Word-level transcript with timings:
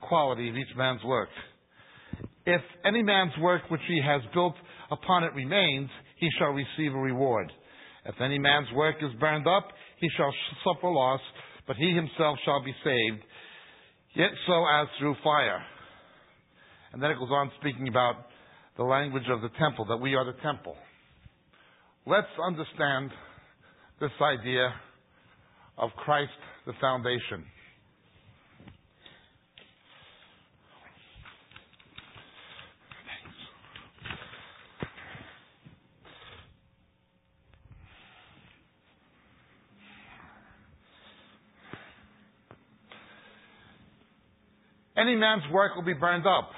Quality 0.00 0.48
of 0.50 0.56
each 0.56 0.76
man's 0.76 1.02
work. 1.04 1.28
If 2.44 2.60
any 2.84 3.02
man's 3.02 3.32
work 3.40 3.62
which 3.70 3.80
he 3.88 4.00
has 4.04 4.20
built 4.34 4.54
upon 4.90 5.24
it 5.24 5.32
remains, 5.34 5.88
he 6.18 6.28
shall 6.38 6.50
receive 6.50 6.94
a 6.94 6.98
reward. 6.98 7.50
If 8.04 8.20
any 8.20 8.38
man's 8.38 8.68
work 8.74 8.96
is 9.00 9.12
burned 9.20 9.46
up, 9.46 9.68
he 9.98 10.08
shall 10.16 10.32
suffer 10.64 10.88
loss, 10.88 11.20
but 11.66 11.76
he 11.76 11.94
himself 11.94 12.38
shall 12.44 12.62
be 12.64 12.74
saved, 12.84 13.22
yet 14.14 14.30
so 14.46 14.64
as 14.80 14.88
through 14.98 15.16
fire. 15.22 15.62
And 16.92 17.02
then 17.02 17.10
it 17.10 17.18
goes 17.18 17.30
on 17.30 17.50
speaking 17.60 17.88
about 17.88 18.16
the 18.76 18.84
language 18.84 19.28
of 19.30 19.40
the 19.40 19.50
temple, 19.58 19.86
that 19.86 19.98
we 19.98 20.14
are 20.14 20.24
the 20.24 20.38
temple. 20.42 20.76
Let's 22.04 22.26
understand 22.44 23.12
this 24.00 24.10
idea 24.20 24.74
of 25.78 25.90
Christ, 25.96 26.32
the 26.66 26.72
foundation. 26.80 27.44
Any 44.96 45.14
man's 45.14 45.42
work 45.52 45.76
will 45.76 45.84
be 45.84 45.94
burned 45.94 46.26
up. 46.26 46.50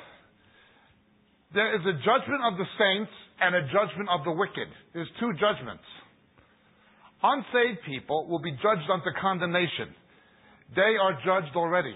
There 1.53 1.75
is 1.75 1.83
a 1.83 1.93
judgment 1.93 2.41
of 2.51 2.57
the 2.57 2.65
saints 2.79 3.13
and 3.41 3.55
a 3.55 3.63
judgment 3.63 4.09
of 4.11 4.25
the 4.25 4.33
wicked. 4.33 4.69
There's 4.93 5.09
two 5.21 5.33
judgments. 5.35 5.85
Unsaved 7.23 7.81
people 7.87 8.29
will 8.29 8.41
be 8.41 8.53
judged 8.53 8.89
unto 8.93 9.11
condemnation. 9.21 9.95
They 10.77 10.97
are 11.01 11.15
judged 11.25 11.57
already. 11.57 11.95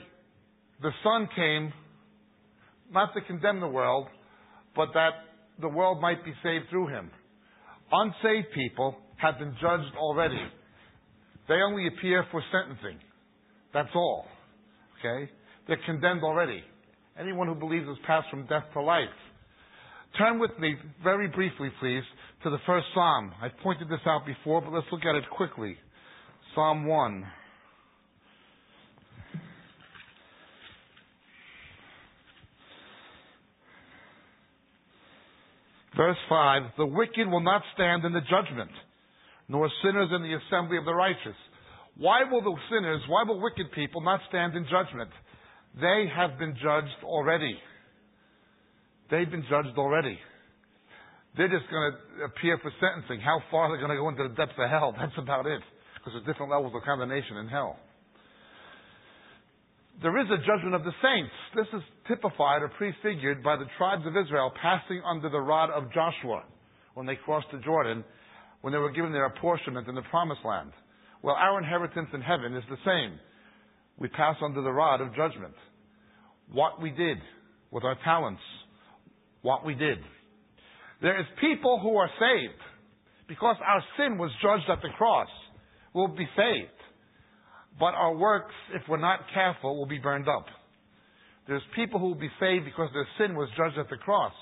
The 0.81 0.91
Son 1.03 1.29
came 1.35 1.73
not 2.91 3.13
to 3.15 3.21
condemn 3.23 3.61
the 3.61 3.69
world, 3.69 4.07
but 4.75 4.89
that 4.95 5.11
the 5.61 5.69
world 5.69 6.01
might 6.01 6.25
be 6.25 6.33
saved 6.43 6.67
through 6.71 6.89
him. 6.89 7.11
Unsaved 7.91 8.49
people 8.55 8.97
have 9.17 9.39
been 9.39 9.55
judged 9.61 9.95
already. 9.97 10.41
They 11.49 11.55
only 11.55 11.89
appear 11.89 12.25
for 12.31 12.43
sentencing. 12.53 13.01
That's 13.75 13.89
all. 13.95 14.27
Okay? 14.99 15.31
They're 15.67 15.81
condemned 15.85 16.23
already. 16.23 16.63
Anyone 17.19 17.49
who 17.49 17.55
believes 17.55 17.87
has 17.87 17.97
passed 18.07 18.29
from 18.31 18.47
death 18.47 18.65
to 18.75 18.83
life. 18.83 19.09
Turn 20.17 20.39
with 20.39 20.51
me 20.59 20.75
very 21.03 21.29
briefly, 21.29 21.71
please, 21.81 22.03
to 22.43 22.51
the 22.51 22.59
first 22.67 22.87
Psalm. 22.95 23.33
I've 23.43 23.57
pointed 23.63 23.89
this 23.89 24.01
out 24.07 24.25
before, 24.25 24.61
but 24.61 24.73
let's 24.73 24.87
look 24.91 25.05
at 25.05 25.15
it 25.15 25.25
quickly. 25.31 25.77
Psalm 26.55 26.87
1. 26.87 27.25
Verse 35.97 36.17
5 36.29 36.63
The 36.79 36.87
wicked 36.87 37.29
will 37.29 37.41
not 37.41 37.63
stand 37.75 38.05
in 38.05 38.13
the 38.13 38.21
judgment, 38.21 38.71
nor 39.49 39.69
sinners 39.83 40.11
in 40.15 40.23
the 40.23 40.39
assembly 40.39 40.79
of 40.79 40.85
the 40.85 40.95
righteous. 40.95 41.37
Why 41.97 42.23
will 42.31 42.41
the 42.41 42.55
sinners, 42.71 43.03
why 43.09 43.25
will 43.27 43.41
wicked 43.41 43.73
people 43.73 44.01
not 44.01 44.21
stand 44.29 44.55
in 44.55 44.65
judgment? 44.65 45.11
They 45.81 46.07
have 46.15 46.39
been 46.39 46.55
judged 46.63 47.03
already. 47.03 47.59
They've 49.11 49.31
been 49.31 49.45
judged 49.49 49.77
already. 49.77 50.19
They're 51.37 51.49
just 51.49 51.71
going 51.71 51.93
to 51.93 52.25
appear 52.25 52.59
for 52.59 52.73
sentencing. 52.81 53.21
How 53.21 53.41
far 53.51 53.69
they're 53.69 53.79
going 53.79 53.95
to 53.95 54.01
go 54.01 54.09
into 54.09 54.29
the 54.29 54.35
depths 54.35 54.59
of 54.59 54.69
hell, 54.71 54.95
that's 54.99 55.17
about 55.19 55.47
it. 55.47 55.63
Because 55.95 56.13
there's 56.15 56.27
different 56.27 56.53
levels 56.53 56.73
of 56.75 56.83
condemnation 56.83 57.37
in 57.39 57.49
hell. 57.49 57.79
There 60.01 60.17
is 60.19 60.31
a 60.31 60.39
judgment 60.47 60.75
of 60.75 60.85
the 60.85 60.95
saints. 61.03 61.35
This 61.57 61.67
is 61.75 61.83
typified 62.07 62.63
or 62.63 62.71
prefigured 62.79 63.43
by 63.43 63.57
the 63.57 63.67
tribes 63.79 64.07
of 64.07 64.15
Israel 64.15 64.53
passing 64.63 65.03
under 65.03 65.29
the 65.29 65.41
rod 65.41 65.71
of 65.71 65.93
Joshua 65.93 66.45
when 66.95 67.07
they 67.07 67.17
crossed 67.17 67.49
the 67.53 67.59
Jordan, 67.59 68.05
when 68.61 68.73
they 68.73 68.79
were 68.79 68.93
given 68.93 69.11
their 69.11 69.27
apportionment 69.27 69.89
in 69.89 69.97
the 69.97 70.07
promised 70.11 70.45
land. 70.45 70.71
Well, 71.23 71.35
our 71.35 71.59
inheritance 71.59 72.09
in 72.15 72.21
heaven 72.21 72.55
is 72.55 72.63
the 72.71 72.79
same. 72.87 73.19
We 73.99 74.07
pass 74.09 74.37
under 74.43 74.63
the 74.63 74.71
rod 74.71 75.01
of 75.01 75.15
judgment. 75.17 75.55
What 76.53 76.81
we 76.81 76.91
did 76.91 77.19
with 77.73 77.83
our 77.83 77.97
talents, 78.05 78.41
what 79.43 79.65
we 79.65 79.75
did. 79.75 79.99
There 81.01 81.19
is 81.19 81.27
people 81.41 81.79
who 81.83 81.97
are 81.97 82.11
saved 82.19 82.61
because 83.29 83.57
our 83.65 83.83
sin 83.97 84.19
was 84.19 84.31
judged 84.43 84.69
at 84.71 84.83
the 84.83 84.89
cross. 84.97 85.29
We'll 85.95 86.09
be 86.09 86.29
saved. 86.37 86.73
But 87.79 87.95
our 87.95 88.17
works, 88.17 88.55
if 88.75 88.83
we're 88.89 88.99
not 88.99 89.21
careful, 89.33 89.77
will 89.77 89.87
be 89.87 89.99
burned 89.99 90.29
up. 90.29 90.47
There's 91.47 91.63
people 91.77 92.01
who 92.01 92.09
will 92.09 92.21
be 92.21 92.31
saved 92.41 92.65
because 92.65 92.91
their 92.93 93.07
sin 93.19 93.37
was 93.37 93.49
judged 93.57 93.79
at 93.79 93.89
the 93.89 93.97
cross. 93.97 94.35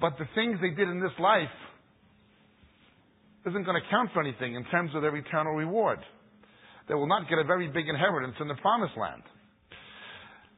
But 0.00 0.14
the 0.18 0.24
things 0.34 0.58
they 0.62 0.70
did 0.70 0.88
in 0.88 1.00
this 1.00 1.12
life 1.20 1.52
isn't 3.46 3.64
going 3.64 3.80
to 3.80 3.88
count 3.90 4.10
for 4.12 4.20
anything 4.20 4.54
in 4.54 4.64
terms 4.66 4.90
of 4.94 5.02
their 5.02 5.14
eternal 5.14 5.52
reward. 5.52 5.98
They 6.88 6.94
will 6.94 7.06
not 7.06 7.28
get 7.28 7.38
a 7.38 7.44
very 7.44 7.68
big 7.68 7.88
inheritance 7.88 8.34
in 8.40 8.48
the 8.48 8.56
promised 8.56 8.96
land. 8.96 9.22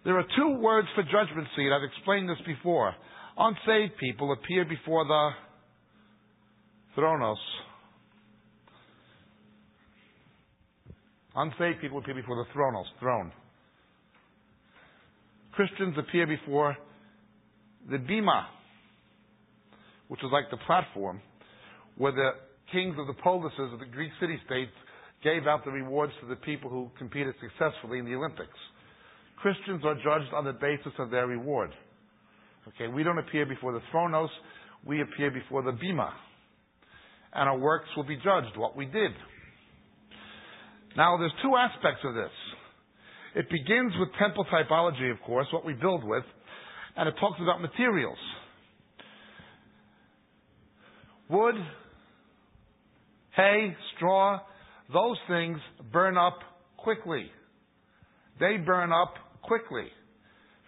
There 0.04 0.18
are 0.18 0.24
two 0.36 0.58
words 0.58 0.88
for 0.94 1.02
judgment 1.02 1.46
seat. 1.54 1.70
I've 1.70 1.84
explained 1.84 2.28
this 2.28 2.40
before. 2.46 2.94
Unsaved 3.38 3.96
people 3.98 4.32
appear 4.32 4.64
before 4.64 5.04
the 5.04 5.30
thronos. 6.96 7.36
Unsaved 11.34 11.80
people 11.80 11.98
appear 11.98 12.14
before 12.14 12.36
the 12.36 12.44
thronos, 12.52 12.84
throne. 13.00 13.32
Christians 15.52 15.96
appear 15.98 16.26
before 16.26 16.76
the 17.90 17.98
bema, 17.98 18.48
which 20.08 20.20
is 20.20 20.30
like 20.30 20.50
the 20.50 20.58
platform 20.66 21.20
where 21.96 22.12
the 22.12 22.30
kings 22.70 22.96
of 22.98 23.06
the 23.06 23.14
polises 23.22 23.72
of 23.72 23.80
the 23.80 23.86
Greek 23.86 24.10
city 24.20 24.38
states 24.46 24.72
gave 25.22 25.46
out 25.46 25.64
the 25.64 25.70
rewards 25.70 26.12
to 26.20 26.26
the 26.26 26.36
people 26.36 26.68
who 26.70 26.90
competed 26.98 27.34
successfully 27.40 27.98
in 27.98 28.04
the 28.04 28.14
Olympics. 28.14 28.58
Christians 29.40 29.82
are 29.84 29.94
judged 29.94 30.32
on 30.34 30.44
the 30.44 30.52
basis 30.52 30.92
of 30.98 31.10
their 31.10 31.26
reward. 31.26 31.70
Okay, 32.68 32.86
we 32.88 33.02
don't 33.02 33.18
appear 33.18 33.44
before 33.44 33.72
the 33.72 33.80
thronos, 33.92 34.28
we 34.86 35.02
appear 35.02 35.30
before 35.30 35.62
the 35.62 35.72
bema. 35.72 36.12
And 37.32 37.48
our 37.48 37.58
works 37.58 37.88
will 37.96 38.04
be 38.04 38.16
judged, 38.16 38.56
what 38.56 38.76
we 38.76 38.86
did. 38.86 39.10
Now, 40.96 41.16
there's 41.16 41.32
two 41.42 41.56
aspects 41.56 42.00
of 42.04 42.14
this. 42.14 42.30
It 43.34 43.48
begins 43.50 43.94
with 43.98 44.10
temple 44.18 44.44
typology, 44.52 45.10
of 45.10 45.20
course, 45.22 45.46
what 45.52 45.64
we 45.64 45.72
build 45.72 46.04
with, 46.04 46.24
and 46.96 47.08
it 47.08 47.14
talks 47.18 47.40
about 47.40 47.62
materials. 47.62 48.18
Wood, 51.30 51.54
hay, 53.34 53.74
straw, 53.96 54.40
those 54.92 55.16
things 55.28 55.58
burn 55.90 56.18
up 56.18 56.38
quickly. 56.76 57.30
They 58.38 58.58
burn 58.58 58.92
up 58.92 59.14
quickly. 59.40 59.86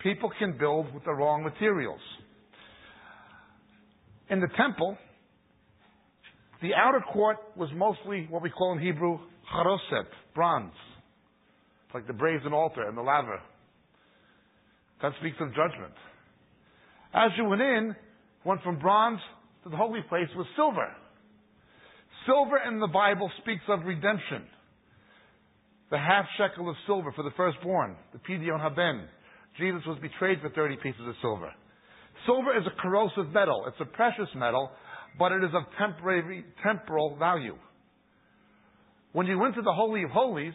People 0.04 0.30
can 0.38 0.56
build 0.58 0.92
with 0.94 1.02
the 1.04 1.14
wrong 1.14 1.42
materials. 1.42 2.00
In 4.28 4.38
the 4.38 4.48
temple, 4.54 4.98
the 6.60 6.74
outer 6.74 7.00
court 7.10 7.38
was 7.56 7.70
mostly 7.74 8.26
what 8.28 8.42
we 8.42 8.50
call 8.50 8.74
in 8.74 8.80
Hebrew 8.80 9.18
charoset, 9.50 10.06
bronze. 10.34 10.74
Like 11.94 12.06
the 12.06 12.12
brazen 12.12 12.52
altar 12.52 12.86
and 12.86 12.96
the 12.96 13.02
laver. 13.02 13.40
That 15.00 15.12
speaks 15.20 15.36
of 15.40 15.48
judgment. 15.48 15.94
As 17.14 17.30
you 17.38 17.44
went 17.44 17.62
in, 17.62 17.96
went 18.44 18.62
from 18.62 18.78
bronze 18.78 19.20
to 19.62 19.70
the 19.70 19.76
holy 19.76 20.00
place 20.08 20.28
was 20.36 20.46
silver. 20.54 20.88
Silver 22.26 22.58
in 22.68 22.78
the 22.78 22.88
Bible 22.88 23.30
speaks 23.40 23.62
of 23.68 23.80
redemption. 23.86 24.42
The 25.90 25.98
half 25.98 26.26
shekel 26.36 26.68
of 26.68 26.76
silver 26.86 27.12
for 27.12 27.22
the 27.22 27.30
firstborn, 27.36 27.96
the 28.12 28.18
pidyon 28.18 28.60
haben. 28.60 29.08
Jesus 29.58 29.82
was 29.86 29.98
betrayed 30.00 30.40
for 30.40 30.50
30 30.50 30.76
pieces 30.82 31.02
of 31.06 31.14
silver. 31.20 31.52
Silver 32.26 32.56
is 32.56 32.64
a 32.66 32.82
corrosive 32.82 33.32
metal. 33.32 33.64
It's 33.68 33.76
a 33.80 33.84
precious 33.84 34.28
metal, 34.34 34.70
but 35.18 35.32
it 35.32 35.44
is 35.44 35.50
of 35.54 35.62
temporary, 35.78 36.44
temporal 36.62 37.16
value. 37.16 37.56
When 39.12 39.26
you 39.26 39.38
went 39.38 39.54
to 39.54 39.62
the 39.62 39.72
Holy 39.72 40.02
of 40.02 40.10
Holies, 40.10 40.54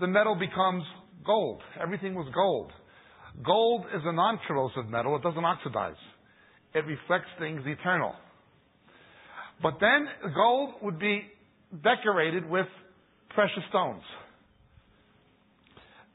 the 0.00 0.06
metal 0.06 0.34
becomes 0.34 0.84
gold. 1.24 1.62
Everything 1.80 2.14
was 2.14 2.30
gold. 2.34 2.72
Gold 3.44 3.86
is 3.94 4.02
a 4.04 4.12
non 4.12 4.38
corrosive 4.46 4.88
metal, 4.90 5.16
it 5.16 5.22
doesn't 5.22 5.44
oxidize. 5.44 5.96
It 6.74 6.84
reflects 6.86 7.28
things 7.38 7.62
eternal. 7.64 8.14
But 9.62 9.74
then 9.80 10.06
gold 10.34 10.74
would 10.82 10.98
be 10.98 11.22
decorated 11.82 12.48
with 12.48 12.66
precious 13.30 13.62
stones. 13.70 14.02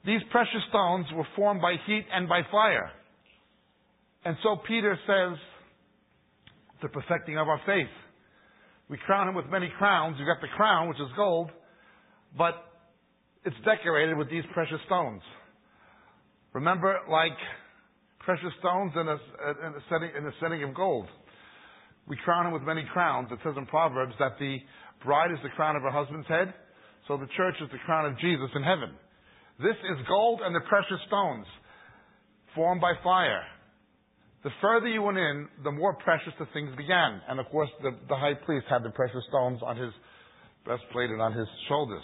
These 0.05 0.21
precious 0.31 0.61
stones 0.69 1.05
were 1.13 1.27
formed 1.35 1.61
by 1.61 1.75
heat 1.85 2.05
and 2.13 2.27
by 2.27 2.41
fire. 2.51 2.91
And 4.25 4.35
so 4.43 4.57
Peter 4.67 4.97
says, 5.05 5.37
the 6.81 6.89
perfecting 6.89 7.37
of 7.37 7.47
our 7.47 7.59
faith. 7.65 7.91
We 8.89 8.97
crown 9.05 9.27
him 9.27 9.35
with 9.35 9.45
many 9.47 9.71
crowns. 9.77 10.15
You've 10.17 10.27
got 10.27 10.41
the 10.41 10.53
crown, 10.55 10.89
which 10.89 10.99
is 10.99 11.09
gold, 11.15 11.51
but 12.37 12.55
it's 13.45 13.55
decorated 13.65 14.17
with 14.17 14.29
these 14.29 14.43
precious 14.53 14.79
stones. 14.85 15.21
Remember, 16.53 16.97
like 17.09 17.37
precious 18.19 18.51
stones 18.59 18.91
in 18.95 19.07
a, 19.07 19.17
in 19.67 19.73
a, 19.75 19.83
setting, 19.89 20.09
in 20.17 20.25
a 20.25 20.31
setting 20.41 20.63
of 20.63 20.73
gold. 20.73 21.05
We 22.07 22.17
crown 22.25 22.47
him 22.47 22.53
with 22.53 22.63
many 22.63 22.83
crowns. 22.91 23.29
It 23.31 23.39
says 23.43 23.53
in 23.55 23.65
Proverbs 23.67 24.13
that 24.19 24.39
the 24.39 24.57
bride 25.05 25.31
is 25.31 25.37
the 25.43 25.49
crown 25.49 25.75
of 25.75 25.83
her 25.83 25.91
husband's 25.91 26.27
head, 26.27 26.53
so 27.07 27.17
the 27.17 27.27
church 27.37 27.55
is 27.61 27.69
the 27.71 27.77
crown 27.85 28.05
of 28.05 28.17
Jesus 28.19 28.49
in 28.55 28.63
heaven. 28.63 28.95
This 29.59 29.75
is 29.75 30.07
gold 30.07 30.39
and 30.43 30.55
the 30.55 30.63
precious 30.71 30.99
stones 31.07 31.45
formed 32.55 32.79
by 32.79 32.93
fire. 33.03 33.43
The 34.43 34.55
further 34.61 34.87
you 34.87 35.03
went 35.03 35.17
in, 35.17 35.47
the 35.63 35.71
more 35.71 35.95
precious 35.99 36.31
the 36.39 36.47
things 36.53 36.71
began. 36.79 37.19
And 37.27 37.39
of 37.39 37.45
course, 37.51 37.69
the, 37.83 37.91
the 38.07 38.15
high 38.15 38.39
priest 38.45 38.67
had 38.71 38.83
the 38.83 38.95
precious 38.95 39.19
stones 39.27 39.59
on 39.59 39.75
his 39.75 39.91
breastplate 40.63 41.11
and 41.11 41.21
on 41.21 41.33
his 41.33 41.47
shoulders 41.67 42.03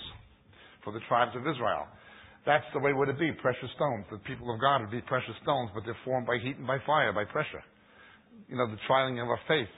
for 0.83 0.91
the 0.91 0.99
tribes 1.07 1.31
of 1.35 1.47
Israel. 1.47 1.87
That's 2.45 2.65
the 2.73 2.79
way 2.79 2.91
would 2.91 3.07
it 3.07 3.17
be, 3.17 3.31
precious 3.41 3.71
stones. 3.73 4.05
The 4.11 4.19
people 4.27 4.53
of 4.53 4.59
God 4.59 4.81
would 4.81 4.91
be 4.91 5.01
precious 5.01 5.33
stones, 5.41 5.71
but 5.73 5.83
they're 5.87 5.97
formed 6.03 6.27
by 6.27 6.37
heat 6.37 6.57
and 6.59 6.67
by 6.67 6.77
fire, 6.85 7.11
by 7.11 7.23
pressure. 7.23 7.63
You 8.51 8.57
know, 8.57 8.67
the 8.67 8.77
trialing 8.83 9.17
of 9.23 9.31
our 9.31 9.39
faith. 9.47 9.71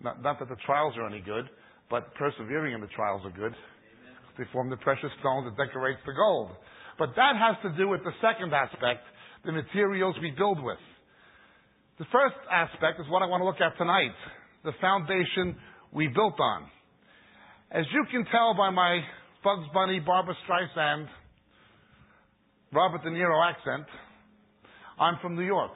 Not, 0.00 0.22
not 0.22 0.38
that 0.38 0.48
the 0.48 0.56
trials 0.64 0.94
are 0.96 1.06
any 1.06 1.20
good, 1.20 1.50
but 1.90 2.14
persevering 2.14 2.72
in 2.72 2.80
the 2.80 2.90
trials 2.94 3.22
are 3.26 3.34
good. 3.34 3.52
Amen. 3.52 4.16
They 4.38 4.44
form 4.52 4.70
the 4.70 4.78
precious 4.78 5.10
stones 5.20 5.50
that 5.50 5.58
decorates 5.58 6.00
the 6.06 6.14
gold. 6.14 6.54
But 6.98 7.10
that 7.16 7.34
has 7.36 7.56
to 7.62 7.76
do 7.76 7.88
with 7.88 8.04
the 8.04 8.12
second 8.20 8.52
aspect, 8.52 9.02
the 9.44 9.52
materials 9.52 10.16
we 10.20 10.30
build 10.30 10.62
with. 10.62 10.78
The 11.98 12.06
first 12.10 12.36
aspect 12.50 13.00
is 13.00 13.06
what 13.08 13.22
I 13.22 13.26
want 13.26 13.40
to 13.40 13.46
look 13.46 13.60
at 13.60 13.76
tonight 13.78 14.14
the 14.64 14.72
foundation 14.80 15.56
we 15.92 16.08
built 16.08 16.40
on. 16.40 16.66
As 17.70 17.84
you 17.92 18.04
can 18.10 18.24
tell 18.32 18.54
by 18.56 18.70
my 18.70 19.00
Bugs 19.42 19.66
Bunny, 19.74 20.00
Barbra 20.00 20.34
Streisand, 20.48 21.06
Robert 22.72 23.02
De 23.02 23.10
Niro 23.10 23.46
accent, 23.46 23.86
I'm 24.98 25.18
from 25.20 25.36
New 25.36 25.44
York. 25.44 25.72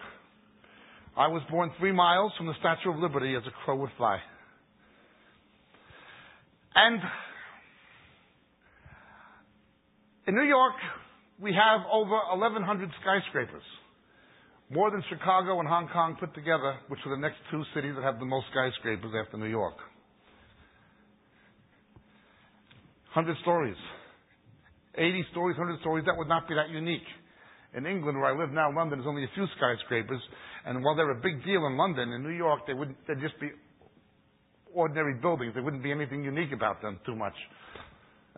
I 1.16 1.26
was 1.28 1.42
born 1.50 1.70
three 1.78 1.92
miles 1.92 2.32
from 2.36 2.46
the 2.46 2.54
Statue 2.60 2.92
of 2.92 2.98
Liberty 2.98 3.34
as 3.34 3.42
a 3.46 3.50
crow 3.64 3.76
would 3.76 3.90
fly. 3.96 4.18
And 6.74 7.00
in 10.28 10.34
New 10.34 10.44
York, 10.44 10.74
we 11.40 11.54
have 11.54 11.86
over 11.90 12.18
1,100 12.34 12.90
skyscrapers. 13.00 13.62
More 14.70 14.90
than 14.90 15.02
Chicago 15.08 15.60
and 15.60 15.68
Hong 15.68 15.88
Kong 15.88 16.16
put 16.20 16.34
together, 16.34 16.76
which 16.88 17.00
are 17.06 17.14
the 17.14 17.20
next 17.20 17.38
two 17.50 17.62
cities 17.74 17.94
that 17.96 18.04
have 18.04 18.18
the 18.18 18.26
most 18.26 18.46
skyscrapers 18.52 19.12
after 19.16 19.38
New 19.38 19.48
York. 19.48 19.76
100 23.14 23.36
stories. 23.40 23.78
80 24.98 25.24
stories, 25.30 25.56
100 25.56 25.80
stories, 25.80 26.04
that 26.04 26.16
would 26.18 26.28
not 26.28 26.48
be 26.48 26.54
that 26.54 26.68
unique. 26.68 27.06
In 27.74 27.86
England, 27.86 28.18
where 28.18 28.34
I 28.34 28.38
live 28.38 28.50
now, 28.50 28.74
London, 28.74 28.98
there's 28.98 29.08
only 29.08 29.24
a 29.24 29.32
few 29.34 29.46
skyscrapers, 29.56 30.20
and 30.66 30.82
while 30.82 30.96
they're 30.96 31.10
a 31.12 31.22
big 31.22 31.44
deal 31.44 31.66
in 31.66 31.76
London, 31.76 32.12
in 32.12 32.22
New 32.22 32.34
York, 32.34 32.66
they 32.66 32.74
wouldn't, 32.74 32.96
they'd 33.06 33.20
just 33.20 33.38
be 33.40 33.50
ordinary 34.74 35.14
buildings. 35.14 35.54
There 35.54 35.62
wouldn't 35.62 35.82
be 35.82 35.92
anything 35.92 36.24
unique 36.24 36.52
about 36.52 36.82
them 36.82 36.98
too 37.06 37.14
much 37.14 37.34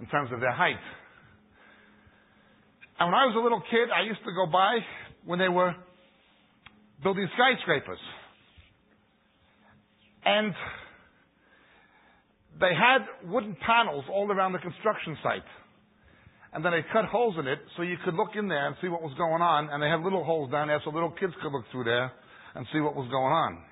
in 0.01 0.07
terms 0.07 0.31
of 0.33 0.41
their 0.41 0.53
height. 0.53 0.79
And 3.01 3.09
when 3.09 3.15
I 3.17 3.25
was 3.25 3.35
a 3.35 3.41
little 3.41 3.63
kid, 3.71 3.89
I 3.89 4.05
used 4.05 4.21
to 4.21 4.33
go 4.37 4.45
by 4.45 4.77
when 5.25 5.39
they 5.39 5.49
were 5.49 5.75
building 7.03 7.27
skyscrapers. 7.33 7.99
And 10.25 10.53
they 12.61 12.77
had 12.77 13.09
wooden 13.25 13.57
panels 13.65 14.05
all 14.13 14.31
around 14.31 14.53
the 14.53 14.59
construction 14.59 15.17
site. 15.23 15.49
And 16.53 16.63
then 16.63 16.73
they 16.73 16.85
cut 16.93 17.07
holes 17.07 17.37
in 17.39 17.47
it 17.47 17.59
so 17.77 17.83
you 17.83 17.97
could 18.05 18.15
look 18.15 18.37
in 18.37 18.49
there 18.49 18.67
and 18.67 18.77
see 18.83 18.89
what 18.89 19.01
was 19.01 19.15
going 19.17 19.41
on. 19.41 19.71
And 19.73 19.83
they 19.83 19.89
had 19.89 20.01
little 20.01 20.23
holes 20.23 20.51
down 20.51 20.69
there 20.69 20.81
so 20.85 20.91
little 20.91 21.15
kids 21.17 21.33
could 21.41 21.53
look 21.53 21.65
through 21.73 21.85
there 21.85 22.13
and 22.55 22.67
see 22.71 22.81
what 22.81 22.95
was 22.95 23.09
going 23.09 23.33
on. 23.33 23.63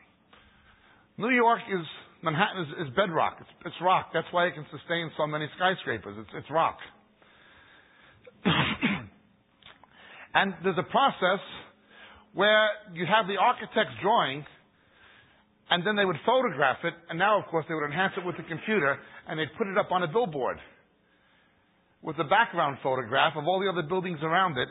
New 1.18 1.34
York 1.34 1.60
is, 1.68 1.84
Manhattan 2.22 2.62
is, 2.62 2.88
is 2.88 2.94
bedrock. 2.96 3.36
It's, 3.40 3.50
it's, 3.66 3.76
rock. 3.82 4.10
That's 4.14 4.28
why 4.30 4.46
it 4.46 4.54
can 4.54 4.64
sustain 4.70 5.10
so 5.18 5.26
many 5.26 5.50
skyscrapers. 5.56 6.16
It's, 6.16 6.30
it's 6.32 6.50
rock. 6.50 6.78
and 10.34 10.54
there's 10.62 10.78
a 10.78 10.90
process 10.90 11.40
where 12.34 12.68
you 12.92 13.06
have 13.06 13.26
the 13.26 13.36
architect's 13.36 13.96
drawing, 14.02 14.44
and 15.70 15.86
then 15.86 15.96
they 15.96 16.04
would 16.04 16.16
photograph 16.24 16.78
it, 16.84 16.94
and 17.10 17.18
now, 17.18 17.38
of 17.38 17.46
course, 17.46 17.64
they 17.68 17.74
would 17.74 17.84
enhance 17.84 18.12
it 18.16 18.24
with 18.24 18.36
the 18.36 18.42
computer, 18.44 18.98
and 19.26 19.38
they'd 19.38 19.52
put 19.56 19.66
it 19.66 19.76
up 19.76 19.90
on 19.90 20.02
a 20.02 20.08
billboard 20.08 20.58
with 22.02 22.16
a 22.18 22.24
background 22.24 22.78
photograph 22.82 23.34
of 23.36 23.44
all 23.46 23.60
the 23.60 23.68
other 23.68 23.86
buildings 23.86 24.20
around 24.22 24.56
it, 24.56 24.68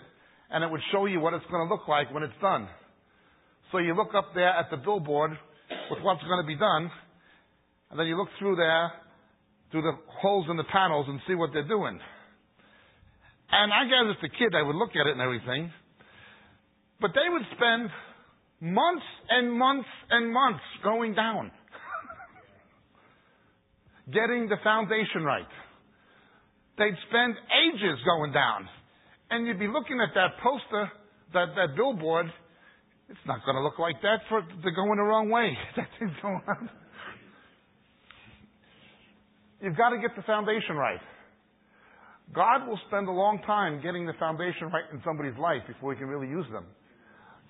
and 0.50 0.64
it 0.64 0.72
would 0.72 0.82
show 0.92 1.06
you 1.06 1.20
what 1.20 1.34
it's 1.34 1.46
going 1.52 1.68
to 1.68 1.74
look 1.74 1.88
like 1.88 2.14
when 2.14 2.24
it's 2.24 2.40
done. 2.42 2.68
So 3.72 3.80
you 3.80 3.94
look 3.94 4.16
up 4.16 4.32
there 4.34 4.50
at 4.50 4.70
the 4.72 4.78
billboard 4.78 5.32
with 5.92 6.00
what's 6.02 6.24
going 6.24 6.42
to 6.42 6.48
be 6.48 6.56
done, 6.56 6.90
and 7.92 8.00
then 8.00 8.08
you 8.08 8.18
look 8.18 8.30
through 8.40 8.56
there, 8.56 8.92
through 9.72 9.82
the 9.82 9.94
holes 10.22 10.48
in 10.50 10.56
the 10.56 10.64
panels, 10.72 11.06
and 11.10 11.20
see 11.28 11.36
what 11.36 11.50
they're 11.52 11.68
doing. 11.68 12.00
And 13.52 13.72
I 13.72 13.86
guess 13.86 14.18
as 14.18 14.30
a 14.30 14.32
kid, 14.38 14.56
I 14.56 14.62
would 14.62 14.76
look 14.76 14.92
at 14.92 15.08
it 15.08 15.12
and 15.12 15.22
everything, 15.22 15.72
but 17.00 17.12
they 17.14 17.30
would 17.30 17.44
spend 17.56 17.90
months 18.60 19.06
and 19.30 19.54
months 19.54 19.90
and 20.10 20.34
months 20.34 20.64
going 20.84 21.14
down, 21.14 21.52
getting 24.12 24.50
the 24.50 24.58
foundation 24.64 25.24
right. 25.24 25.48
They'd 26.78 26.98
spend 27.10 27.36
ages 27.56 27.98
going 28.06 28.34
down. 28.34 28.68
And 29.30 29.48
you'd 29.48 29.60
be 29.60 29.68
looking 29.68 30.00
at 30.02 30.14
that 30.14 30.40
poster, 30.44 30.92
that, 31.34 31.48
that 31.56 31.76
billboard, 31.76 32.28
it's 33.10 33.20
not 33.26 33.44
going 33.46 33.56
to 33.56 33.64
look 33.64 33.80
like 33.80 34.02
that 34.02 34.20
for 34.30 34.42
they're 34.64 34.76
going 34.76 34.98
the 34.98 35.04
wrong 35.04 35.30
way. 35.30 35.56
That 35.76 35.88
thing's 36.00 36.12
going 36.22 36.42
on. 36.48 36.70
You've 39.62 39.78
got 39.78 39.90
to 39.90 39.98
get 39.98 40.16
the 40.16 40.22
foundation 40.22 40.76
right. 40.76 41.00
God 42.36 42.68
will 42.68 42.80
spend 42.88 43.08
a 43.08 43.12
long 43.12 43.40
time 43.46 43.82
getting 43.82 44.06
the 44.06 44.14
foundation 44.20 44.68
right 44.68 44.84
in 44.92 45.02
somebody's 45.06 45.38
life 45.40 45.64
before 45.68 45.94
he 45.94 46.00
can 46.00 46.08
really 46.08 46.28
use 46.28 46.46
them. 46.52 46.66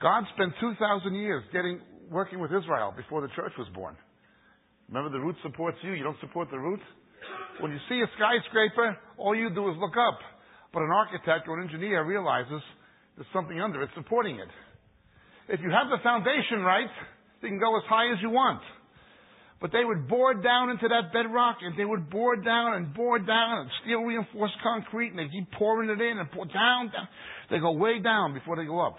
God 0.01 0.24
spent 0.35 0.53
2,000 0.62 1.13
years 1.15 1.44
getting, 1.51 1.81
working 2.12 2.39
with 2.39 2.51
Israel 2.53 2.94
before 2.95 3.21
the 3.21 3.29
church 3.35 3.53
was 3.57 3.68
born. 3.74 3.97
Remember, 4.88 5.09
the 5.09 5.19
root 5.19 5.35
supports 5.41 5.77
you, 5.81 5.94
you 5.94 6.03
don't 6.03 6.19
support 6.21 6.49
the 6.51 6.59
root? 6.59 6.80
When 7.59 7.71
you 7.71 7.80
see 7.90 7.99
a 7.99 8.07
skyscraper, 8.16 8.95
all 9.18 9.35
you 9.35 9.49
do 9.49 9.68
is 9.69 9.75
look 9.80 9.97
up. 9.97 10.19
But 10.71 10.83
an 10.83 10.92
architect 10.92 11.47
or 11.47 11.59
an 11.59 11.66
engineer 11.68 12.06
realizes 12.06 12.61
there's 13.16 13.28
something 13.33 13.59
under 13.59 13.81
it 13.81 13.90
supporting 13.95 14.37
it. 14.37 14.51
If 15.49 15.59
you 15.61 15.71
have 15.71 15.90
the 15.90 15.97
foundation 16.04 16.61
right, 16.61 16.92
you 17.42 17.49
can 17.49 17.59
go 17.59 17.75
as 17.78 17.83
high 17.90 18.13
as 18.13 18.21
you 18.21 18.30
want. 18.30 18.61
But 19.59 19.71
they 19.71 19.83
would 19.83 20.07
bore 20.07 20.35
down 20.35 20.69
into 20.69 20.87
that 20.87 21.11
bedrock 21.11 21.57
and 21.61 21.78
they 21.78 21.85
would 21.85 22.09
bore 22.09 22.35
down 22.35 22.76
and 22.76 22.94
bore 22.94 23.18
down 23.18 23.59
and 23.59 23.69
steel 23.83 24.02
reinforced 24.02 24.54
concrete 24.61 25.09
and 25.09 25.19
they 25.19 25.30
keep 25.31 25.52
pouring 25.54 25.90
it 25.90 25.99
in 25.99 26.19
and 26.19 26.31
pour 26.31 26.45
down, 26.45 26.92
down. 26.92 27.07
They 27.49 27.57
go 27.59 27.71
way 27.71 27.99
down 27.99 28.33
before 28.33 28.56
they 28.56 28.66
go 28.66 28.80
up. 28.80 28.97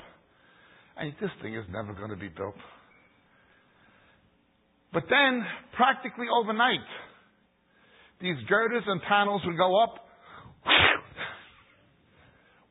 And 0.97 1.13
this 1.21 1.31
thing 1.43 1.55
is 1.55 1.65
never 1.71 1.95
going 1.95 2.11
to 2.11 2.17
be 2.17 2.29
built. 2.29 2.57
But 4.93 5.05
then, 5.09 5.45
practically 5.77 6.27
overnight, 6.33 6.81
these 8.21 8.37
girders 8.49 8.83
and 8.87 9.01
panels 9.03 9.43
would 9.45 9.57
go 9.57 9.81
up. 9.81 9.95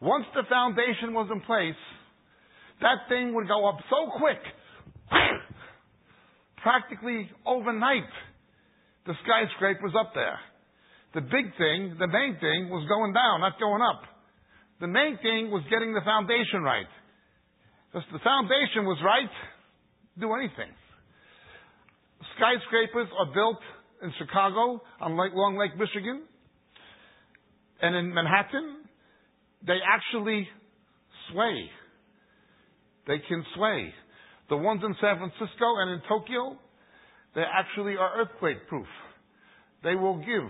Once 0.02 0.26
the 0.36 0.44
foundation 0.50 1.14
was 1.14 1.30
in 1.32 1.40
place, 1.42 1.80
that 2.82 3.08
thing 3.08 3.34
would 3.34 3.48
go 3.48 3.68
up 3.68 3.78
so 3.90 4.12
quick, 4.18 4.40
practically 6.68 7.32
overnight, 7.48 8.12
the 9.08 9.14
skyscraper's 9.24 9.96
up 9.96 10.12
there. 10.12 10.36
The 11.16 11.22
big 11.22 11.56
thing, 11.56 11.96
the 11.96 12.12
main 12.12 12.36
thing, 12.44 12.68
was 12.68 12.84
going 12.92 13.14
down, 13.16 13.40
not 13.40 13.56
going 13.58 13.80
up. 13.80 14.04
The 14.82 14.92
main 14.92 15.16
thing 15.24 15.48
was 15.48 15.64
getting 15.72 15.94
the 15.94 16.04
foundation 16.04 16.62
right. 16.62 16.92
If 17.96 18.04
the 18.12 18.20
foundation 18.20 18.84
was 18.84 19.00
right, 19.00 19.32
do 20.20 20.34
anything. 20.36 20.76
Skyscrapers 22.36 23.08
are 23.16 23.34
built 23.34 23.64
in 24.04 24.12
Chicago 24.20 24.84
on 25.00 25.18
Lake, 25.18 25.32
Long 25.34 25.56
Lake, 25.58 25.72
Michigan, 25.80 26.24
and 27.82 27.96
in 27.96 28.14
Manhattan, 28.14 28.84
they 29.66 29.80
actually 29.88 30.46
sway. 31.32 31.72
They 33.08 33.24
can 33.26 33.46
sway. 33.56 33.94
The 34.50 34.58
ones 34.58 34.82
in 34.84 34.96
San 35.02 35.18
Francisco 35.18 35.68
and 35.80 35.92
in 35.92 36.02
Tokyo, 36.08 36.58
they 37.36 37.44
actually 37.44 37.98
are 37.98 38.22
earthquake 38.22 38.68
proof. 38.68 38.88
They 39.84 39.96
will 39.96 40.18
give 40.18 40.50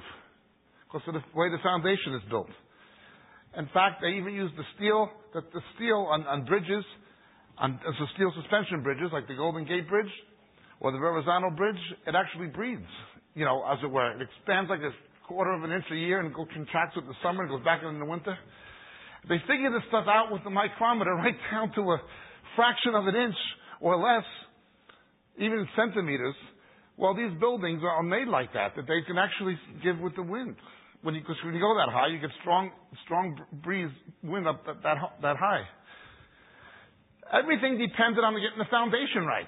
because 0.86 1.01
of 1.08 1.13
the 1.16 1.24
way 1.36 1.50
the 1.50 1.62
foundation 1.63 2.13
is 2.16 2.22
built. 2.30 2.50
In 3.58 3.66
fact, 3.74 4.01
they 4.01 4.16
even 4.18 4.34
use 4.34 4.51
the 4.56 4.63
steel, 4.75 5.10
the, 5.34 5.42
the 5.54 5.62
steel 5.75 6.08
on, 6.10 6.24
on 6.27 6.46
bridges, 6.46 6.86
on, 7.58 7.80
on 7.86 8.08
steel 8.16 8.32
suspension 8.39 8.84
bridges 8.84 9.10
like 9.12 9.27
the 9.27 9.36
Golden 9.36 9.66
Gate 9.66 9.89
Bridge 9.89 10.12
or 10.80 10.92
the 10.92 11.00
Verrazano 11.00 11.50
Bridge. 11.50 11.82
It 12.06 12.13
actually 12.13 12.48
breathes 12.48 12.86
you 13.38 13.46
know, 13.46 13.62
as 13.70 13.77
it 13.86 13.88
were. 13.94 14.18
It 14.18 14.25
expands 14.25 14.68
like 14.68 14.82
a 14.82 14.89
quarter 15.30 15.54
of 15.54 15.62
an 15.62 15.70
inch 15.70 15.86
a 15.94 15.96
year 15.96 16.20
and 16.20 16.34
contracts 16.34 16.98
with 16.98 17.06
the 17.06 17.13
summer 17.22 17.46
and 17.46 17.54
goes 17.54 17.63
back 17.63 17.86
in 17.86 18.00
the 18.01 18.06
winter. 18.06 18.34
They 19.30 19.38
figure 19.46 19.70
this 19.70 19.86
stuff 19.94 20.10
out 20.10 20.34
with 20.34 20.44
the 20.44 20.50
micrometer 20.50 21.13
right 21.22 21.38
down 21.54 21.70
to 21.77 21.82
a 21.94 22.01
fraction 22.58 22.98
of 22.98 23.06
an 23.06 23.13
inch 23.13 23.38
or 23.79 23.98
less, 23.98 24.25
even 25.38 25.67
centimeters. 25.75 26.36
Well, 26.98 27.13
these 27.13 27.31
buildings 27.39 27.81
are 27.84 28.01
made 28.01 28.27
like 28.27 28.53
that, 28.53 28.75
that 28.75 28.88
they 28.88 29.01
can 29.05 29.17
actually 29.17 29.57
give 29.84 30.00
with 30.00 30.15
the 30.15 30.24
wind. 30.24 30.55
When 31.03 31.13
you, 31.13 31.22
when 31.46 31.53
you 31.53 31.62
go 31.62 31.75
that 31.77 31.93
high, 31.93 32.07
you 32.07 32.19
get 32.19 32.31
strong, 32.41 32.72
strong 33.05 33.38
breeze, 33.63 33.91
wind 34.24 34.48
up 34.48 34.65
that, 34.65 34.81
that, 34.81 34.98
that 35.22 35.38
high. 35.38 35.62
Everything 37.31 37.77
depended 37.77 38.24
on 38.24 38.34
getting 38.34 38.57
the 38.57 38.72
foundation 38.72 39.25
right. 39.27 39.48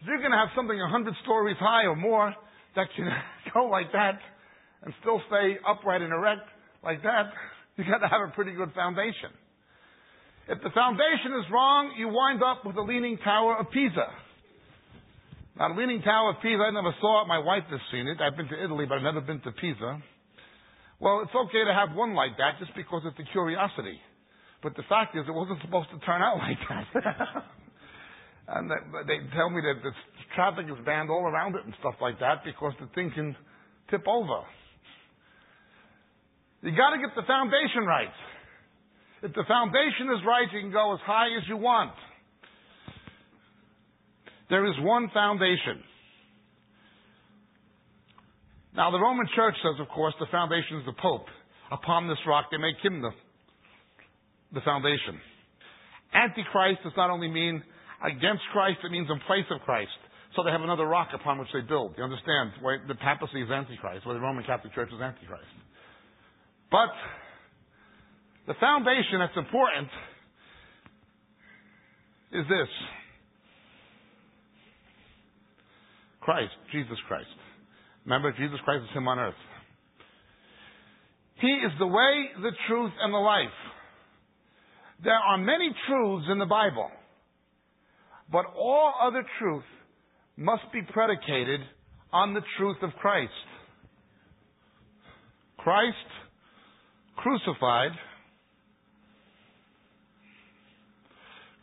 If 0.00 0.06
you're 0.06 0.24
going 0.24 0.32
to 0.32 0.38
have 0.40 0.48
something 0.56 0.78
100 0.78 1.14
stories 1.22 1.56
high 1.60 1.84
or 1.84 1.96
more 1.96 2.34
that 2.76 2.88
can 2.96 3.04
go 3.54 3.66
like 3.66 3.92
that 3.92 4.16
and 4.82 4.94
still 5.00 5.20
stay 5.28 5.60
upright 5.68 6.00
and 6.00 6.12
erect 6.12 6.48
like 6.82 7.02
that, 7.02 7.28
you 7.76 7.84
got 7.84 7.98
to 7.98 8.08
have 8.08 8.24
a 8.24 8.32
pretty 8.32 8.52
good 8.52 8.72
foundation. 8.72 9.36
If 10.50 10.58
the 10.66 10.74
foundation 10.74 11.38
is 11.38 11.46
wrong, 11.54 11.94
you 11.94 12.10
wind 12.10 12.42
up 12.42 12.66
with 12.66 12.74
the 12.74 12.82
Leaning 12.82 13.22
Tower 13.22 13.62
of 13.62 13.70
Pisa. 13.70 14.10
Now, 15.54 15.70
the 15.70 15.78
Leaning 15.78 16.02
Tower 16.02 16.34
of 16.34 16.42
Pisa, 16.42 16.58
I 16.58 16.74
never 16.74 16.90
saw 16.98 17.22
it. 17.22 17.30
My 17.30 17.38
wife 17.38 17.62
has 17.70 17.78
seen 17.94 18.10
it. 18.10 18.18
I've 18.18 18.34
been 18.34 18.50
to 18.50 18.58
Italy, 18.58 18.82
but 18.82 18.98
I've 18.98 19.06
never 19.06 19.22
been 19.22 19.38
to 19.46 19.52
Pisa. 19.54 20.02
Well, 20.98 21.22
it's 21.22 21.30
okay 21.30 21.62
to 21.62 21.70
have 21.70 21.94
one 21.94 22.18
like 22.18 22.34
that 22.42 22.58
just 22.58 22.74
because 22.74 23.06
it's 23.06 23.14
a 23.22 23.30
curiosity. 23.30 23.94
But 24.58 24.74
the 24.74 24.82
fact 24.90 25.14
is, 25.14 25.22
it 25.22 25.30
wasn't 25.30 25.62
supposed 25.62 25.86
to 25.94 26.02
turn 26.02 26.18
out 26.18 26.38
like 26.42 26.58
that. 26.66 26.86
and 28.58 28.66
they 29.06 29.22
tell 29.38 29.54
me 29.54 29.62
that 29.62 29.86
the 29.86 29.94
traffic 30.34 30.66
is 30.66 30.82
banned 30.82 31.14
all 31.14 31.30
around 31.30 31.54
it 31.54 31.62
and 31.62 31.74
stuff 31.78 31.94
like 32.02 32.18
that 32.18 32.42
because 32.42 32.74
the 32.82 32.90
thing 32.98 33.14
can 33.14 33.38
tip 33.86 34.02
over. 34.10 34.42
You 36.66 36.74
got 36.74 36.90
to 36.90 36.98
get 36.98 37.14
the 37.14 37.22
foundation 37.22 37.86
right. 37.86 38.10
If 39.22 39.34
the 39.34 39.44
foundation 39.46 40.08
is 40.16 40.24
right, 40.26 40.48
you 40.52 40.60
can 40.60 40.72
go 40.72 40.94
as 40.94 41.00
high 41.04 41.28
as 41.36 41.44
you 41.48 41.56
want. 41.56 41.92
There 44.48 44.66
is 44.66 44.74
one 44.80 45.10
foundation. 45.12 45.84
Now, 48.74 48.90
the 48.90 48.98
Roman 48.98 49.26
Church 49.36 49.54
says, 49.62 49.80
of 49.80 49.88
course, 49.88 50.14
the 50.18 50.26
foundation 50.30 50.78
is 50.78 50.86
the 50.86 50.96
Pope. 51.00 51.26
Upon 51.70 52.08
this 52.08 52.18
rock, 52.26 52.46
they 52.50 52.56
make 52.56 52.76
him 52.82 53.02
the, 53.02 53.10
the 54.54 54.60
foundation. 54.62 55.20
Antichrist 56.14 56.82
does 56.82 56.96
not 56.96 57.10
only 57.10 57.28
mean 57.28 57.62
against 58.02 58.42
Christ, 58.52 58.78
it 58.82 58.90
means 58.90 59.08
in 59.10 59.20
place 59.26 59.46
of 59.50 59.60
Christ. 59.62 59.94
So 60.34 60.42
they 60.42 60.50
have 60.50 60.62
another 60.62 60.86
rock 60.86 61.10
upon 61.14 61.38
which 61.38 61.48
they 61.52 61.60
build. 61.60 61.94
You 61.98 62.04
understand 62.04 62.52
why 62.60 62.78
the 62.86 62.94
papacy 62.94 63.42
is 63.42 63.50
Antichrist, 63.50 64.06
why 64.06 64.14
the 64.14 64.20
Roman 64.20 64.44
Catholic 64.44 64.74
Church 64.74 64.90
is 64.94 65.00
Antichrist. 65.00 65.50
But 66.70 66.90
the 68.50 68.54
foundation 68.58 69.20
that's 69.20 69.36
important 69.36 69.86
is 72.32 72.44
this 72.48 72.68
Christ, 76.20 76.50
Jesus 76.72 76.98
Christ. 77.06 77.28
Remember, 78.04 78.32
Jesus 78.32 78.58
Christ 78.64 78.82
is 78.90 78.96
Him 78.96 79.06
on 79.06 79.20
earth. 79.20 79.34
He 81.40 81.46
is 81.46 81.70
the 81.78 81.86
way, 81.86 82.26
the 82.42 82.50
truth, 82.66 82.90
and 83.00 83.14
the 83.14 83.18
life. 83.18 83.46
There 85.04 85.14
are 85.14 85.38
many 85.38 85.70
truths 85.86 86.26
in 86.28 86.40
the 86.40 86.46
Bible, 86.46 86.90
but 88.32 88.46
all 88.58 88.94
other 89.00 89.24
truth 89.38 89.64
must 90.36 90.64
be 90.72 90.82
predicated 90.92 91.60
on 92.12 92.34
the 92.34 92.42
truth 92.58 92.78
of 92.82 92.90
Christ. 93.00 93.30
Christ 95.56 95.96
crucified, 97.16 97.92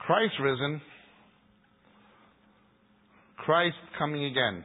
Christ 0.07 0.35
risen, 0.41 0.81
Christ 3.35 3.75
coming 3.99 4.23
again. 4.23 4.63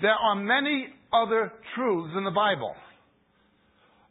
There 0.00 0.10
are 0.10 0.36
many 0.36 0.86
other 1.12 1.52
truths 1.74 2.14
in 2.16 2.24
the 2.24 2.30
Bible, 2.30 2.74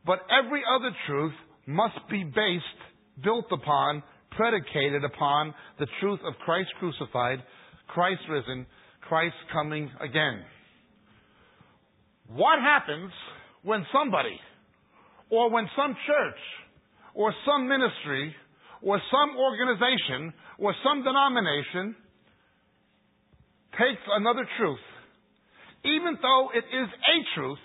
but 0.05 0.19
every 0.29 0.61
other 0.75 0.91
truth 1.07 1.33
must 1.65 1.97
be 2.07 2.23
based, 2.23 3.23
built 3.23 3.45
upon, 3.51 4.03
predicated 4.29 5.03
upon 5.03 5.55
the 5.79 5.87
truth 5.99 6.19
of 6.23 6.35
Christ 6.45 6.69
crucified, 6.79 7.39
Christ 7.87 8.21
risen, 8.29 8.67
Christ 9.09 9.35
coming 9.51 9.89
again. 9.99 10.43
What 12.27 12.59
happens 12.59 13.11
when 13.63 13.87
somebody, 13.91 14.39
or 15.33 15.49
when 15.49 15.65
some 15.75 15.97
church, 16.05 16.41
or 17.15 17.33
some 17.45 17.67
ministry, 17.67 18.35
or 18.83 19.01
some 19.09 19.35
organization, 19.37 20.33
or 20.59 20.73
some 20.85 21.03
denomination 21.03 21.95
takes 23.73 24.05
another 24.15 24.45
truth 24.59 24.85
even 25.83 26.17
though 26.21 26.49
it 26.55 26.63
is 26.63 26.87
a 26.87 27.17
truth, 27.35 27.63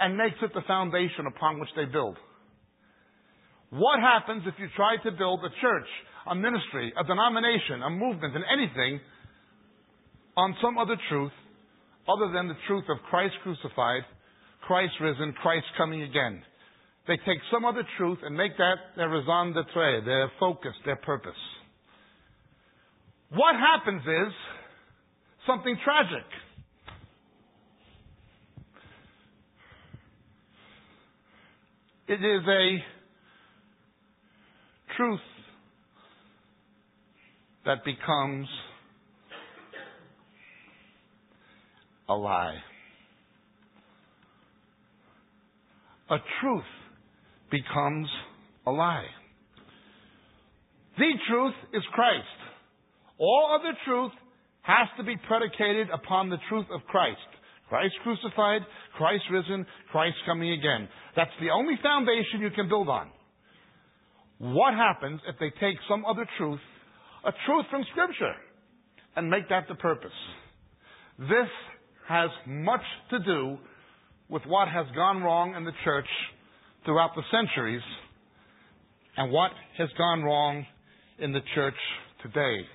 and 0.00 0.16
makes 0.16 0.36
it 0.42 0.50
the 0.54 0.64
foundation 0.66 1.28
upon 1.28 1.60
which 1.60 1.68
they 1.76 1.84
build. 1.84 2.16
What 3.70 4.00
happens 4.00 4.42
if 4.46 4.54
you 4.58 4.66
try 4.74 4.96
to 5.04 5.12
build 5.12 5.40
a 5.44 5.52
church, 5.60 5.88
a 6.26 6.34
ministry, 6.34 6.92
a 6.98 7.04
denomination, 7.04 7.82
a 7.84 7.90
movement, 7.90 8.34
and 8.34 8.44
anything 8.50 9.00
on 10.36 10.56
some 10.60 10.78
other 10.78 10.96
truth 11.08 11.32
other 12.08 12.32
than 12.32 12.48
the 12.48 12.58
truth 12.66 12.84
of 12.88 12.98
Christ 13.08 13.34
crucified, 13.42 14.02
Christ 14.66 14.94
risen, 15.00 15.32
Christ 15.42 15.66
coming 15.76 16.02
again? 16.02 16.42
They 17.06 17.16
take 17.18 17.38
some 17.52 17.64
other 17.64 17.82
truth 17.98 18.18
and 18.22 18.34
make 18.34 18.56
that 18.56 18.76
their 18.96 19.10
raison 19.10 19.52
d'etre, 19.52 20.04
their 20.04 20.30
focus, 20.40 20.72
their 20.86 20.96
purpose. 20.96 21.32
What 23.30 23.56
happens 23.56 24.02
is 24.02 24.32
something 25.46 25.76
tragic. 25.84 26.24
It 32.06 32.24
is 32.24 32.42
a 32.48 32.84
truth 34.96 35.20
that 37.66 37.84
becomes 37.84 38.46
a 42.08 42.14
lie. 42.14 42.58
A 46.14 46.18
truth 46.40 46.70
becomes 47.50 48.06
a 48.68 48.70
lie. 48.70 49.06
The 50.96 51.10
truth 51.28 51.54
is 51.72 51.82
Christ. 51.92 52.38
All 53.18 53.58
other 53.58 53.76
truth 53.84 54.12
has 54.62 54.86
to 54.96 55.02
be 55.02 55.16
predicated 55.26 55.88
upon 55.92 56.30
the 56.30 56.38
truth 56.48 56.66
of 56.72 56.82
Christ. 56.86 57.18
Christ 57.68 57.94
crucified, 58.04 58.60
Christ 58.96 59.24
risen, 59.28 59.66
Christ 59.90 60.14
coming 60.24 60.52
again. 60.52 60.88
That's 61.16 61.34
the 61.40 61.50
only 61.50 61.74
foundation 61.82 62.42
you 62.42 62.50
can 62.50 62.68
build 62.68 62.88
on. 62.88 63.10
What 64.38 64.74
happens 64.74 65.20
if 65.26 65.34
they 65.40 65.50
take 65.58 65.78
some 65.88 66.04
other 66.04 66.28
truth, 66.38 66.60
a 67.26 67.32
truth 67.44 67.66
from 67.70 67.82
Scripture, 67.90 68.34
and 69.16 69.28
make 69.28 69.48
that 69.48 69.64
the 69.68 69.74
purpose? 69.74 70.12
This 71.18 71.50
has 72.06 72.30
much 72.46 72.84
to 73.10 73.18
do 73.18 73.58
with 74.28 74.42
what 74.46 74.68
has 74.68 74.86
gone 74.94 75.22
wrong 75.22 75.54
in 75.54 75.64
the 75.64 75.72
church 75.84 76.08
throughout 76.84 77.10
the 77.14 77.22
centuries 77.30 77.82
and 79.16 79.30
what 79.32 79.50
has 79.78 79.88
gone 79.96 80.22
wrong 80.22 80.64
in 81.18 81.32
the 81.32 81.40
church 81.54 81.74
today. 82.22 82.66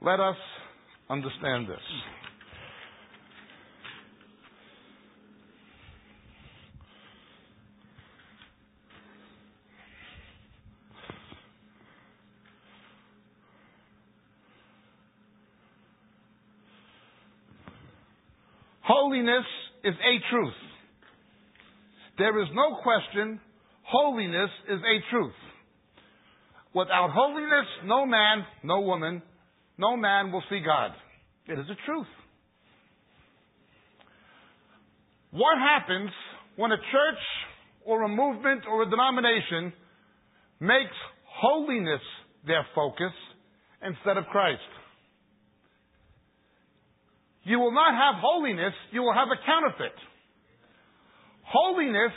Let 0.00 0.20
us 0.20 0.36
understand 1.08 1.68
this. 1.68 1.78
Holiness 18.82 19.44
is 19.84 19.94
a 19.94 20.30
truth. 20.30 20.54
There 22.18 22.42
is 22.42 22.48
no 22.54 22.76
question, 22.82 23.40
holiness 23.82 24.50
is 24.68 24.78
a 24.80 25.10
truth. 25.10 25.34
Without 26.74 27.10
holiness, 27.12 27.66
no 27.84 28.06
man, 28.06 28.44
no 28.62 28.80
woman, 28.80 29.22
no 29.78 29.96
man 29.96 30.30
will 30.30 30.42
see 30.50 30.60
God. 30.64 30.92
It 31.48 31.58
is 31.58 31.66
a 31.70 31.86
truth. 31.86 32.06
What 35.32 35.58
happens 35.58 36.10
when 36.56 36.72
a 36.72 36.76
church 36.76 37.22
or 37.84 38.02
a 38.02 38.08
movement 38.08 38.62
or 38.68 38.82
a 38.82 38.90
denomination 38.90 39.72
makes 40.60 40.94
holiness 41.24 42.02
their 42.46 42.66
focus 42.74 43.12
instead 43.82 44.16
of 44.16 44.24
Christ. 44.26 44.60
You 47.44 47.58
will 47.58 47.72
not 47.72 47.94
have 47.94 48.20
holiness, 48.20 48.74
you 48.92 49.02
will 49.02 49.14
have 49.14 49.28
a 49.28 49.46
counterfeit. 49.46 49.96
Holiness 51.42 52.12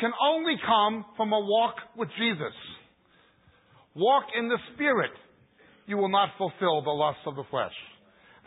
can 0.00 0.10
only 0.20 0.56
come 0.66 1.04
from 1.16 1.32
a 1.32 1.40
walk 1.40 1.76
with 1.96 2.08
Jesus. 2.18 2.54
Walk 3.94 4.24
in 4.36 4.48
the 4.48 4.58
Spirit. 4.74 5.12
You 5.86 5.96
will 5.96 6.08
not 6.08 6.30
fulfill 6.38 6.82
the 6.82 6.90
lusts 6.90 7.22
of 7.26 7.36
the 7.36 7.44
flesh. 7.50 7.74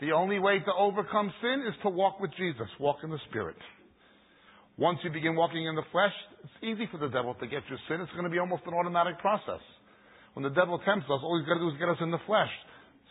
The 0.00 0.12
only 0.12 0.38
way 0.38 0.58
to 0.58 0.72
overcome 0.78 1.32
sin 1.40 1.64
is 1.66 1.74
to 1.82 1.88
walk 1.88 2.20
with 2.20 2.30
Jesus, 2.36 2.68
walk 2.78 2.98
in 3.02 3.10
the 3.10 3.18
Spirit. 3.30 3.56
Once 4.76 4.98
you 5.02 5.10
begin 5.10 5.34
walking 5.34 5.66
in 5.66 5.74
the 5.74 5.82
flesh, 5.90 6.12
it's 6.44 6.62
easy 6.62 6.86
for 6.92 6.98
the 6.98 7.08
devil 7.08 7.34
to 7.34 7.46
get 7.46 7.62
you 7.68 7.76
sin. 7.88 8.00
It's 8.00 8.12
going 8.12 8.24
to 8.24 8.30
be 8.30 8.38
almost 8.38 8.62
an 8.66 8.74
automatic 8.74 9.18
process. 9.18 9.58
When 10.34 10.44
the 10.44 10.54
devil 10.54 10.78
tempts 10.84 11.06
us, 11.06 11.18
all 11.18 11.36
he's 11.38 11.48
got 11.48 11.54
to 11.54 11.66
do 11.66 11.70
is 11.74 11.78
get 11.80 11.88
us 11.88 11.98
in 12.00 12.12
the 12.12 12.22
flesh. 12.26 12.50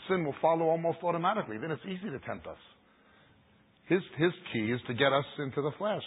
Sin 0.08 0.24
will 0.24 0.36
follow 0.42 0.72
almost 0.72 1.00
automatically. 1.04 1.58
Then 1.60 1.72
it's 1.72 1.84
easy 1.84 2.08
to 2.08 2.20
tempt 2.24 2.48
us. 2.48 2.62
His, 3.88 4.02
his 4.18 4.32
key 4.52 4.72
is 4.72 4.82
to 4.88 4.94
get 4.94 5.14
us 5.14 5.26
into 5.40 5.62
the 5.62 5.72
flesh. 5.78 6.04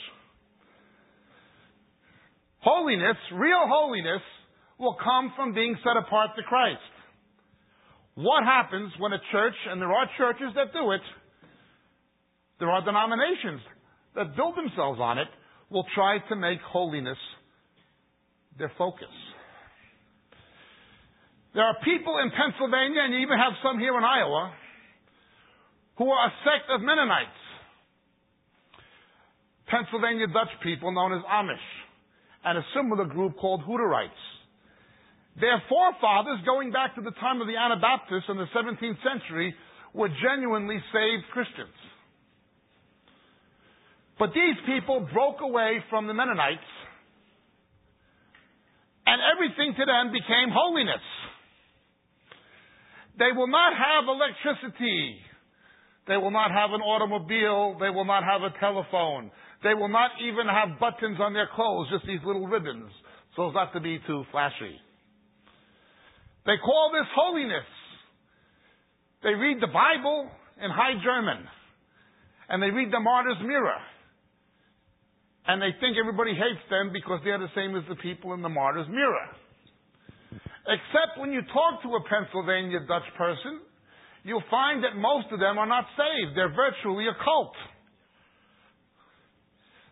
Holiness, 2.60 3.16
real 3.32 3.64
holiness, 3.66 4.20
will 4.78 4.96
come 5.02 5.32
from 5.34 5.54
being 5.54 5.76
set 5.82 5.96
apart 5.96 6.30
to 6.37 6.42
Christ. 6.42 6.80
What 8.14 8.44
happens 8.44 8.92
when 8.99 9.12
a 9.12 9.20
church, 9.32 9.54
and 9.70 9.80
there 9.80 9.92
are 9.92 10.06
churches 10.18 10.52
that 10.54 10.72
do 10.72 10.92
it, 10.92 11.00
there 12.58 12.68
are 12.68 12.84
denominations 12.84 13.62
that 14.14 14.37
build 14.37 14.56
themselves 14.56 15.00
on 15.00 15.16
it, 15.18 15.28
will 15.70 15.87
try 15.94 16.18
to 16.28 16.37
make 16.37 16.60
holiness 16.60 17.16
their 18.58 18.72
focus. 18.76 19.08
There 21.54 21.64
are 21.64 21.76
people 21.82 22.18
in 22.22 22.30
Pennsylvania, 22.30 23.02
and 23.04 23.14
you 23.14 23.20
even 23.20 23.38
have 23.38 23.56
some 23.64 23.78
here 23.78 23.96
in 23.96 24.04
Iowa, 24.04 24.52
who 25.96 26.10
are 26.10 26.28
a 26.28 26.32
sect 26.44 26.68
of 26.68 26.82
Mennonites. 26.82 27.39
Pennsylvania 29.71 30.27
Dutch 30.27 30.50
people 30.62 30.93
known 30.93 31.12
as 31.12 31.23
Amish, 31.25 31.69
and 32.45 32.59
a 32.59 32.65
similar 32.75 33.05
group 33.05 33.37
called 33.39 33.62
Hutterites. 33.62 34.11
Their 35.39 35.62
forefathers, 35.69 36.41
going 36.45 36.73
back 36.73 36.95
to 36.97 37.03
the 37.03 37.12
time 37.23 37.41
of 37.41 37.47
the 37.47 37.57
Anabaptists 37.57 38.29
in 38.29 38.37
the 38.37 38.50
17th 38.50 38.99
century, 39.07 39.55
were 39.95 40.09
genuinely 40.09 40.77
saved 40.93 41.25
Christians. 41.33 41.77
But 44.19 44.31
these 44.35 44.59
people 44.67 45.09
broke 45.12 45.41
away 45.41 45.79
from 45.89 46.07
the 46.07 46.15
Mennonites, 46.15 46.61
and 49.07 49.21
everything 49.33 49.75
to 49.79 49.85
them 49.87 50.12
became 50.12 50.53
holiness. 50.53 51.03
They 53.19 53.33
will 53.37 53.49
not 53.49 53.73
have 53.73 54.05
electricity. 54.09 55.17
They 56.07 56.17
will 56.17 56.31
not 56.31 56.50
have 56.50 56.71
an 56.73 56.81
automobile. 56.81 57.77
They 57.79 57.91
will 57.91 58.05
not 58.05 58.25
have 58.25 58.43
a 58.43 58.53
telephone. 58.59 59.31
They 59.62 59.75
will 59.75 59.88
not 59.88 60.12
even 60.25 60.47
have 60.49 60.81
buttons 60.81 61.19
on 61.21 61.35
their 61.35 61.49
clothes, 61.55 61.88
just 61.93 62.07
these 62.07 62.25
little 62.25 62.47
ribbons, 62.47 62.90
so 63.37 63.49
as 63.49 63.55
not 63.55 63.73
to 63.75 63.81
be 63.81 63.99
too 64.07 64.25
flashy. 64.33 64.81
They 66.47 66.57
call 66.64 66.90
this 66.93 67.09
holiness. 67.14 67.69
They 69.23 69.37
read 69.37 69.61
the 69.61 69.69
Bible 69.69 70.31
in 70.64 70.71
High 70.71 70.97
German, 71.05 71.45
and 72.49 72.62
they 72.62 72.71
read 72.71 72.90
the 72.90 73.00
Martyr's 73.00 73.40
Mirror. 73.45 73.81
And 75.47 75.61
they 75.61 75.76
think 75.81 75.97
everybody 76.00 76.33
hates 76.33 76.64
them 76.71 76.93
because 76.93 77.21
they're 77.25 77.38
the 77.38 77.52
same 77.55 77.76
as 77.76 77.85
the 77.88 77.97
people 77.97 78.33
in 78.33 78.40
the 78.40 78.49
Martyr's 78.49 78.88
Mirror. 78.88 79.29
Except 80.69 81.19
when 81.19 81.33
you 81.33 81.43
talk 81.52 81.83
to 81.83 81.88
a 81.97 82.02
Pennsylvania 82.09 82.81
Dutch 82.87 83.09
person, 83.19 83.61
you'll 84.23 84.47
find 84.50 84.85
that 84.85 84.97
most 84.97 85.26
of 85.33 85.40
them 85.40 85.59
are 85.59 85.67
not 85.67 85.85
saved. 85.97 86.37
They're 86.37 86.55
virtually 86.55 87.09
a 87.09 87.17
cult. 87.25 87.56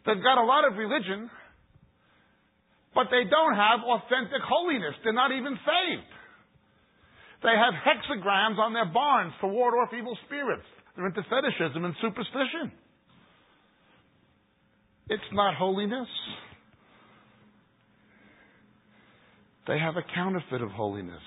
They've 0.09 0.25
got 0.25 0.40
a 0.40 0.47
lot 0.49 0.64
of 0.64 0.79
religion, 0.79 1.29
but 2.94 3.09
they 3.12 3.29
don't 3.29 3.55
have 3.55 3.85
authentic 3.85 4.40
holiness. 4.40 4.97
They're 5.05 5.12
not 5.12 5.33
even 5.33 5.53
saved. 5.53 6.09
They 7.42 7.53
have 7.53 7.77
hexagrams 7.77 8.59
on 8.59 8.73
their 8.73 8.87
barns 8.87 9.35
to 9.42 9.49
ward 9.49 9.75
off 9.75 9.92
evil 9.92 10.16
spirits. 10.25 10.64
They're 10.97 11.07
into 11.07 11.21
fetishism 11.29 11.85
and 11.85 11.94
superstition. 12.01 12.73
It's 15.11 15.31
not 15.33 15.55
holiness. 15.57 16.09
They 19.66 19.79
have 19.79 19.97
a 19.97 20.03
counterfeit 20.14 20.62
of 20.62 20.71
holiness 20.71 21.21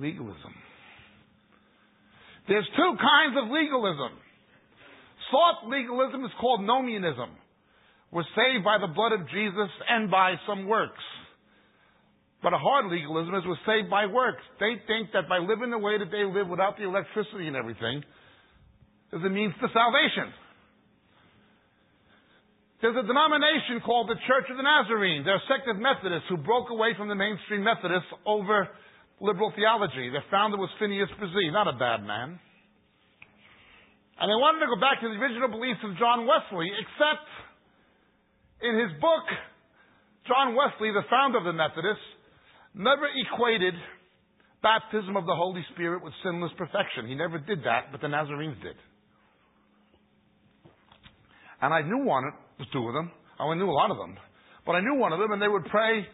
legalism. 0.00 0.54
There's 2.48 2.66
two 2.74 2.96
kinds 2.98 3.36
of 3.36 3.50
legalism 3.52 4.18
Soft 5.30 5.66
legalism 5.66 6.24
is 6.24 6.30
called 6.40 6.60
nomianism. 6.60 7.30
We're 8.10 8.26
saved 8.34 8.64
by 8.64 8.78
the 8.78 8.90
blood 8.90 9.12
of 9.12 9.28
Jesus 9.30 9.70
and 9.88 10.10
by 10.10 10.34
some 10.46 10.66
works. 10.66 11.02
But 12.42 12.54
a 12.54 12.58
hard 12.58 12.90
legalism 12.90 13.34
is 13.36 13.44
we're 13.46 13.66
saved 13.68 13.90
by 13.90 14.06
works. 14.06 14.42
They 14.58 14.80
think 14.88 15.12
that 15.12 15.28
by 15.28 15.38
living 15.38 15.70
the 15.70 15.78
way 15.78 15.98
that 15.98 16.10
they 16.10 16.24
live 16.24 16.48
without 16.48 16.76
the 16.76 16.88
electricity 16.88 17.46
and 17.46 17.54
everything 17.54 18.02
is 19.12 19.22
a 19.22 19.28
means 19.28 19.54
to 19.60 19.68
salvation. 19.70 20.32
There's 22.80 22.96
a 22.96 23.04
denomination 23.04 23.84
called 23.84 24.08
the 24.08 24.16
Church 24.24 24.48
of 24.48 24.56
the 24.56 24.64
Nazarene. 24.64 25.22
They're 25.22 25.36
a 25.36 25.48
sect 25.52 25.68
of 25.68 25.76
Methodists 25.76 26.32
who 26.32 26.40
broke 26.40 26.72
away 26.72 26.96
from 26.96 27.12
the 27.12 27.14
mainstream 27.14 27.62
Methodists 27.62 28.08
over 28.24 28.72
liberal 29.20 29.52
theology. 29.54 30.08
Their 30.08 30.24
founder 30.32 30.56
was 30.56 30.72
Phineas 30.80 31.12
Bresee, 31.20 31.52
not 31.52 31.68
a 31.68 31.76
bad 31.76 32.00
man. 32.02 32.40
And 34.20 34.28
I 34.28 34.36
wanted 34.36 34.60
to 34.60 34.68
go 34.68 34.76
back 34.76 35.00
to 35.00 35.08
the 35.08 35.16
original 35.16 35.48
beliefs 35.48 35.80
of 35.80 35.96
John 35.96 36.28
Wesley, 36.28 36.68
except 36.76 37.24
in 38.60 38.76
his 38.76 38.92
book, 39.00 39.24
John 40.28 40.52
Wesley, 40.52 40.92
the 40.92 41.08
founder 41.08 41.40
of 41.40 41.48
the 41.48 41.56
Methodists, 41.56 42.04
never 42.76 43.08
equated 43.08 43.72
baptism 44.62 45.16
of 45.16 45.24
the 45.24 45.32
Holy 45.32 45.64
Spirit 45.72 46.04
with 46.04 46.12
sinless 46.22 46.52
perfection. 46.60 47.08
He 47.08 47.14
never 47.16 47.40
did 47.40 47.64
that, 47.64 47.88
but 47.92 48.04
the 48.04 48.08
Nazarenes 48.08 48.60
did. 48.60 48.76
And 51.62 51.72
I 51.72 51.80
knew 51.80 52.04
one, 52.04 52.24
the 52.58 52.68
two 52.72 52.86
of 52.88 52.92
them. 52.92 53.10
Oh, 53.40 53.50
I 53.50 53.56
knew 53.56 53.70
a 53.70 53.72
lot 53.72 53.90
of 53.90 53.96
them. 53.96 54.16
But 54.66 54.72
I 54.72 54.80
knew 54.80 55.00
one 55.00 55.12
of 55.12 55.18
them, 55.18 55.32
and 55.32 55.40
they 55.40 55.48
would 55.48 55.64
pray, 55.64 56.04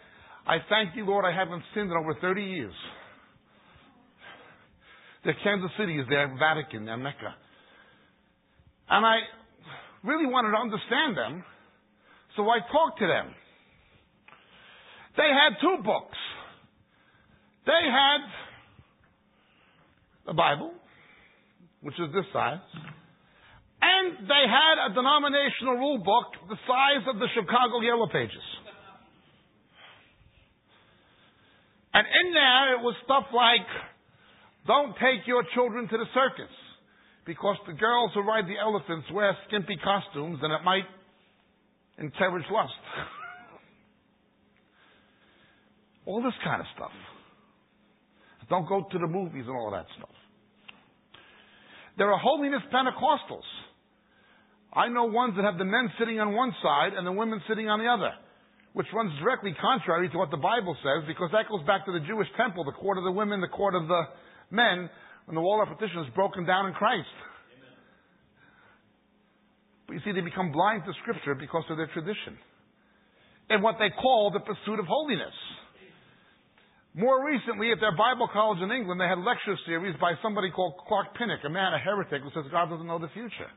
I 0.47 0.59
thank 0.71 0.95
you, 0.95 1.05
Lord, 1.05 1.25
I 1.25 1.35
haven't 1.35 1.63
sinned 1.75 1.91
in 1.91 1.97
over 1.97 2.15
30 2.21 2.43
years. 2.43 2.75
Their 5.25 5.35
Kansas 5.43 5.71
City 5.77 5.99
is 5.99 6.07
their 6.09 6.29
Vatican, 6.39 6.85
their 6.85 6.97
Mecca. 6.97 7.35
And 8.89 9.05
I 9.05 9.19
really 10.05 10.27
wanted 10.27 10.53
to 10.53 10.59
understand 10.59 11.17
them, 11.17 11.45
so 12.37 12.49
I 12.49 12.59
talked 12.71 13.01
to 13.01 13.07
them. 13.07 13.35
They 15.17 15.27
had 15.27 15.59
two 15.61 15.83
books. 15.83 16.19
They 17.67 17.83
had 17.91 18.21
the 20.27 20.35
Bible, 20.35 20.73
which 21.83 21.99
is 21.99 22.15
this 22.15 22.27
size, 22.33 22.63
and 23.83 24.29
they 24.29 24.45
had 24.47 24.91
a 24.91 24.95
denominational 24.95 25.75
rule 25.75 25.99
book 25.99 26.31
the 26.49 26.59
size 26.67 27.05
of 27.11 27.19
the 27.19 27.27
Chicago 27.35 27.81
Yellow 27.81 28.07
Pages. 28.07 28.47
And 31.93 32.07
in 32.07 32.35
there 32.35 32.79
it 32.79 32.83
was 32.83 32.95
stuff 33.05 33.25
like, 33.35 33.67
don't 34.67 34.93
take 35.01 35.27
your 35.27 35.43
children 35.55 35.89
to 35.89 35.97
the 35.97 36.07
circus 36.13 36.53
because 37.27 37.57
the 37.67 37.75
girls 37.75 38.13
who 38.15 38.23
ride 38.23 38.47
the 38.47 38.59
elephants 38.59 39.07
wear 39.13 39.37
skimpy 39.49 39.77
costumes 39.83 40.39
and 40.43 40.53
it 40.53 40.63
might 40.65 40.85
encourage 41.99 42.45
lust. 42.51 42.73
all 46.07 46.23
this 46.23 46.35
kind 46.45 46.61
of 46.61 46.67
stuff. 46.75 46.93
Don't 48.49 48.69
go 48.69 48.87
to 48.91 48.99
the 48.99 49.09
movies 49.09 49.45
and 49.47 49.57
all 49.57 49.73
that 49.73 49.87
stuff. 49.99 50.15
There 51.99 52.13
are 52.13 52.19
holiness 52.19 52.63
Pentecostals. 52.73 53.43
I 54.73 54.89
know 54.89 55.07
ones 55.07 55.35
that 55.37 55.45
have 55.45 55.59
the 55.59 55.65
men 55.65 55.91
sitting 55.99 56.21
on 56.21 56.33
one 56.33 56.55
side 56.63 56.93
and 56.95 57.07
the 57.07 57.13
women 57.13 57.41
sitting 57.49 57.69
on 57.69 57.81
the 57.81 57.89
other, 57.89 58.13
which 58.75 58.87
runs 58.95 59.11
directly 59.19 59.57
contrary 59.61 60.09
to 60.11 60.19
what 60.19 60.31
the 60.31 60.37
Bible 60.37 60.77
says 60.85 61.03
because 61.09 61.31
that 61.33 61.49
goes 61.49 61.65
back 61.67 61.87
to 61.87 61.93
the 61.93 62.05
Jewish 62.07 62.29
temple, 62.37 62.63
the 62.63 62.77
court 62.77 62.99
of 62.99 63.05
the 63.05 63.11
women, 63.11 63.41
the 63.41 63.49
court 63.49 63.75
of 63.75 63.89
the 63.89 64.03
men, 64.51 64.89
when 65.27 65.35
the 65.35 65.41
wall 65.41 65.63
of 65.63 65.69
partition 65.69 66.01
is 66.01 66.11
broken 66.15 66.47
down 66.47 66.67
in 66.67 66.73
Christ. 66.73 67.11
But 69.87 69.95
you 69.95 70.01
see, 70.05 70.13
they 70.13 70.23
become 70.23 70.51
blind 70.51 70.83
to 70.87 70.93
Scripture 71.03 71.35
because 71.35 71.63
of 71.71 71.77
their 71.77 71.91
tradition 71.93 72.39
and 73.51 73.63
what 73.63 73.77
they 73.79 73.91
call 73.91 74.31
the 74.33 74.41
pursuit 74.41 74.81
of 74.81 74.87
holiness. 74.87 75.35
More 76.95 77.27
recently, 77.27 77.71
at 77.71 77.79
their 77.79 77.95
Bible 77.95 78.27
college 78.33 78.59
in 78.63 78.73
England, 78.73 79.01
they 79.01 79.07
had 79.07 79.19
lecture 79.19 79.55
series 79.67 79.95
by 80.01 80.15
somebody 80.23 80.51
called 80.51 80.75
Clark 80.89 81.15
Pinnock, 81.15 81.41
a 81.45 81.51
man, 81.51 81.75
a 81.75 81.79
heretic, 81.79 82.23
who 82.23 82.31
says 82.35 82.51
God 82.51 82.71
doesn't 82.71 82.87
know 82.87 82.99
the 82.99 83.13
future. 83.13 83.53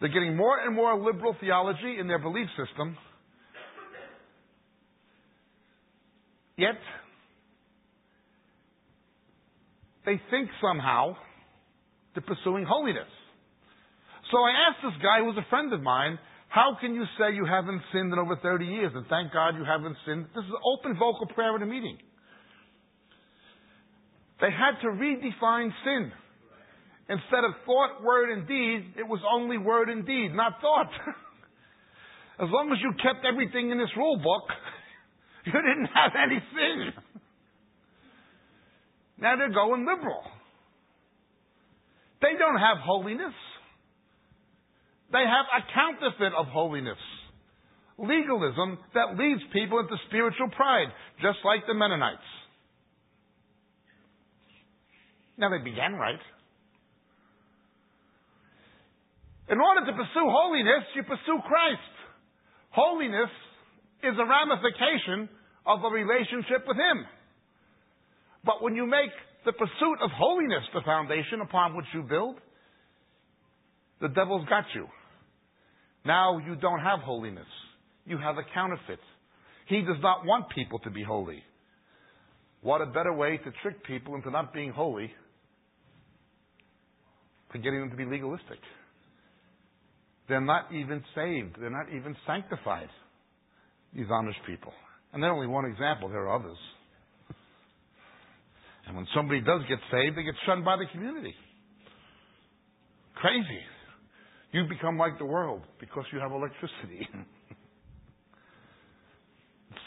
They're 0.00 0.12
getting 0.12 0.36
more 0.36 0.60
and 0.60 0.74
more 0.74 0.96
liberal 0.96 1.36
theology 1.40 1.98
in 1.98 2.06
their 2.06 2.20
belief 2.20 2.48
system. 2.56 2.96
Yet, 6.56 6.78
they 10.04 10.20
think 10.30 10.50
somehow 10.60 11.16
they're 12.14 12.22
pursuing 12.22 12.64
holiness. 12.64 13.10
So 14.30 14.38
I 14.38 14.52
asked 14.68 14.82
this 14.82 15.02
guy 15.02 15.20
who 15.20 15.26
was 15.26 15.38
a 15.38 15.48
friend 15.50 15.72
of 15.72 15.82
mine, 15.82 16.18
how 16.48 16.76
can 16.80 16.94
you 16.94 17.04
say 17.18 17.34
you 17.34 17.44
haven't 17.44 17.82
sinned 17.92 18.12
in 18.12 18.18
over 18.18 18.36
30 18.36 18.64
years? 18.64 18.92
And 18.94 19.04
thank 19.08 19.32
God 19.32 19.56
you 19.56 19.64
haven't 19.64 19.96
sinned. 20.06 20.26
This 20.34 20.44
is 20.44 20.54
open 20.64 20.96
vocal 20.96 21.26
prayer 21.34 21.54
at 21.56 21.62
a 21.62 21.66
meeting. 21.66 21.98
They 24.40 24.50
had 24.50 24.80
to 24.82 24.88
redefine 24.94 25.70
sin. 25.84 26.12
Instead 27.08 27.44
of 27.44 27.52
thought, 27.66 28.02
word, 28.02 28.30
and 28.32 28.48
deed, 28.48 28.94
it 28.96 29.06
was 29.06 29.20
only 29.30 29.58
word 29.58 29.90
and 29.90 30.06
deed, 30.06 30.32
not 30.32 30.54
thought. 30.60 30.88
as 32.40 32.48
long 32.50 32.72
as 32.72 32.78
you 32.80 32.92
kept 33.02 33.26
everything 33.26 33.70
in 33.70 33.78
this 33.78 33.90
rule 33.96 34.16
book, 34.16 34.48
you 35.46 35.52
didn't 35.52 35.90
have 35.92 36.12
any 36.16 36.40
sin. 36.54 36.92
Now 39.18 39.36
they're 39.36 39.52
going 39.52 39.86
liberal. 39.86 40.22
They 42.20 42.38
don't 42.38 42.58
have 42.58 42.78
holiness. 42.82 43.34
They 45.12 45.22
have 45.22 45.46
a 45.52 45.62
counterfeit 45.72 46.32
of 46.36 46.46
holiness. 46.46 46.98
Legalism 47.98 48.78
that 48.94 49.16
leads 49.16 49.40
people 49.52 49.78
into 49.78 49.94
spiritual 50.08 50.48
pride, 50.50 50.88
just 51.22 51.38
like 51.44 51.66
the 51.66 51.74
Mennonites. 51.74 52.18
Now 55.38 55.50
they 55.50 55.62
began 55.62 55.94
right. 55.94 56.18
In 59.48 59.60
order 59.60 59.86
to 59.86 59.92
pursue 59.92 60.26
holiness, 60.26 60.84
you 60.96 61.02
pursue 61.02 61.38
Christ. 61.46 61.94
Holiness 62.70 63.30
is 64.02 64.14
a 64.18 64.26
ramification 64.26 65.28
of 65.66 65.84
a 65.84 65.90
relationship 65.92 66.66
with 66.66 66.76
Him. 66.76 67.04
But 68.44 68.62
when 68.62 68.74
you 68.74 68.86
make 68.86 69.10
the 69.44 69.52
pursuit 69.52 69.98
of 70.02 70.10
holiness 70.16 70.62
the 70.74 70.80
foundation 70.84 71.40
upon 71.42 71.76
which 71.76 71.86
you 71.94 72.02
build, 72.02 72.36
the 74.00 74.08
devil's 74.08 74.46
got 74.48 74.64
you. 74.74 74.86
Now 76.04 76.38
you 76.38 76.56
don't 76.56 76.80
have 76.80 77.00
holiness. 77.00 77.46
You 78.04 78.18
have 78.18 78.36
a 78.36 78.42
counterfeit. 78.54 79.00
He 79.66 79.80
does 79.80 79.96
not 80.02 80.26
want 80.26 80.50
people 80.54 80.78
to 80.80 80.90
be 80.90 81.02
holy. 81.02 81.42
What 82.60 82.80
a 82.80 82.86
better 82.86 83.12
way 83.12 83.38
to 83.38 83.52
trick 83.62 83.84
people 83.84 84.14
into 84.14 84.30
not 84.30 84.52
being 84.52 84.70
holy 84.70 85.10
for 87.50 87.58
getting 87.58 87.80
them 87.80 87.90
to 87.90 87.96
be 87.96 88.04
legalistic. 88.04 88.58
They're 90.28 90.40
not 90.40 90.72
even 90.72 91.02
saved. 91.14 91.56
They're 91.60 91.70
not 91.70 91.88
even 91.94 92.16
sanctified, 92.26 92.88
these 93.94 94.06
honest 94.10 94.38
people. 94.46 94.72
And 95.12 95.22
they're 95.22 95.32
only 95.32 95.46
one 95.46 95.66
example. 95.66 96.08
There 96.08 96.26
are 96.26 96.36
others. 96.36 96.56
And 98.86 98.96
when 98.96 99.06
somebody 99.14 99.40
does 99.40 99.62
get 99.68 99.78
saved, 99.90 100.16
they 100.16 100.22
get 100.22 100.34
shunned 100.46 100.64
by 100.64 100.76
the 100.76 100.86
community. 100.92 101.34
Crazy. 103.16 103.60
You 104.52 104.64
become 104.68 104.96
like 104.98 105.18
the 105.18 105.24
world 105.24 105.62
because 105.80 106.04
you 106.12 106.20
have 106.20 106.30
electricity. 106.32 107.08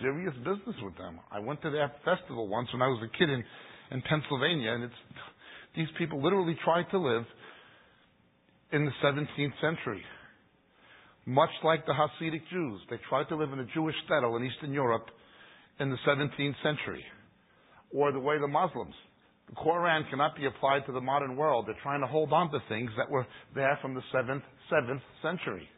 Serious 0.02 0.34
business 0.38 0.76
with 0.82 0.98
them. 0.98 1.20
I 1.32 1.40
went 1.40 1.62
to 1.62 1.70
their 1.70 1.92
festival 2.04 2.48
once 2.48 2.68
when 2.74 2.82
I 2.82 2.88
was 2.88 3.04
a 3.04 3.08
kid 3.18 3.30
in, 3.30 3.44
in 3.92 4.02
Pennsylvania, 4.02 4.74
and 4.74 4.84
it's 4.84 4.94
these 5.76 5.88
people 5.98 6.22
literally 6.22 6.58
tried 6.64 6.90
to 6.92 6.98
live 6.98 7.24
in 8.72 8.86
the 8.86 8.92
17th 9.04 9.54
century. 9.62 10.04
Much 11.26 11.50
like 11.64 11.86
the 11.86 11.94
Hasidic 11.94 12.42
Jews. 12.52 12.82
They 12.90 12.98
tried 13.10 13.30
to 13.30 13.36
live 13.36 13.54
in 13.54 13.60
a 13.60 13.66
Jewish 13.74 13.96
shtetl 14.10 14.40
in 14.40 14.46
Eastern 14.46 14.74
Europe 14.74 15.06
in 15.80 15.90
the 15.90 15.98
17th 16.08 16.56
century 16.64 17.04
or 17.94 18.12
the 18.12 18.20
way 18.20 18.40
the 18.40 18.48
Muslims. 18.48 18.94
The 19.50 19.56
Quran 19.56 20.10
cannot 20.10 20.36
be 20.36 20.46
applied 20.46 20.86
to 20.88 20.92
the 20.92 21.02
modern 21.02 21.38
world. 21.38 21.66
They're 21.68 21.82
trying 21.82 22.02
to 22.02 22.08
hold 22.08 22.34
on 22.34 22.52
to 22.52 22.60
things 22.68 22.92
that 22.98 23.10
were 23.10 23.26
there 23.56 23.78
from 23.82 23.94
the 23.94 24.02
seventh, 24.12 24.44
seventh 24.70 25.02
century. 25.22 25.70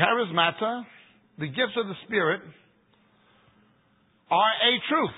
Charismata, 0.00 0.84
the 1.38 1.46
gifts 1.46 1.76
of 1.76 1.86
the 1.86 1.94
Spirit, 2.06 2.40
are 4.30 4.38
a 4.40 4.72
truth. 4.88 5.10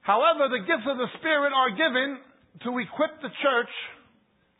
However, 0.00 0.48
the 0.48 0.60
gifts 0.60 0.88
of 0.90 0.96
the 0.96 1.06
Spirit 1.18 1.52
are 1.54 1.70
given 1.70 2.18
to 2.64 2.78
equip 2.78 3.20
the 3.22 3.28
church 3.42 3.68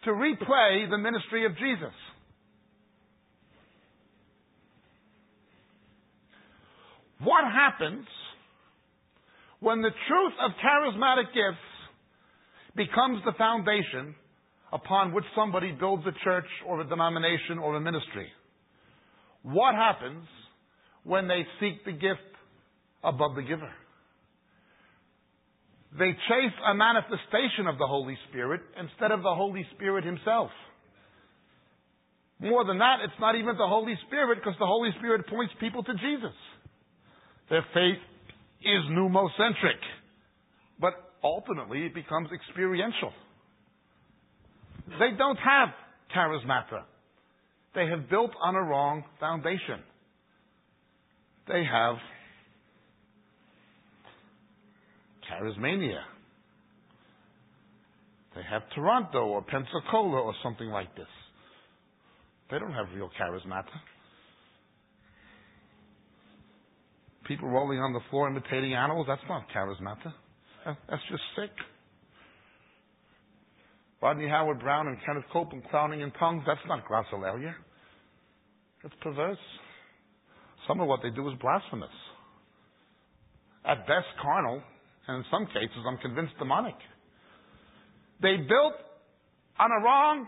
to 0.08 0.14
replay 0.14 0.88
the 0.88 0.96
ministry 0.96 1.44
of 1.44 1.52
Jesus. 1.58 1.92
What 7.22 7.44
happens 7.44 8.06
when 9.60 9.82
the 9.82 9.90
truth 10.08 10.32
of 10.42 10.52
charismatic 10.64 11.26
gifts 11.34 11.68
becomes 12.74 13.20
the 13.26 13.32
foundation 13.36 14.14
upon 14.72 15.12
which 15.12 15.24
somebody 15.36 15.72
builds 15.72 16.04
a 16.06 16.24
church 16.24 16.46
or 16.66 16.80
a 16.80 16.88
denomination 16.88 17.58
or 17.62 17.76
a 17.76 17.80
ministry? 17.80 18.28
What 19.42 19.74
happens 19.74 20.24
when 21.04 21.28
they 21.28 21.42
seek 21.60 21.84
the 21.84 21.92
gift 21.92 22.32
above 23.04 23.34
the 23.34 23.42
giver? 23.42 23.72
They 25.96 26.12
chase 26.12 26.56
a 26.66 26.74
manifestation 26.74 27.66
of 27.66 27.78
the 27.78 27.86
Holy 27.86 28.16
Spirit 28.28 28.60
instead 28.78 29.10
of 29.10 29.22
the 29.22 29.34
Holy 29.34 29.66
Spirit 29.74 30.04
Himself. 30.04 30.50
More 32.40 32.64
than 32.64 32.78
that, 32.78 32.98
it's 33.02 33.18
not 33.20 33.34
even 33.34 33.56
the 33.56 33.66
Holy 33.66 33.94
Spirit 34.06 34.38
because 34.38 34.58
the 34.58 34.66
Holy 34.66 34.90
Spirit 34.98 35.26
points 35.26 35.52
people 35.60 35.82
to 35.82 35.92
Jesus. 35.94 36.36
Their 37.50 37.64
faith 37.72 37.98
is 38.60 38.84
pneumocentric, 38.90 39.80
but 40.80 40.92
ultimately 41.24 41.86
it 41.86 41.94
becomes 41.94 42.28
experiential. 42.32 43.12
They 44.98 45.16
don't 45.16 45.38
have 45.38 45.68
charismata. 46.14 46.84
They 47.74 47.86
have 47.88 48.08
built 48.08 48.32
on 48.42 48.54
a 48.54 48.62
wrong 48.62 49.04
foundation. 49.18 49.82
They 51.48 51.64
have 51.64 51.96
charismania. 55.38 56.00
They 58.34 58.42
have 58.48 58.62
Toronto 58.74 59.26
or 59.26 59.42
Pensacola 59.42 60.20
or 60.20 60.34
something 60.42 60.68
like 60.68 60.94
this. 60.96 61.06
They 62.50 62.58
don't 62.58 62.72
have 62.72 62.86
real 62.94 63.10
charismata. 63.20 63.64
People 67.26 67.48
rolling 67.48 67.78
on 67.78 67.92
the 67.92 68.00
floor 68.10 68.28
imitating 68.28 68.74
animals, 68.74 69.06
that's 69.08 69.20
not 69.28 69.44
charismata. 69.54 70.12
That's 70.64 71.02
just 71.10 71.22
sick. 71.36 71.50
Rodney 74.00 74.28
Howard-Browne 74.28 74.88
and 74.88 74.96
Kenneth 75.04 75.24
Copeland 75.32 75.64
clowning 75.70 76.00
in 76.00 76.10
tongues, 76.12 76.44
that's 76.46 76.60
not 76.68 76.84
glossolalia. 76.86 77.52
That's 78.82 78.94
perverse. 79.02 79.38
Some 80.68 80.80
of 80.80 80.86
what 80.86 81.00
they 81.02 81.10
do 81.10 81.28
is 81.28 81.34
blasphemous. 81.40 81.88
At 83.64 83.86
best, 83.86 84.06
carnal, 84.22 84.62
and 85.08 85.16
in 85.18 85.24
some 85.30 85.46
cases, 85.46 85.78
I'm 85.86 85.96
convinced 85.98 86.34
demonic. 86.38 86.76
They 88.20 88.36
built 88.36 88.74
on 89.58 89.70
a 89.70 89.82
wrong 89.82 90.26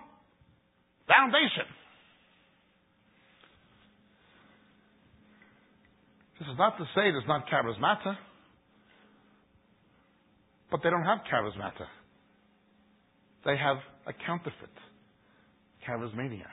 foundation. 1.06 1.68
This 6.38 6.48
is 6.48 6.54
not 6.56 6.78
to 6.78 6.84
say 6.94 7.12
there's 7.12 7.28
not 7.28 7.44
charismata, 7.48 8.16
but 10.70 10.80
they 10.82 10.88
don't 10.88 11.04
have 11.04 11.18
charismata. 11.30 11.86
They 13.44 13.56
have 13.58 13.76
a 14.06 14.14
counterfeit, 14.26 14.70
charismania. 15.86 16.46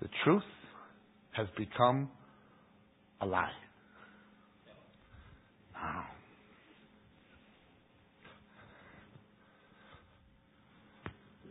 The 0.00 0.08
truth 0.24 0.44
has 1.32 1.48
become 1.56 2.08
a 3.20 3.26
lie. 3.26 3.50
Now, 5.74 6.04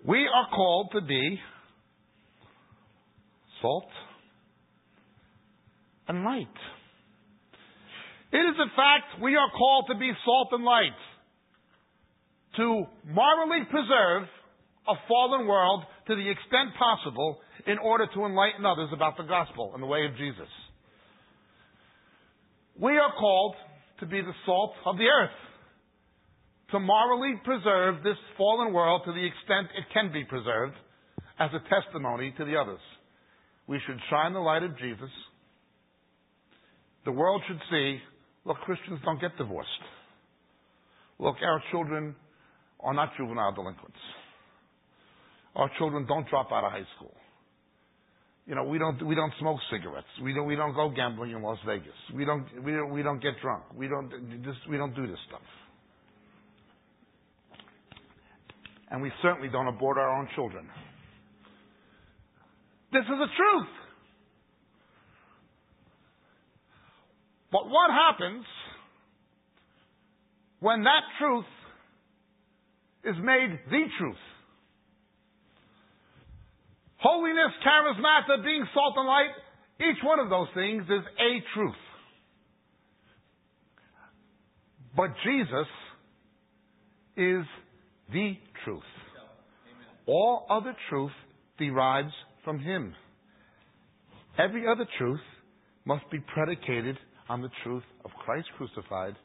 We 0.09 0.25
are 0.25 0.49
called 0.49 0.89
to 0.93 1.01
be 1.01 1.39
salt 3.61 3.91
and 6.07 6.23
light. 6.23 6.47
It 8.31 8.37
is 8.37 8.55
a 8.57 8.75
fact 8.75 9.21
we 9.21 9.35
are 9.35 9.51
called 9.55 9.85
to 9.91 9.99
be 9.99 10.11
salt 10.25 10.47
and 10.53 10.63
light, 10.63 10.97
to 12.57 12.85
morally 13.05 13.65
preserve 13.69 14.23
a 14.87 14.95
fallen 15.07 15.45
world 15.45 15.83
to 16.07 16.15
the 16.15 16.27
extent 16.27 16.69
possible 16.79 17.37
in 17.67 17.77
order 17.77 18.07
to 18.11 18.25
enlighten 18.25 18.65
others 18.65 18.89
about 18.91 19.15
the 19.15 19.25
gospel 19.25 19.73
and 19.75 19.83
the 19.83 19.87
way 19.87 20.05
of 20.05 20.17
Jesus. 20.17 20.49
We 22.81 22.93
are 22.93 23.13
called 23.13 23.53
to 23.99 24.07
be 24.07 24.21
the 24.21 24.33
salt 24.47 24.73
of 24.87 24.97
the 24.97 25.05
earth 25.05 25.48
to 26.71 26.79
morally 26.79 27.33
preserve 27.43 28.03
this 28.03 28.17
fallen 28.37 28.73
world 28.73 29.01
to 29.05 29.11
the 29.11 29.25
extent 29.25 29.67
it 29.77 29.85
can 29.93 30.11
be 30.11 30.23
preserved 30.23 30.75
as 31.39 31.49
a 31.53 31.61
testimony 31.69 32.33
to 32.37 32.45
the 32.45 32.55
others. 32.55 32.81
We 33.67 33.79
should 33.85 33.99
shine 34.09 34.33
the 34.33 34.39
light 34.39 34.63
of 34.63 34.77
Jesus. 34.77 35.09
The 37.05 37.11
world 37.11 37.41
should 37.47 37.59
see 37.71 37.99
look, 38.45 38.57
Christians 38.57 38.99
don't 39.05 39.21
get 39.21 39.37
divorced. 39.37 39.69
Look, 41.19 41.35
our 41.43 41.61
children 41.71 42.15
are 42.79 42.93
not 42.93 43.09
juvenile 43.17 43.53
delinquents. 43.53 43.97
Our 45.55 45.69
children 45.77 46.05
don't 46.07 46.27
drop 46.29 46.51
out 46.51 46.63
of 46.63 46.71
high 46.71 46.87
school. 46.95 47.13
You 48.45 48.55
know, 48.55 48.63
we 48.63 48.79
don't 48.79 49.05
we 49.05 49.13
don't 49.13 49.33
smoke 49.39 49.59
cigarettes. 49.71 50.07
We 50.23 50.33
don't 50.33 50.47
we 50.47 50.55
don't 50.55 50.73
go 50.73 50.89
gambling 50.89 51.31
in 51.31 51.41
Las 51.41 51.59
Vegas. 51.65 51.93
We 52.15 52.25
don't 52.25 52.45
we 52.63 52.71
don't 52.71 52.91
we 52.91 53.03
don't 53.03 53.21
get 53.21 53.33
drunk. 53.41 53.63
We 53.75 53.87
don't 53.87 54.09
just 54.43 54.57
we 54.69 54.77
don't 54.77 54.95
do 54.95 55.05
this 55.05 55.19
stuff. 55.27 55.41
And 58.91 59.01
we 59.01 59.11
certainly 59.21 59.49
don't 59.49 59.67
abort 59.67 59.97
our 59.97 60.17
own 60.17 60.27
children. 60.35 60.65
This 62.91 63.03
is 63.03 63.07
the 63.07 63.27
truth. 63.37 63.67
But 67.51 67.69
what 67.69 67.91
happens 67.91 68.45
when 70.59 70.83
that 70.83 71.01
truth 71.19 71.45
is 73.03 73.15
made 73.23 73.59
the 73.69 73.83
truth? 73.97 74.15
Holiness, 76.97 77.51
charismata, 77.65 78.43
being 78.43 78.65
salt 78.73 78.93
and 78.97 79.07
light, 79.07 79.31
each 79.79 80.03
one 80.03 80.19
of 80.19 80.29
those 80.29 80.47
things 80.53 80.83
is 80.83 81.05
a 81.19 81.55
truth. 81.55 81.75
But 84.95 85.11
Jesus 85.23 85.67
is 87.15 87.45
the 88.11 88.33
truth. 88.63 88.83
All 90.05 90.45
other 90.49 90.75
truth 90.89 91.11
derives 91.57 92.13
from 92.43 92.59
Him. 92.59 92.95
Every 94.37 94.65
other 94.67 94.85
truth 94.97 95.19
must 95.85 96.09
be 96.11 96.19
predicated 96.33 96.97
on 97.27 97.41
the 97.41 97.49
truth 97.63 97.83
of 98.05 98.11
Christ 98.25 98.47
crucified, 98.57 99.15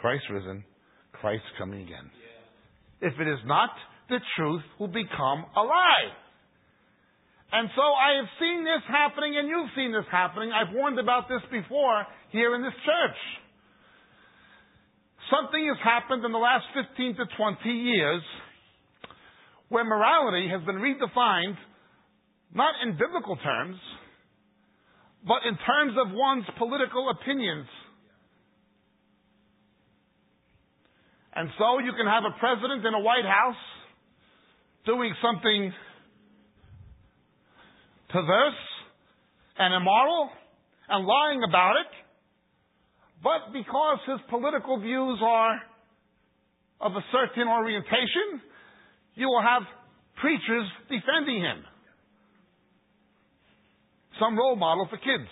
Christ 0.00 0.24
risen, 0.30 0.64
Christ 1.12 1.44
coming 1.58 1.82
again. 1.82 2.10
If 3.00 3.14
it 3.18 3.28
is 3.28 3.38
not, 3.46 3.70
the 4.08 4.18
truth 4.36 4.62
will 4.78 4.88
become 4.88 5.46
a 5.56 5.62
lie. 5.62 6.10
And 7.52 7.70
so 7.74 7.80
I 7.80 8.20
have 8.20 8.28
seen 8.38 8.64
this 8.64 8.84
happening 8.88 9.36
and 9.38 9.48
you've 9.48 9.72
seen 9.74 9.92
this 9.92 10.04
happening. 10.12 10.52
I've 10.52 10.74
warned 10.74 10.98
about 10.98 11.28
this 11.28 11.40
before 11.50 12.04
here 12.30 12.54
in 12.54 12.62
this 12.62 12.76
church. 12.84 13.18
Something 15.30 15.66
has 15.68 15.76
happened 15.84 16.24
in 16.24 16.32
the 16.32 16.38
last 16.38 16.64
15 16.74 17.16
to 17.16 17.24
20 17.36 17.68
years 17.68 18.22
where 19.68 19.84
morality 19.84 20.48
has 20.48 20.64
been 20.64 20.76
redefined 20.76 21.56
not 22.54 22.74
in 22.82 22.96
biblical 22.96 23.36
terms, 23.36 23.76
but 25.26 25.44
in 25.46 25.54
terms 25.56 25.94
of 26.00 26.12
one's 26.12 26.46
political 26.56 27.10
opinions. 27.10 27.66
And 31.34 31.50
so 31.58 31.78
you 31.78 31.92
can 31.92 32.06
have 32.06 32.24
a 32.24 32.38
president 32.40 32.86
in 32.86 32.94
a 32.94 33.00
White 33.00 33.26
House 33.26 33.62
doing 34.86 35.14
something 35.22 35.72
perverse 38.08 38.62
and 39.58 39.74
immoral 39.74 40.30
and 40.88 41.06
lying 41.06 41.42
about 41.46 41.74
it, 41.76 41.92
but 43.22 43.52
because 43.52 43.98
his 44.06 44.20
political 44.30 44.80
views 44.80 45.18
are 45.22 45.60
of 46.80 46.92
a 46.92 47.04
certain 47.10 47.48
orientation, 47.48 48.40
you 49.14 49.26
will 49.26 49.42
have 49.42 49.62
preachers 50.20 50.66
defending 50.88 51.42
him. 51.42 51.64
Some 54.20 54.36
role 54.36 54.56
model 54.56 54.86
for 54.90 54.96
kids. 54.96 55.28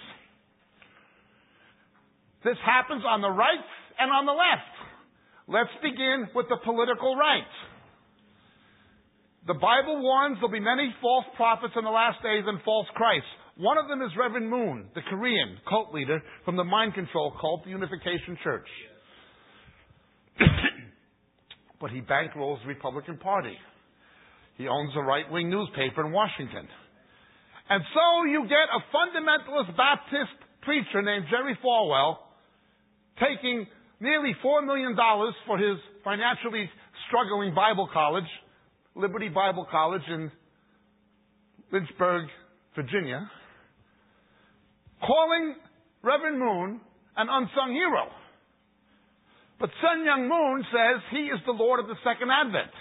This 2.44 2.56
happens 2.64 3.02
on 3.06 3.20
the 3.20 3.30
right 3.30 3.66
and 3.98 4.10
on 4.10 4.26
the 4.26 4.32
left. 4.32 4.74
Let's 5.48 5.74
begin 5.82 6.28
with 6.34 6.46
the 6.48 6.58
political 6.64 7.16
right. 7.16 7.50
The 9.46 9.54
Bible 9.54 10.02
warns 10.02 10.38
there'll 10.38 10.50
be 10.50 10.58
many 10.58 10.94
false 11.00 11.24
prophets 11.36 11.74
in 11.76 11.84
the 11.84 11.90
last 11.90 12.22
days 12.22 12.42
and 12.46 12.58
false 12.62 12.86
Christs. 12.94 13.30
One 13.56 13.78
of 13.78 13.88
them 13.88 14.02
is 14.02 14.10
Reverend 14.18 14.50
Moon, 14.50 14.88
the 14.94 15.00
Korean 15.08 15.56
cult 15.68 15.94
leader 15.94 16.22
from 16.44 16.56
the 16.56 16.64
mind 16.64 16.94
control 16.94 17.34
cult, 17.40 17.64
the 17.64 17.70
Unification 17.70 18.36
Church. 18.44 18.68
but 21.80 21.90
he 21.90 22.00
bankrolls 22.00 22.60
the 22.62 22.68
Republican 22.68 23.16
Party. 23.18 23.56
He 24.58 24.68
owns 24.68 24.92
a 24.94 25.00
right 25.00 25.30
wing 25.30 25.48
newspaper 25.48 26.04
in 26.04 26.12
Washington. 26.12 26.68
And 27.68 27.82
so 27.94 28.30
you 28.30 28.42
get 28.42 28.68
a 28.72 28.80
fundamentalist 28.94 29.76
Baptist 29.76 30.36
preacher 30.62 31.02
named 31.02 31.26
Jerry 31.30 31.58
Falwell 31.64 32.18
taking 33.18 33.66
nearly 34.00 34.36
$4 34.44 34.64
million 34.66 34.94
for 35.46 35.58
his 35.58 35.78
financially 36.04 36.70
struggling 37.08 37.54
Bible 37.54 37.88
college 37.92 38.28
Liberty 38.96 39.28
Bible 39.28 39.66
College 39.70 40.02
in 40.08 40.32
Lynchburg, 41.70 42.28
Virginia, 42.74 43.30
calling 45.06 45.54
Reverend 46.02 46.38
Moon 46.38 46.80
an 47.16 47.28
unsung 47.30 47.72
hero. 47.72 48.08
But 49.58 49.70
Sun 49.80 50.04
Myung 50.04 50.28
Moon 50.28 50.64
says 50.68 51.02
he 51.10 51.32
is 51.32 51.40
the 51.46 51.52
Lord 51.56 51.80
of 51.80 51.86
the 51.86 51.96
Second 52.04 52.28
Advent. 52.30 52.72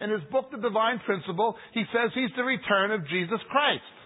In 0.00 0.10
his 0.10 0.22
book, 0.30 0.52
The 0.52 0.60
Divine 0.60 1.00
Principle, 1.04 1.56
he 1.72 1.82
says 1.90 2.12
he's 2.14 2.30
the 2.36 2.44
return 2.44 2.92
of 2.92 3.08
Jesus 3.08 3.40
Christ. 3.50 3.96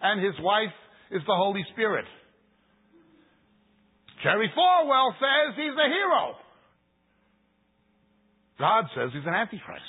And 0.00 0.24
his 0.24 0.34
wife 0.40 0.72
is 1.10 1.20
the 1.26 1.34
Holy 1.36 1.64
Spirit. 1.74 2.06
Jerry 4.22 4.50
Falwell 4.56 5.12
says 5.20 5.56
he's 5.56 5.76
a 5.76 5.88
hero. 5.90 6.38
God 8.58 8.84
says 8.94 9.10
he's 9.12 9.26
an 9.26 9.34
antichrist 9.34 9.82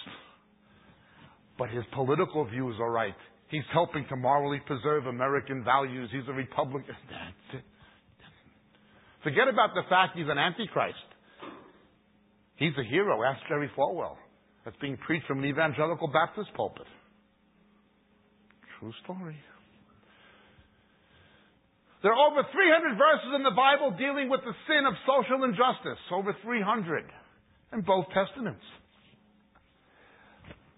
but 1.58 1.70
his 1.70 1.84
political 1.94 2.46
views 2.46 2.76
are 2.80 2.92
right. 2.92 3.16
He's 3.50 3.64
helping 3.72 4.06
to 4.10 4.16
morally 4.16 4.60
preserve 4.66 5.06
American 5.06 5.64
values. 5.64 6.10
He's 6.12 6.28
a 6.28 6.34
Republican. 6.34 6.96
That's 7.10 7.62
it. 7.62 7.64
Forget 9.24 9.48
about 9.48 9.74
the 9.74 9.82
fact 9.90 10.18
he's 10.18 10.30
an 10.30 10.38
antichrist. 10.38 11.02
He's 12.58 12.74
a 12.78 12.84
hero. 12.84 13.24
Ask 13.24 13.42
Jerry 13.50 13.70
Falwell. 13.78 14.18
That's 14.64 14.78
being 14.82 14.98
preached 14.98 15.28
from 15.28 15.40
an 15.40 15.46
evangelical 15.46 16.08
Baptist 16.08 16.50
pulpit. 16.56 16.88
True 18.80 18.94
story. 19.04 19.36
There 22.02 22.14
are 22.14 22.30
over 22.30 22.46
300 22.46 22.98
verses 22.98 23.32
in 23.36 23.42
the 23.42 23.58
Bible 23.58 23.98
dealing 23.98 24.30
with 24.30 24.42
the 24.46 24.54
sin 24.70 24.86
of 24.86 24.94
social 25.10 25.44
injustice. 25.44 25.98
Over 26.14 26.38
300 26.44 27.06
in 27.74 27.82
both 27.82 28.06
Testaments. 28.14 28.62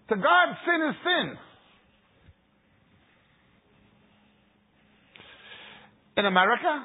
To 0.08 0.16
God, 0.16 0.46
sin 0.64 0.80
is 0.88 0.96
sin. 1.04 1.26
In 6.18 6.26
America, 6.26 6.84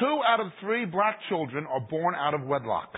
two 0.00 0.18
out 0.26 0.40
of 0.40 0.48
three 0.60 0.86
black 0.86 1.20
children 1.28 1.66
are 1.70 1.86
born 1.88 2.16
out 2.16 2.34
of 2.34 2.42
wedlock. 2.42 2.90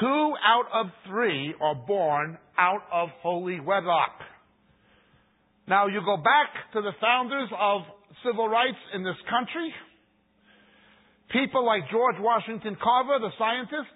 Two 0.00 0.32
out 0.42 0.64
of 0.72 0.86
three 1.06 1.54
are 1.60 1.74
born 1.74 2.38
out 2.58 2.80
of 2.90 3.10
holy 3.20 3.60
wedlock. 3.60 4.16
Now, 5.68 5.88
you 5.88 6.00
go 6.02 6.16
back 6.16 6.72
to 6.72 6.80
the 6.80 6.92
founders 7.02 7.50
of 7.60 7.82
civil 8.24 8.48
rights 8.48 8.80
in 8.94 9.04
this 9.04 9.20
country, 9.28 9.74
people 11.30 11.66
like 11.66 11.82
George 11.90 12.16
Washington 12.18 12.78
Carver, 12.82 13.18
the 13.20 13.30
scientist, 13.36 13.92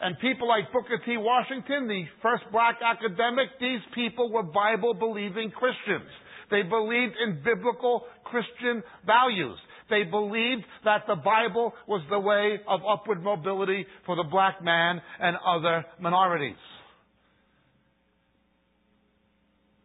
and 0.00 0.18
people 0.20 0.48
like 0.48 0.72
Booker 0.72 1.02
T. 1.04 1.18
Washington, 1.18 1.86
the 1.86 2.04
first 2.22 2.44
black 2.50 2.78
academic, 2.82 3.48
these 3.60 3.84
people 3.94 4.32
were 4.32 4.42
Bible 4.42 4.94
believing 4.94 5.50
Christians. 5.50 6.08
They 6.50 6.62
believed 6.62 7.14
in 7.24 7.42
biblical 7.44 8.04
Christian 8.24 8.82
values. 9.04 9.58
They 9.90 10.04
believed 10.04 10.64
that 10.84 11.04
the 11.06 11.16
Bible 11.16 11.72
was 11.86 12.02
the 12.10 12.18
way 12.18 12.58
of 12.66 12.80
upward 12.88 13.22
mobility 13.22 13.86
for 14.06 14.16
the 14.16 14.24
black 14.24 14.62
man 14.62 15.00
and 15.20 15.36
other 15.46 15.84
minorities. 16.00 16.56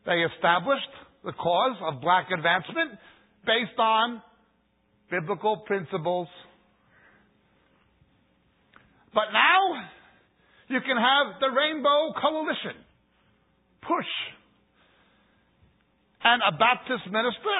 They 0.06 0.23
established 0.36 0.82
the 1.23 1.32
cause 1.32 1.78
of 1.82 2.02
black 2.02 2.28
advancement 2.32 2.99
based 3.45 3.80
on 3.80 4.21
biblical 5.10 5.58
principles. 5.65 6.28
But 9.13 9.32
now, 9.32 9.88
you 10.67 10.80
can 10.82 10.97
have 10.97 11.39
the 11.39 11.47
Rainbow 11.47 12.13
Coalition. 12.19 12.82
Push. 13.82 14.42
And 16.23 16.41
a 16.41 16.55
Baptist 16.57 17.05
minister 17.12 17.59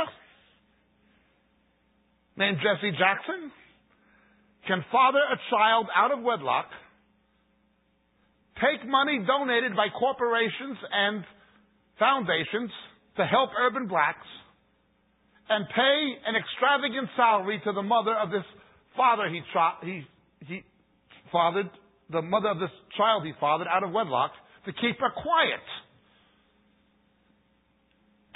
named 2.38 2.58
Jesse 2.58 2.91
Jackson 2.97 3.52
can 4.67 4.84
father 4.91 5.19
a 5.19 5.38
child 5.52 5.88
out 5.93 6.12
of 6.12 6.23
wedlock, 6.23 6.67
take 8.56 8.88
money 8.88 9.19
donated 9.28 9.76
by 9.76 9.88
corporations 9.89 10.78
and 10.91 11.23
foundations 11.99 12.71
to 13.17 13.26
help 13.26 13.49
urban 13.60 13.88
blacks 13.88 14.28
and 15.49 15.67
pay 15.76 15.97
an 16.26 16.36
extravagant 16.36 17.10
salary 17.15 17.62
to 17.65 17.73
the 17.73 17.82
mother 17.82 18.15
of 18.15 18.32
this 18.32 18.45
father 18.95 19.28
he, 19.30 19.41
tra- 19.52 19.78
he, 19.84 20.08
he 20.47 20.63
fathered, 21.32 21.69
the 22.10 22.21
mother 22.21 22.49
of 22.49 22.60
this 22.60 22.71
child 22.97 23.26
he 23.26 23.34
fathered 23.39 23.67
out 23.67 23.84
of 23.84 23.91
wedlock 23.91 24.32
to 24.65 24.71
keep 24.71 24.99
her 24.99 25.12
quiet. 25.12 25.65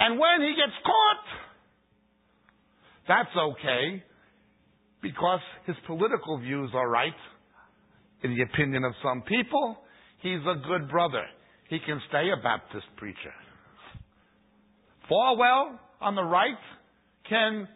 And 0.00 0.18
when 0.18 0.40
he 0.40 0.54
gets 0.54 0.76
caught, 0.84 1.24
that's 3.08 3.36
okay 3.36 4.02
because 5.02 5.40
his 5.66 5.76
political 5.86 6.38
views 6.38 6.70
are 6.74 6.88
right. 6.88 7.16
In 8.22 8.34
the 8.34 8.42
opinion 8.42 8.84
of 8.84 8.92
some 9.02 9.22
people, 9.22 9.76
he's 10.22 10.40
a 10.42 10.56
good 10.66 10.88
brother. 10.90 11.24
He 11.68 11.78
can 11.84 12.00
stay 12.08 12.30
a 12.30 12.42
Baptist 12.42 12.86
preacher. 12.96 13.34
Falwell 15.10 15.78
on 16.00 16.14
the 16.14 16.22
right 16.22 16.58
can 17.28 17.68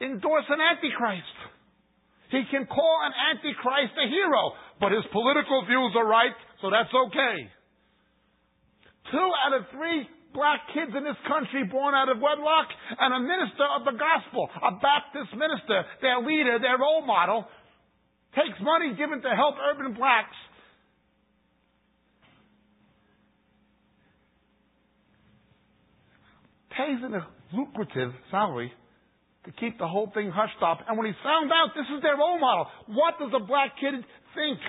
endorse 0.00 0.44
an 0.48 0.60
antichrist. 0.60 1.36
He 2.30 2.42
can 2.50 2.66
call 2.66 2.98
an 3.04 3.12
antichrist 3.34 3.94
a 3.98 4.08
hero, 4.08 4.52
but 4.80 4.92
his 4.92 5.04
political 5.12 5.64
views 5.66 5.92
are 5.96 6.06
right, 6.06 6.34
so 6.62 6.70
that's 6.70 6.92
okay. 7.06 7.36
Two 9.10 9.30
out 9.46 9.60
of 9.60 9.66
three 9.72 10.06
black 10.32 10.60
kids 10.74 10.92
in 10.96 11.04
this 11.04 11.18
country 11.26 11.64
born 11.64 11.94
out 11.94 12.08
of 12.08 12.18
wedlock, 12.18 12.68
and 12.98 13.14
a 13.14 13.20
minister 13.20 13.66
of 13.76 13.84
the 13.84 13.96
gospel, 13.96 14.48
a 14.62 14.72
Baptist 14.78 15.34
minister, 15.34 15.84
their 16.00 16.20
leader, 16.22 16.58
their 16.58 16.78
role 16.78 17.04
model, 17.04 17.46
takes 18.34 18.58
money 18.62 18.94
given 18.94 19.22
to 19.22 19.30
help 19.34 19.56
urban 19.58 19.94
blacks. 19.94 20.36
Pays 26.70 27.02
in 27.04 27.14
a 27.14 27.26
lucrative 27.52 28.14
salary 28.30 28.72
to 29.44 29.52
keep 29.52 29.78
the 29.78 29.88
whole 29.88 30.10
thing 30.14 30.30
hushed 30.30 30.62
up. 30.62 30.78
And 30.88 30.96
when 30.96 31.06
he 31.06 31.12
found 31.24 31.50
out 31.50 31.74
this 31.74 31.86
is 31.96 32.02
their 32.02 32.16
role 32.16 32.38
model, 32.38 32.66
what 32.88 33.18
does 33.18 33.32
a 33.34 33.44
black 33.44 33.74
kid 33.80 33.94
think? 34.34 34.60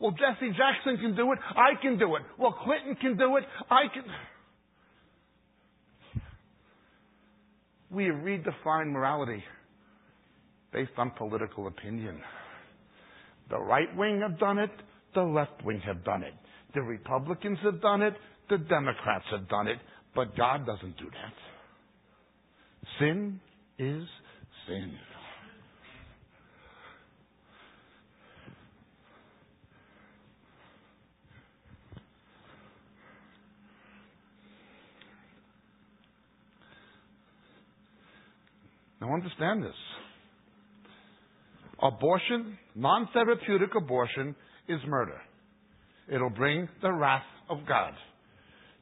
Well, 0.00 0.12
Jesse 0.12 0.56
Jackson 0.56 0.96
can 0.96 1.14
do 1.14 1.30
it. 1.32 1.38
I 1.52 1.76
can 1.80 1.98
do 1.98 2.16
it. 2.16 2.22
Well, 2.38 2.56
Clinton 2.64 2.96
can 2.96 3.18
do 3.18 3.36
it. 3.36 3.44
I 3.68 3.92
can. 3.92 4.04
We 7.90 8.04
redefine 8.04 8.92
morality 8.92 9.42
based 10.72 10.92
on 10.96 11.10
political 11.18 11.66
opinion. 11.66 12.20
The 13.50 13.58
right 13.58 13.94
wing 13.96 14.20
have 14.20 14.38
done 14.38 14.58
it. 14.58 14.70
The 15.14 15.22
left 15.22 15.64
wing 15.64 15.80
have 15.84 16.04
done 16.04 16.22
it. 16.22 16.34
The 16.74 16.82
Republicans 16.82 17.58
have 17.64 17.82
done 17.82 18.02
it. 18.02 18.14
The 18.48 18.58
Democrats 18.58 19.24
have 19.32 19.48
done 19.48 19.66
it. 19.66 19.78
But 20.14 20.36
God 20.36 20.66
doesn't 20.66 20.96
do 20.98 21.06
that. 21.06 21.34
Sin 22.98 23.40
is 23.78 24.04
sin. 24.66 24.92
Now 39.00 39.14
understand 39.14 39.62
this. 39.62 39.74
Abortion, 41.82 42.58
non 42.74 43.08
therapeutic 43.12 43.70
abortion, 43.76 44.34
is 44.68 44.78
murder. 44.86 45.18
It'll 46.12 46.30
bring 46.30 46.68
the 46.82 46.92
wrath 46.92 47.24
of 47.48 47.58
God. 47.66 47.94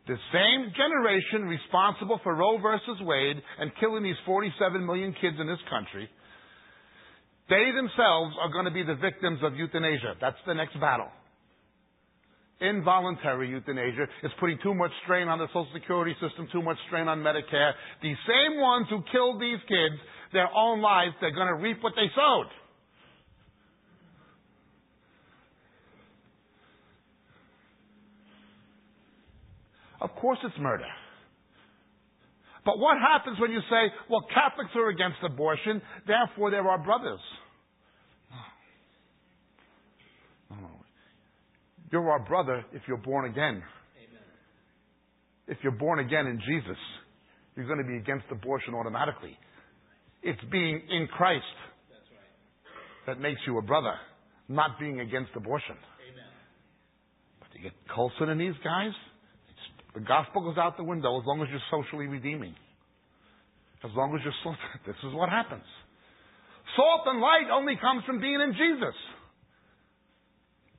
The 0.09 0.17
same 0.33 0.73
generation 0.75 1.47
responsible 1.47 2.19
for 2.23 2.35
Roe 2.35 2.59
versus 2.59 2.97
Wade 3.03 3.37
and 3.61 3.71
killing 3.79 4.03
these 4.03 4.17
47 4.25 4.85
million 4.85 5.15
kids 5.21 5.37
in 5.39 5.47
this 5.47 5.59
country, 5.69 6.09
they 7.51 7.71
themselves 7.77 8.35
are 8.41 8.51
going 8.51 8.65
to 8.65 8.71
be 8.71 8.83
the 8.83 8.95
victims 8.95 9.41
of 9.43 9.55
euthanasia. 9.55 10.15
That's 10.21 10.41
the 10.47 10.55
next 10.55 10.81
battle. 10.81 11.09
Involuntary 12.61 13.49
euthanasia 13.51 14.07
is 14.25 14.33
putting 14.41 14.59
too 14.63 14.75
much 14.75 14.91
strain 15.05 15.29
on 15.29 15.39
the 15.39 15.47
Social 15.49 15.69
Security 15.73 16.15
system, 16.21 16.49
too 16.51 16.63
much 16.63 16.77
strain 16.89 17.07
on 17.07 17.21
Medicare. 17.21 17.73
These 18.03 18.17
same 18.27 18.61
ones 18.61 18.87
who 18.91 19.01
killed 19.13 19.41
these 19.41 19.61
kids, 19.69 19.95
their 20.33 20.49
own 20.55 20.81
lives, 20.81 21.15
they're 21.21 21.35
going 21.35 21.47
to 21.47 21.63
reap 21.63 21.79
what 21.83 21.93
they 21.95 22.11
sowed. 22.17 22.47
Of 30.01 30.11
course 30.17 30.39
it's 30.45 30.55
murder. 30.59 30.87
But 32.65 32.79
what 32.79 32.99
happens 32.99 33.39
when 33.41 33.51
you 33.51 33.61
say, 33.71 33.93
well, 34.11 34.27
Catholics 34.35 34.71
are 34.77 34.89
against 34.89 35.19
abortion, 35.25 35.81
therefore 36.07 36.51
they're 36.51 36.69
our 36.69 36.83
brothers? 36.83 37.21
No, 40.51 40.57
no. 40.57 40.69
You're 41.91 42.11
our 42.11 42.21
brother 42.21 42.65
if 42.73 42.83
you're 42.87 42.99
born 42.99 43.31
again. 43.31 43.63
Amen. 43.63 44.23
If 45.47 45.59
you're 45.63 45.73
born 45.73 46.01
again 46.01 46.27
in 46.27 46.39
Jesus, 46.39 46.79
you're 47.57 47.67
going 47.67 47.79
to 47.79 47.89
be 47.89 47.97
against 47.97 48.27
abortion 48.31 48.75
automatically. 48.75 49.37
It's 50.23 50.41
being 50.51 50.81
in 50.91 51.07
Christ 51.09 51.45
right. 51.91 53.07
that 53.07 53.21
makes 53.21 53.41
you 53.47 53.59
a 53.59 53.63
brother, 53.63 53.95
not 54.49 54.79
being 54.79 55.01
against 55.01 55.31
abortion. 55.37 55.77
Amen. 56.11 56.31
But 57.41 57.49
you 57.55 57.63
get 57.63 57.73
Colson 57.95 58.29
and 58.29 58.41
these 58.41 58.59
guys, 58.63 58.93
the 59.95 60.01
gospel 60.01 60.43
goes 60.43 60.59
out 60.59 60.77
the 60.77 60.85
window 60.85 61.19
as 61.19 61.27
long 61.27 61.43
as 61.43 61.49
you're 61.51 61.69
socially 61.71 62.07
redeeming. 62.07 62.55
As 63.83 63.91
long 63.95 64.15
as 64.15 64.21
you're. 64.23 64.35
This 64.87 64.97
is 65.03 65.15
what 65.15 65.29
happens. 65.29 65.65
Salt 66.77 67.03
and 67.07 67.21
light 67.21 67.51
only 67.53 67.75
comes 67.81 68.05
from 68.05 68.21
being 68.21 68.41
in 68.41 68.53
Jesus. 68.53 68.95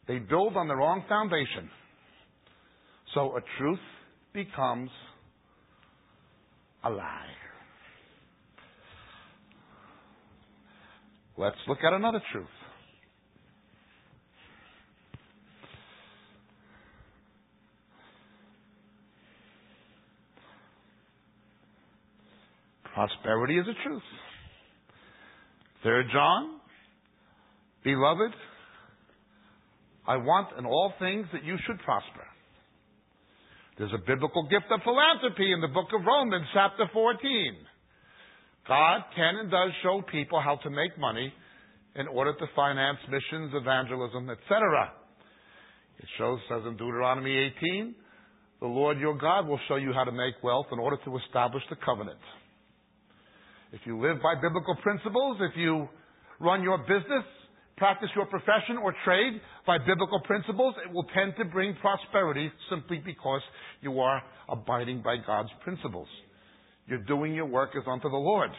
They 0.09 0.17
build 0.17 0.57
on 0.57 0.67
the 0.67 0.75
wrong 0.75 1.03
foundation. 1.07 1.69
So 3.13 3.37
a 3.37 3.41
truth 3.59 3.79
becomes 4.33 4.89
a 6.83 6.89
lie. 6.89 7.27
Let's 11.37 11.57
look 11.67 11.77
at 11.85 11.93
another 11.93 12.23
truth. 12.31 12.47
Prosperity 22.95 23.59
is 23.59 23.65
a 23.67 23.87
truth. 23.87 24.01
Third 25.83 26.07
John, 26.11 26.59
beloved, 27.83 28.33
I 30.09 30.17
want 30.17 30.57
in 30.57 30.65
all 30.65 30.91
things 30.97 31.27
that 31.33 31.45
you 31.45 31.55
should 31.67 31.77
prosper. 31.85 32.25
There's 33.77 33.93
a 33.93 34.01
biblical 34.01 34.49
gift 34.49 34.65
of 34.73 34.81
philanthropy 34.81 35.53
in 35.53 35.61
the 35.61 35.69
book 35.69 35.93
of 35.93 36.01
Romans, 36.01 36.47
chapter 36.51 36.89
14. 36.91 37.21
God 38.67 39.01
can 39.15 39.35
and 39.37 39.51
does 39.51 39.69
show 39.83 40.01
people 40.11 40.41
how 40.41 40.57
to 40.65 40.69
make 40.71 40.97
money 40.97 41.31
in 41.93 42.07
order 42.07 42.33
to 42.33 42.45
finance 42.55 42.97
missions, 43.05 43.53
evangelism, 43.53 44.31
etc. 44.31 44.93
It 45.99 46.09
shows, 46.17 46.39
says 46.49 46.65
in 46.65 46.73
Deuteronomy 46.73 47.37
18, 47.61 47.93
the 48.61 48.67
Lord 48.67 48.97
your 48.97 49.15
God 49.15 49.47
will 49.47 49.59
show 49.67 49.75
you 49.75 49.93
how 49.93 50.05
to 50.05 50.11
make 50.11 50.41
wealth 50.41 50.67
in 50.71 50.79
order 50.79 50.97
to 51.05 51.17
establish 51.17 51.63
the 51.69 51.77
covenant. 51.85 52.19
If 53.73 53.81
you 53.85 54.01
live 54.01 54.17
by 54.23 54.33
biblical 54.41 54.75
principles, 54.81 55.37
if 55.39 55.55
you 55.55 55.87
run 56.39 56.63
your 56.63 56.79
business, 56.79 57.25
practice 57.79 58.09
your 58.15 58.25
profession 58.27 58.77
or 58.83 58.93
trade 59.03 59.41
by 59.65 59.77
biblical 59.79 60.19
principles, 60.21 60.75
it 60.85 60.93
will 60.93 61.05
tend 61.15 61.33
to 61.39 61.45
bring 61.45 61.75
prosperity 61.81 62.51
simply 62.69 63.01
because 63.03 63.41
you 63.81 63.99
are 63.99 64.21
abiding 64.49 65.01
by 65.01 65.15
God's 65.25 65.49
principles. 65.63 66.07
You're 66.85 67.03
doing 67.03 67.33
your 67.33 67.45
work 67.45 67.71
as 67.75 67.83
unto 67.87 68.09
the 68.09 68.17
Lord. 68.17 68.51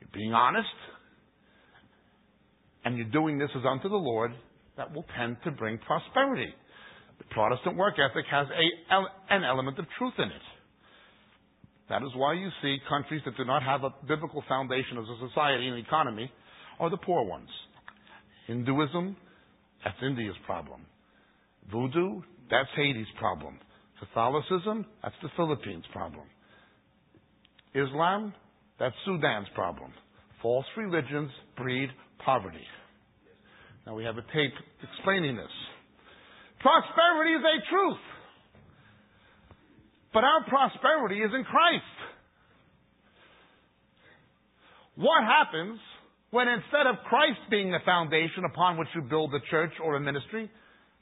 You're 0.00 0.10
being 0.12 0.34
honest, 0.34 0.68
and 2.84 2.96
you're 2.96 3.06
doing 3.10 3.38
this 3.38 3.50
as 3.56 3.62
unto 3.68 3.88
the 3.88 3.96
Lord, 3.96 4.32
that 4.76 4.92
will 4.94 5.06
tend 5.16 5.36
to 5.44 5.50
bring 5.50 5.78
prosperity. 5.78 6.52
The 7.18 7.24
Protestant 7.30 7.76
work 7.76 7.94
ethic 7.94 8.26
has 8.30 8.46
a, 8.48 9.34
an 9.34 9.44
element 9.44 9.78
of 9.78 9.86
truth 9.98 10.14
in 10.18 10.24
it. 10.24 10.46
That 11.88 12.02
is 12.02 12.10
why 12.14 12.34
you 12.34 12.48
see 12.62 12.78
countries 12.88 13.22
that 13.24 13.36
do 13.36 13.44
not 13.44 13.62
have 13.62 13.84
a 13.84 13.90
biblical 14.06 14.42
foundation 14.48 14.98
as 14.98 15.04
a 15.08 15.28
society 15.28 15.68
and 15.68 15.78
economy 15.78 16.30
are 16.78 16.90
the 16.90 16.96
poor 16.96 17.24
ones. 17.24 17.48
Hinduism, 18.46 19.16
that's 19.84 19.96
India's 20.02 20.36
problem. 20.44 20.80
Voodoo, 21.70 22.20
that's 22.50 22.68
Haiti's 22.76 23.06
problem. 23.18 23.58
Catholicism, 23.98 24.86
that's 25.02 25.14
the 25.22 25.28
Philippines' 25.36 25.84
problem. 25.92 26.26
Islam, 27.74 28.32
that's 28.78 28.94
Sudan's 29.04 29.48
problem. 29.54 29.90
False 30.42 30.66
religions 30.76 31.30
breed 31.56 31.88
poverty. 32.24 32.66
Now 33.86 33.94
we 33.94 34.04
have 34.04 34.16
a 34.16 34.22
tape 34.22 34.52
explaining 34.82 35.36
this. 35.36 35.54
Prosperity 36.60 37.32
is 37.32 37.42
a 37.42 37.70
truth. 37.70 38.04
But 40.12 40.24
our 40.24 40.44
prosperity 40.48 41.20
is 41.20 41.30
in 41.34 41.44
Christ. 41.44 41.84
What 44.96 45.22
happens 45.24 45.78
when 46.36 46.48
instead 46.48 46.86
of 46.86 46.96
Christ 47.08 47.40
being 47.50 47.70
the 47.70 47.78
foundation 47.86 48.44
upon 48.44 48.76
which 48.76 48.88
you 48.94 49.00
build 49.00 49.32
a 49.32 49.40
church 49.50 49.72
or 49.82 49.96
a 49.96 50.00
ministry, 50.00 50.50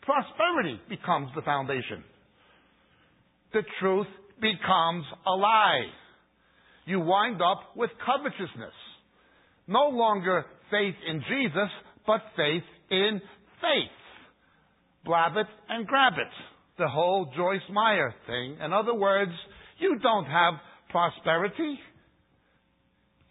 prosperity 0.01 0.80
becomes 0.89 1.28
the 1.35 1.43
foundation? 1.43 2.05
The 3.53 3.62
truth 3.80 4.07
becomes 4.41 5.05
a 5.26 5.32
lie. 5.32 5.87
You 6.87 7.01
wind 7.01 7.43
up 7.43 7.74
with 7.74 7.91
covetousness. 8.07 8.78
No 9.66 9.89
longer 9.89 10.45
faith 10.70 10.95
in 11.05 11.20
Jesus, 11.28 11.70
but 12.07 12.20
faith 12.37 12.62
in 12.93 13.20
faith. 13.61 13.99
Blab 15.05 15.37
it 15.37 15.49
and 15.68 15.85
grab 15.85 16.12
it. 16.12 16.32
The 16.78 16.87
whole 16.87 17.32
Joyce 17.37 17.68
Meyer 17.72 18.14
thing. 18.28 18.59
In 18.64 18.72
other 18.72 18.95
words, 18.95 19.32
you 19.80 19.99
don't 20.01 20.26
have 20.26 20.55
prosperity. 20.91 21.80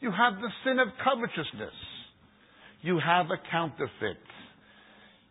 You 0.01 0.11
have 0.11 0.41
the 0.41 0.49
sin 0.65 0.79
of 0.79 0.89
covetousness. 1.01 1.92
You 2.83 2.99
have 2.99 3.27
a 3.27 3.37
counterfeit. 3.49 4.17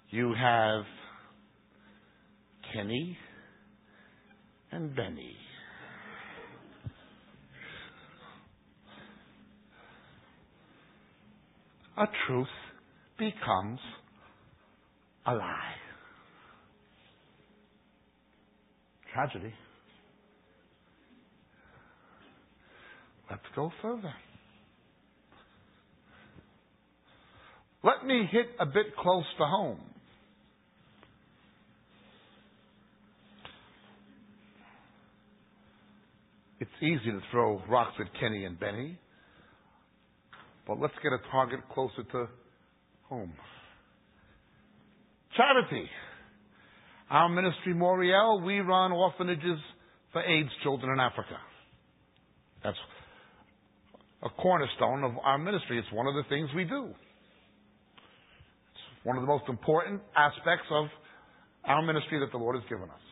You 0.08 0.32
have 0.34 0.84
Kenny 2.72 3.18
and 4.70 4.96
Benny. 4.96 5.36
A 11.98 12.06
truth 12.26 12.48
becomes 13.18 13.80
a 15.26 15.34
lie. 15.34 15.74
Tragedy. 19.12 19.52
Let's 23.30 23.42
go 23.54 23.70
further. 23.82 24.14
Let 27.84 28.06
me 28.06 28.28
hit 28.30 28.46
a 28.60 28.66
bit 28.66 28.96
close 28.96 29.24
to 29.38 29.44
home. 29.44 29.80
It's 36.60 36.70
easy 36.80 37.10
to 37.10 37.20
throw 37.32 37.60
rocks 37.68 37.94
at 37.98 38.06
Kenny 38.20 38.44
and 38.44 38.58
Benny, 38.58 38.96
but 40.64 40.78
let's 40.78 40.94
get 41.02 41.12
a 41.12 41.18
target 41.32 41.58
closer 41.74 42.04
to 42.12 42.28
home. 43.08 43.32
Charity. 45.36 45.88
Our 47.10 47.28
ministry, 47.28 47.74
Moriel, 47.74 48.44
we 48.46 48.60
run 48.60 48.92
orphanages 48.92 49.58
for 50.12 50.22
AIDS 50.22 50.50
children 50.62 50.92
in 50.92 51.00
Africa. 51.00 51.36
That's 52.62 52.76
a 54.22 54.28
cornerstone 54.28 55.02
of 55.02 55.12
our 55.24 55.38
ministry. 55.38 55.80
It's 55.80 55.92
one 55.92 56.06
of 56.06 56.14
the 56.14 56.22
things 56.28 56.48
we 56.54 56.62
do. 56.62 56.94
One 59.04 59.16
of 59.16 59.22
the 59.22 59.26
most 59.26 59.44
important 59.48 60.00
aspects 60.16 60.66
of 60.70 60.86
our 61.64 61.82
ministry 61.82 62.20
that 62.20 62.30
the 62.30 62.38
Lord 62.38 62.56
has 62.56 62.64
given 62.68 62.88
us. 62.88 63.04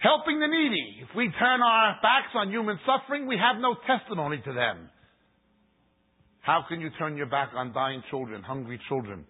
Helping 0.00 0.38
the 0.38 0.46
needy. 0.46 1.02
If 1.02 1.16
we 1.16 1.26
turn 1.38 1.60
our 1.60 1.98
backs 2.02 2.30
on 2.34 2.50
human 2.50 2.78
suffering, 2.86 3.26
we 3.26 3.36
have 3.36 3.60
no 3.60 3.74
testimony 3.86 4.40
to 4.44 4.52
them. 4.52 4.90
How 6.40 6.64
can 6.68 6.80
you 6.80 6.90
turn 6.98 7.16
your 7.16 7.26
back 7.26 7.50
on 7.54 7.72
dying 7.72 8.02
children, 8.10 8.42
hungry 8.42 8.80
children, 8.88 9.26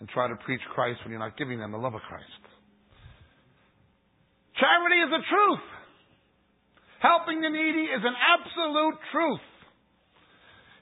and 0.00 0.08
try 0.08 0.28
to 0.28 0.34
preach 0.44 0.60
Christ 0.74 0.98
when 1.04 1.12
you're 1.12 1.22
not 1.22 1.38
giving 1.38 1.58
them 1.58 1.70
the 1.70 1.78
love 1.78 1.94
of 1.94 2.02
Christ? 2.02 2.42
Charity 4.58 4.98
is 4.98 5.10
a 5.14 5.22
truth. 5.30 5.66
Helping 7.00 7.40
the 7.40 7.48
needy 7.48 7.86
is 7.86 8.02
an 8.02 8.14
absolute 8.18 8.98
truth. 9.12 9.47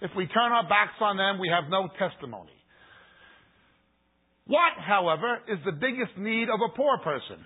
If 0.03 0.11
we 0.17 0.27
turn 0.27 0.53
our 0.53 0.69
backs 0.69 1.01
on 1.01 1.17
them, 1.17 1.39
we 1.41 1.49
have 1.49 1.71
no 1.71 1.89
testimony. 1.99 2.53
What, 4.47 4.79
however, 4.79 5.39
is 5.49 5.59
the 5.65 5.73
biggest 5.73 6.17
need 6.19 6.49
of 6.49 6.61
a 6.61 6.77
poor 6.77 6.99
person? 6.99 7.45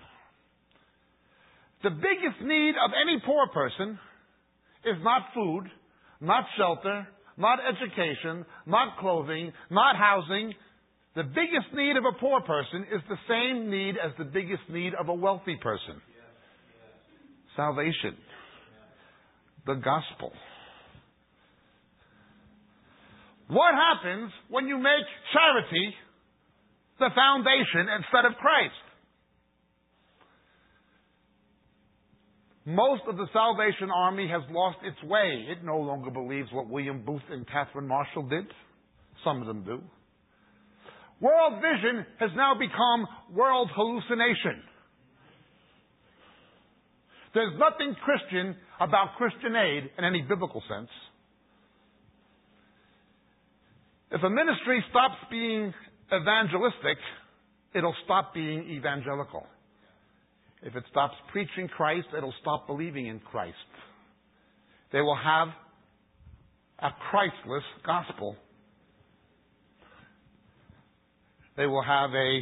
The 1.83 1.89
biggest 1.89 2.41
need 2.43 2.75
of 2.77 2.91
any 3.01 3.19
poor 3.25 3.47
person 3.47 3.97
is 4.85 4.97
not 5.01 5.23
food, 5.33 5.63
not 6.19 6.43
shelter, 6.57 7.07
not 7.37 7.59
education, 7.59 8.45
not 8.67 8.99
clothing, 8.99 9.51
not 9.71 9.95
housing. 9.95 10.53
The 11.15 11.23
biggest 11.23 11.73
need 11.73 11.97
of 11.97 12.03
a 12.05 12.19
poor 12.19 12.41
person 12.41 12.85
is 12.93 13.01
the 13.09 13.17
same 13.27 13.71
need 13.71 13.95
as 13.97 14.11
the 14.19 14.25
biggest 14.25 14.63
need 14.69 14.93
of 14.93 15.09
a 15.09 15.13
wealthy 15.13 15.57
person. 15.61 16.01
Salvation. 17.55 18.15
The 19.65 19.75
gospel. 19.75 20.31
What 23.51 23.75
happens 23.75 24.31
when 24.47 24.65
you 24.65 24.77
make 24.77 25.03
charity 25.33 25.93
the 26.99 27.09
foundation 27.13 27.91
instead 27.99 28.23
of 28.23 28.37
Christ? 28.39 28.79
Most 32.63 33.01
of 33.09 33.17
the 33.17 33.27
Salvation 33.33 33.89
Army 33.93 34.29
has 34.29 34.41
lost 34.51 34.77
its 34.83 35.03
way. 35.03 35.47
It 35.49 35.65
no 35.65 35.75
longer 35.79 36.09
believes 36.11 36.47
what 36.53 36.69
William 36.69 37.03
Booth 37.03 37.27
and 37.29 37.45
Catherine 37.45 37.89
Marshall 37.89 38.23
did. 38.29 38.45
Some 39.25 39.41
of 39.41 39.47
them 39.47 39.65
do. 39.65 39.81
World 41.19 41.61
vision 41.61 42.05
has 42.19 42.29
now 42.37 42.53
become 42.53 43.05
world 43.35 43.69
hallucination. 43.75 44.63
There's 47.33 47.53
nothing 47.59 47.95
Christian 48.05 48.55
about 48.79 49.17
Christian 49.17 49.57
aid 49.57 49.89
in 49.97 50.05
any 50.05 50.21
biblical 50.21 50.63
sense. 50.69 50.89
If 54.11 54.21
a 54.23 54.29
ministry 54.29 54.83
stops 54.89 55.15
being 55.29 55.73
evangelistic, 56.13 56.97
it'll 57.73 57.95
stop 58.03 58.33
being 58.33 58.69
evangelical. 58.69 59.47
If 60.61 60.75
it 60.75 60.83
stops 60.91 61.15
preaching 61.31 61.69
Christ, 61.69 62.07
it'll 62.15 62.33
stop 62.41 62.67
believing 62.67 63.07
in 63.07 63.19
Christ. 63.19 63.55
They 64.91 64.99
will 64.99 65.17
have 65.17 65.47
a 66.79 66.89
Christless 67.09 67.63
gospel. 67.85 68.35
They 71.55 71.65
will 71.65 71.83
have 71.83 72.09
a 72.11 72.41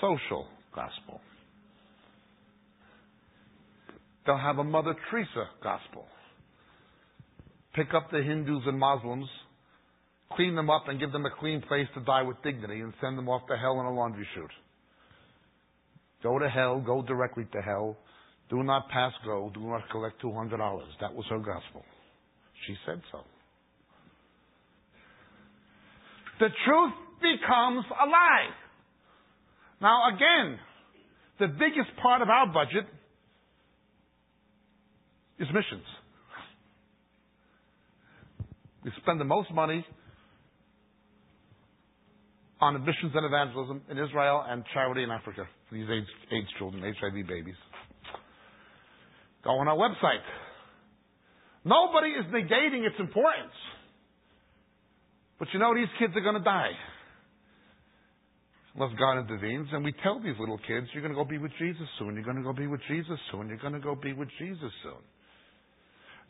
social 0.00 0.46
gospel. 0.74 1.20
They'll 4.24 4.38
have 4.38 4.58
a 4.58 4.64
Mother 4.64 4.94
Teresa 5.10 5.48
gospel. 5.62 6.06
Pick 7.74 7.94
up 7.94 8.10
the 8.10 8.22
Hindus 8.22 8.62
and 8.66 8.78
Muslims 8.78 9.28
clean 10.32 10.54
them 10.54 10.70
up 10.70 10.84
and 10.88 11.00
give 11.00 11.12
them 11.12 11.26
a 11.26 11.30
clean 11.40 11.62
place 11.62 11.86
to 11.94 12.00
die 12.00 12.22
with 12.22 12.36
dignity 12.42 12.80
and 12.80 12.92
send 13.00 13.16
them 13.16 13.28
off 13.28 13.42
to 13.48 13.56
hell 13.56 13.80
in 13.80 13.86
a 13.86 13.92
laundry 13.92 14.26
chute. 14.34 14.50
Go 16.22 16.38
to 16.38 16.48
hell, 16.48 16.80
go 16.84 17.02
directly 17.02 17.46
to 17.52 17.62
hell. 17.62 17.96
Do 18.50 18.62
not 18.62 18.88
pass 18.88 19.12
go, 19.24 19.50
do 19.54 19.60
not 19.60 19.82
collect 19.90 20.22
$200. 20.22 20.50
That 21.00 21.14
was 21.14 21.26
her 21.30 21.38
gospel. 21.38 21.84
She 22.66 22.74
said 22.86 23.00
so. 23.12 23.18
The 26.40 26.48
truth 26.64 26.92
becomes 27.20 27.84
a 27.90 28.06
lie. 28.06 28.48
Now 29.80 30.08
again, 30.14 30.58
the 31.38 31.48
biggest 31.48 31.96
part 32.02 32.22
of 32.22 32.28
our 32.28 32.46
budget 32.46 32.86
is 35.38 35.46
missions. 35.52 35.86
We 38.84 38.92
spend 39.02 39.20
the 39.20 39.24
most 39.24 39.50
money 39.52 39.84
on 42.60 42.74
missions 42.84 43.12
and 43.14 43.24
evangelism 43.24 43.82
in 43.90 43.98
Israel 43.98 44.44
and 44.46 44.64
charity 44.72 45.02
in 45.02 45.10
Africa 45.10 45.46
for 45.68 45.74
these 45.74 45.88
AIDS, 45.88 46.06
AIDS 46.32 46.48
children, 46.58 46.82
HIV 46.82 47.26
babies. 47.26 47.54
Go 49.44 49.50
on 49.50 49.68
our 49.68 49.76
website. 49.76 50.24
Nobody 51.64 52.10
is 52.10 52.24
negating 52.32 52.86
its 52.86 52.96
importance. 52.98 53.54
But 55.38 55.48
you 55.52 55.60
know, 55.60 55.74
these 55.74 55.90
kids 55.98 56.12
are 56.16 56.20
going 56.20 56.34
to 56.34 56.44
die. 56.44 56.72
Unless 58.74 58.98
God 58.98 59.18
intervenes. 59.20 59.68
And 59.72 59.84
we 59.84 59.94
tell 60.02 60.20
these 60.20 60.38
little 60.38 60.58
kids, 60.58 60.86
you're 60.92 61.02
going 61.02 61.14
to 61.14 61.18
go 61.18 61.28
be 61.28 61.38
with 61.38 61.52
Jesus 61.58 61.86
soon. 61.98 62.14
You're 62.14 62.24
going 62.24 62.36
to 62.36 62.42
go 62.42 62.52
be 62.52 62.66
with 62.66 62.80
Jesus 62.88 63.18
soon. 63.30 63.48
You're 63.48 63.58
going 63.58 63.74
to 63.74 63.80
go 63.80 63.94
be 63.94 64.12
with 64.12 64.28
Jesus 64.38 64.72
soon. 64.82 65.02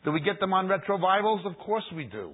Do 0.05 0.11
we 0.11 0.21
get 0.21 0.39
them 0.39 0.53
on 0.53 0.67
retrovirals? 0.67 1.45
Of 1.45 1.57
course 1.59 1.83
we 1.95 2.05
do. 2.05 2.33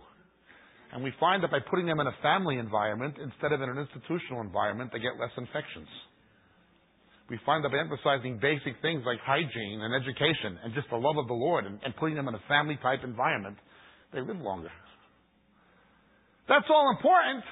And 0.93 1.03
we 1.03 1.11
find 1.19 1.43
that 1.43 1.51
by 1.51 1.59
putting 1.59 1.87
them 1.87 1.99
in 1.99 2.07
a 2.07 2.15
family 2.21 2.57
environment 2.57 3.15
instead 3.21 3.51
of 3.51 3.61
in 3.61 3.69
an 3.69 3.77
institutional 3.77 4.41
environment, 4.41 4.91
they 4.93 4.99
get 4.99 5.19
less 5.19 5.33
infections. 5.37 5.89
We 7.29 7.39
find 7.45 7.65
that 7.65 7.73
by 7.73 7.81
emphasizing 7.81 8.37
basic 8.37 8.77
things 8.85 9.01
like 9.05 9.17
hygiene 9.25 9.81
and 9.81 9.91
education 9.97 10.61
and 10.63 10.73
just 10.77 10.87
the 10.93 11.01
love 11.01 11.17
of 11.17 11.25
the 11.27 11.33
Lord 11.33 11.65
and, 11.65 11.79
and 11.83 11.95
putting 11.97 12.15
them 12.15 12.27
in 12.27 12.35
a 12.35 12.43
family 12.47 12.77
type 12.81 13.01
environment, 13.03 13.57
they 14.13 14.21
live 14.21 14.37
longer. 14.37 14.69
That's 16.47 16.69
all 16.69 16.93
important. 16.93 17.43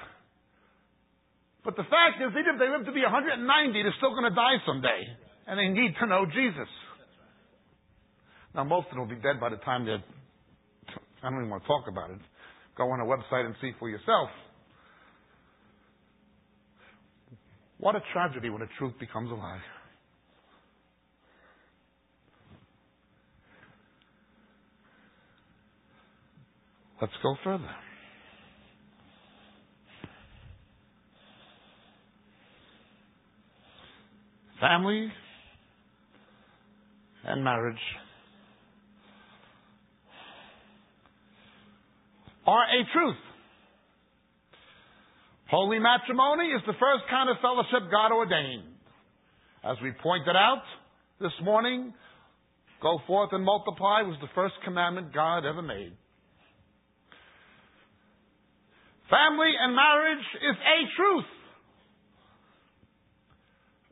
But 1.64 1.74
the 1.74 1.88
fact 1.90 2.22
is, 2.22 2.30
even 2.30 2.54
if 2.54 2.58
they 2.62 2.70
live 2.70 2.86
to 2.86 2.94
be 2.94 3.02
190, 3.02 3.42
they're 3.82 3.98
still 3.98 4.14
going 4.14 4.30
to 4.30 4.36
die 4.36 4.62
someday. 4.62 5.00
And 5.48 5.58
they 5.58 5.68
need 5.68 5.92
to 5.98 6.06
know 6.06 6.24
Jesus. 6.24 6.70
Now, 8.54 8.64
most 8.64 8.86
of 8.86 8.90
them 8.90 9.00
will 9.00 9.14
be 9.14 9.20
dead 9.20 9.40
by 9.40 9.48
the 9.50 9.56
time 9.56 9.84
they're. 9.84 10.02
I 11.22 11.30
don't 11.30 11.38
even 11.38 11.50
want 11.50 11.62
to 11.62 11.66
talk 11.66 11.84
about 11.88 12.10
it. 12.10 12.18
Go 12.76 12.84
on 12.90 13.00
a 13.00 13.04
website 13.04 13.46
and 13.46 13.54
see 13.60 13.72
for 13.78 13.88
yourself. 13.88 14.28
What 17.78 17.96
a 17.96 18.00
tragedy 18.12 18.50
when 18.50 18.60
the 18.60 18.68
truth 18.78 18.94
becomes 19.00 19.30
a 19.30 19.34
lie. 19.34 19.60
Let's 27.00 27.12
go 27.22 27.34
further. 27.42 27.70
Family 34.60 35.08
and 37.26 37.42
marriage 37.42 37.76
are 42.46 42.64
a 42.64 42.80
truth. 42.92 43.16
Holy 45.50 45.78
matrimony 45.78 46.48
is 46.48 46.62
the 46.66 46.72
first 46.80 47.04
kind 47.10 47.28
of 47.30 47.36
fellowship 47.40 47.90
God 47.90 48.12
ordained. 48.12 48.74
As 49.62 49.76
we 49.82 49.92
pointed 50.02 50.36
out 50.36 50.62
this 51.20 51.32
morning, 51.42 51.94
go 52.82 52.98
forth 53.06 53.30
and 53.32 53.44
multiply 53.44 54.02
was 54.02 54.16
the 54.20 54.28
first 54.34 54.54
commandment 54.64 55.14
God 55.14 55.46
ever 55.46 55.62
made. 55.62 55.92
Family 59.08 59.52
and 59.60 59.76
marriage 59.76 60.26
is 60.42 60.56
a 60.56 60.96
truth. 60.96 61.30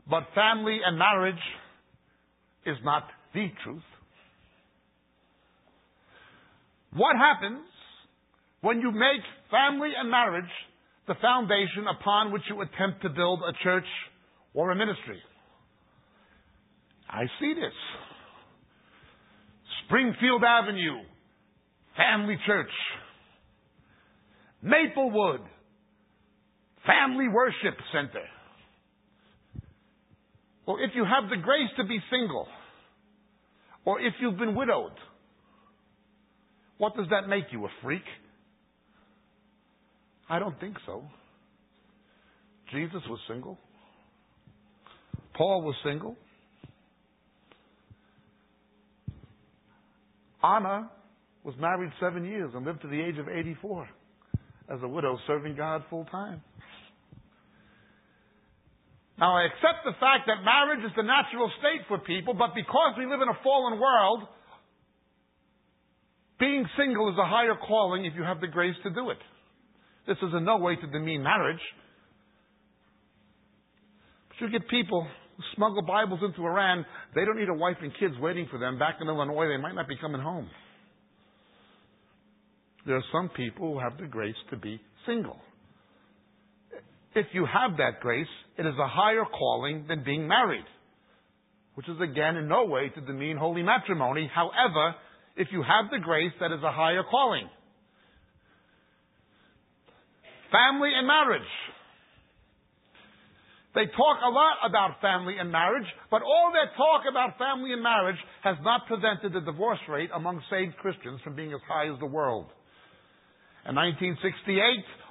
But 0.09 0.25
family 0.35 0.81
and 0.85 0.99
marriage 0.99 1.43
is 2.67 2.77
not 2.85 3.05
the 3.35 3.49
truth. 3.65 3.83
What 6.93 7.17
happens 7.17 7.65
when 8.63 8.81
you 8.81 8.91
make 8.91 9.23
family 9.51 9.91
and 9.97 10.11
marriage 10.11 10.51
the 11.07 11.15
foundation 11.21 11.85
upon 11.91 12.33
which 12.33 12.43
you 12.49 12.61
attempt 12.63 13.03
to 13.03 13.11
build 13.11 13.41
a 13.43 13.53
church 13.63 13.87
or 14.55 14.71
a 14.71 14.77
ministry? 14.77 15.19
I 17.11 17.25
see 17.39 17.55
this. 17.55 17.75
Springfield 19.85 20.43
Avenue, 20.45 21.03
Family 21.97 22.37
Church. 22.47 22.71
Maplewood, 24.63 25.41
Family 26.87 27.29
Worship 27.29 27.77
Center. 27.93 28.25
Well, 30.67 30.77
if 30.81 30.93
you 30.95 31.05
have 31.05 31.29
the 31.29 31.37
grace 31.37 31.69
to 31.77 31.85
be 31.85 31.99
single, 32.11 32.47
or 33.85 34.01
if 34.01 34.15
you've 34.21 34.39
been 34.39 34.55
widowed, 34.55 34.93
what 36.79 36.97
does 36.97 37.07
that 37.11 37.29
make 37.29 37.45
you, 37.51 37.65
a 37.65 37.69
freak? 37.83 38.03
I 40.33 40.39
don't 40.39 40.59
think 40.61 40.77
so. 40.87 41.05
Jesus 42.73 43.03
was 43.07 43.21
single. 43.29 43.59
Paul 45.35 45.61
was 45.61 45.75
single. 45.85 46.17
Anna 50.43 50.91
was 51.45 51.55
married 51.61 51.91
seven 52.01 52.25
years 52.25 52.51
and 52.55 52.65
lived 52.65 52.81
to 52.81 52.89
the 52.89 52.99
age 52.99 53.19
of 53.19 53.29
84 53.29 53.87
as 54.73 54.79
a 54.83 54.89
widow 54.89 55.19
serving 55.27 55.55
God 55.55 55.85
full 55.91 56.07
time. 56.07 56.41
Now, 59.19 59.37
I 59.37 59.45
accept 59.45 59.85
the 59.85 59.93
fact 60.01 60.29
that 60.29 60.43
marriage 60.43 60.83
is 60.83 60.93
the 60.97 61.03
natural 61.03 61.51
state 61.59 61.85
for 61.89 61.99
people, 61.99 62.33
but 62.33 62.55
because 62.55 62.95
we 62.97 63.05
live 63.05 63.21
in 63.21 63.29
a 63.29 63.37
fallen 63.45 63.79
world, 63.79 64.23
being 66.41 66.65
single 66.79 67.11
is 67.11 67.19
a 67.19 67.29
higher 67.29 67.55
calling 67.69 68.07
if 68.07 68.15
you 68.17 68.23
have 68.23 68.41
the 68.41 68.49
grace 68.49 68.77
to 68.85 68.89
do 68.89 69.11
it. 69.11 69.19
This 70.07 70.17
is 70.19 70.31
in 70.37 70.45
no 70.45 70.59
way 70.59 70.77
to 70.77 70.87
demean 70.87 71.23
marriage. 71.23 71.61
But 74.29 74.41
you 74.41 74.51
get 74.51 74.69
people 74.69 75.07
who 75.37 75.43
smuggle 75.55 75.83
Bibles 75.83 76.21
into 76.23 76.43
Iran, 76.43 76.85
they 77.15 77.25
don't 77.25 77.39
need 77.39 77.49
a 77.49 77.55
wife 77.55 77.77
and 77.81 77.93
kids 77.99 78.15
waiting 78.21 78.49
for 78.51 78.59
them. 78.59 78.79
Back 78.79 78.97
in 79.01 79.09
Illinois, 79.09 79.47
they 79.49 79.61
might 79.61 79.75
not 79.75 79.89
be 79.89 79.97
coming 79.97 80.21
home. 80.21 80.49
There 82.85 82.97
are 82.97 83.05
some 83.13 83.29
people 83.29 83.75
who 83.75 83.79
have 83.79 83.97
the 83.99 84.07
grace 84.07 84.35
to 84.51 84.57
be 84.57 84.81
single. 85.07 85.37
If 87.15 87.27
you 87.33 87.47
have 87.47 87.77
that 87.77 88.01
grace, 88.01 88.27
it 88.59 88.67
is 88.67 88.75
a 88.81 88.89
higher 88.89 89.25
calling 89.25 89.85
than 89.87 90.03
being 90.03 90.27
married, 90.27 90.65
which 91.75 91.89
is 91.89 92.01
again 92.01 92.37
in 92.37 92.49
no 92.49 92.65
way 92.65 92.89
to 92.89 93.01
demean 93.03 93.37
holy 93.37 93.63
matrimony. 93.63 94.31
However, 94.35 94.95
if 95.37 95.49
you 95.53 95.63
have 95.63 95.91
the 95.91 95.99
grace, 95.99 96.33
that 96.41 96.53
is 96.53 96.63
a 96.63 96.73
higher 96.73 97.03
calling. 97.09 97.49
Family 100.53 100.93
and 100.95 101.07
marriage. 101.07 101.49
They 103.75 103.87
talk 103.87 104.19
a 104.21 104.29
lot 104.29 104.61
about 104.69 105.01
family 105.01 105.37
and 105.41 105.51
marriage, 105.51 105.89
but 106.11 106.21
all 106.21 106.53
their 106.53 106.69
talk 106.77 107.09
about 107.11 107.39
family 107.39 107.73
and 107.73 107.83
marriage 107.83 108.21
has 108.45 108.57
not 108.63 108.87
prevented 108.87 109.33
the 109.33 109.41
divorce 109.41 109.81
rate 109.89 110.11
among 110.15 110.43
saved 110.51 110.77
Christians 110.77 111.21
from 111.25 111.35
being 111.35 111.55
as 111.55 111.61
high 111.67 111.91
as 111.91 111.99
the 111.99 112.07
world. 112.07 112.47
In 113.67 113.75
1968, 113.75 114.61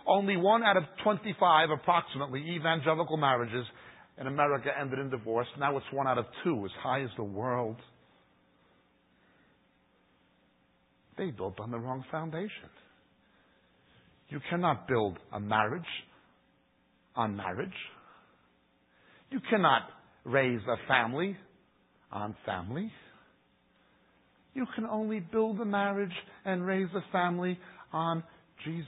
only 0.05 0.37
one 0.37 0.61
out 0.61 0.77
of 0.77 0.83
25 1.03 1.69
approximately 1.71 2.41
evangelical 2.55 3.17
marriages 3.17 3.65
in 4.19 4.27
America 4.27 4.69
ended 4.79 4.99
in 4.99 5.09
divorce. 5.09 5.47
Now 5.57 5.75
it's 5.77 5.85
one 5.91 6.07
out 6.07 6.19
of 6.19 6.25
two, 6.43 6.63
as 6.63 6.71
high 6.83 7.01
as 7.01 7.09
the 7.17 7.23
world. 7.23 7.77
They 11.17 11.31
built 11.31 11.59
on 11.59 11.71
the 11.71 11.79
wrong 11.79 12.03
foundation. 12.11 12.69
You 14.31 14.39
cannot 14.49 14.87
build 14.87 15.19
a 15.33 15.41
marriage 15.41 15.83
on 17.17 17.35
marriage. 17.35 17.69
You 19.29 19.41
cannot 19.49 19.81
raise 20.23 20.61
a 20.67 20.87
family 20.87 21.35
on 22.13 22.33
family. 22.45 22.89
You 24.53 24.65
can 24.73 24.85
only 24.85 25.19
build 25.19 25.59
a 25.59 25.65
marriage 25.65 26.13
and 26.45 26.65
raise 26.65 26.87
a 26.95 27.11
family 27.11 27.59
on 27.91 28.23
Jesus. 28.63 28.87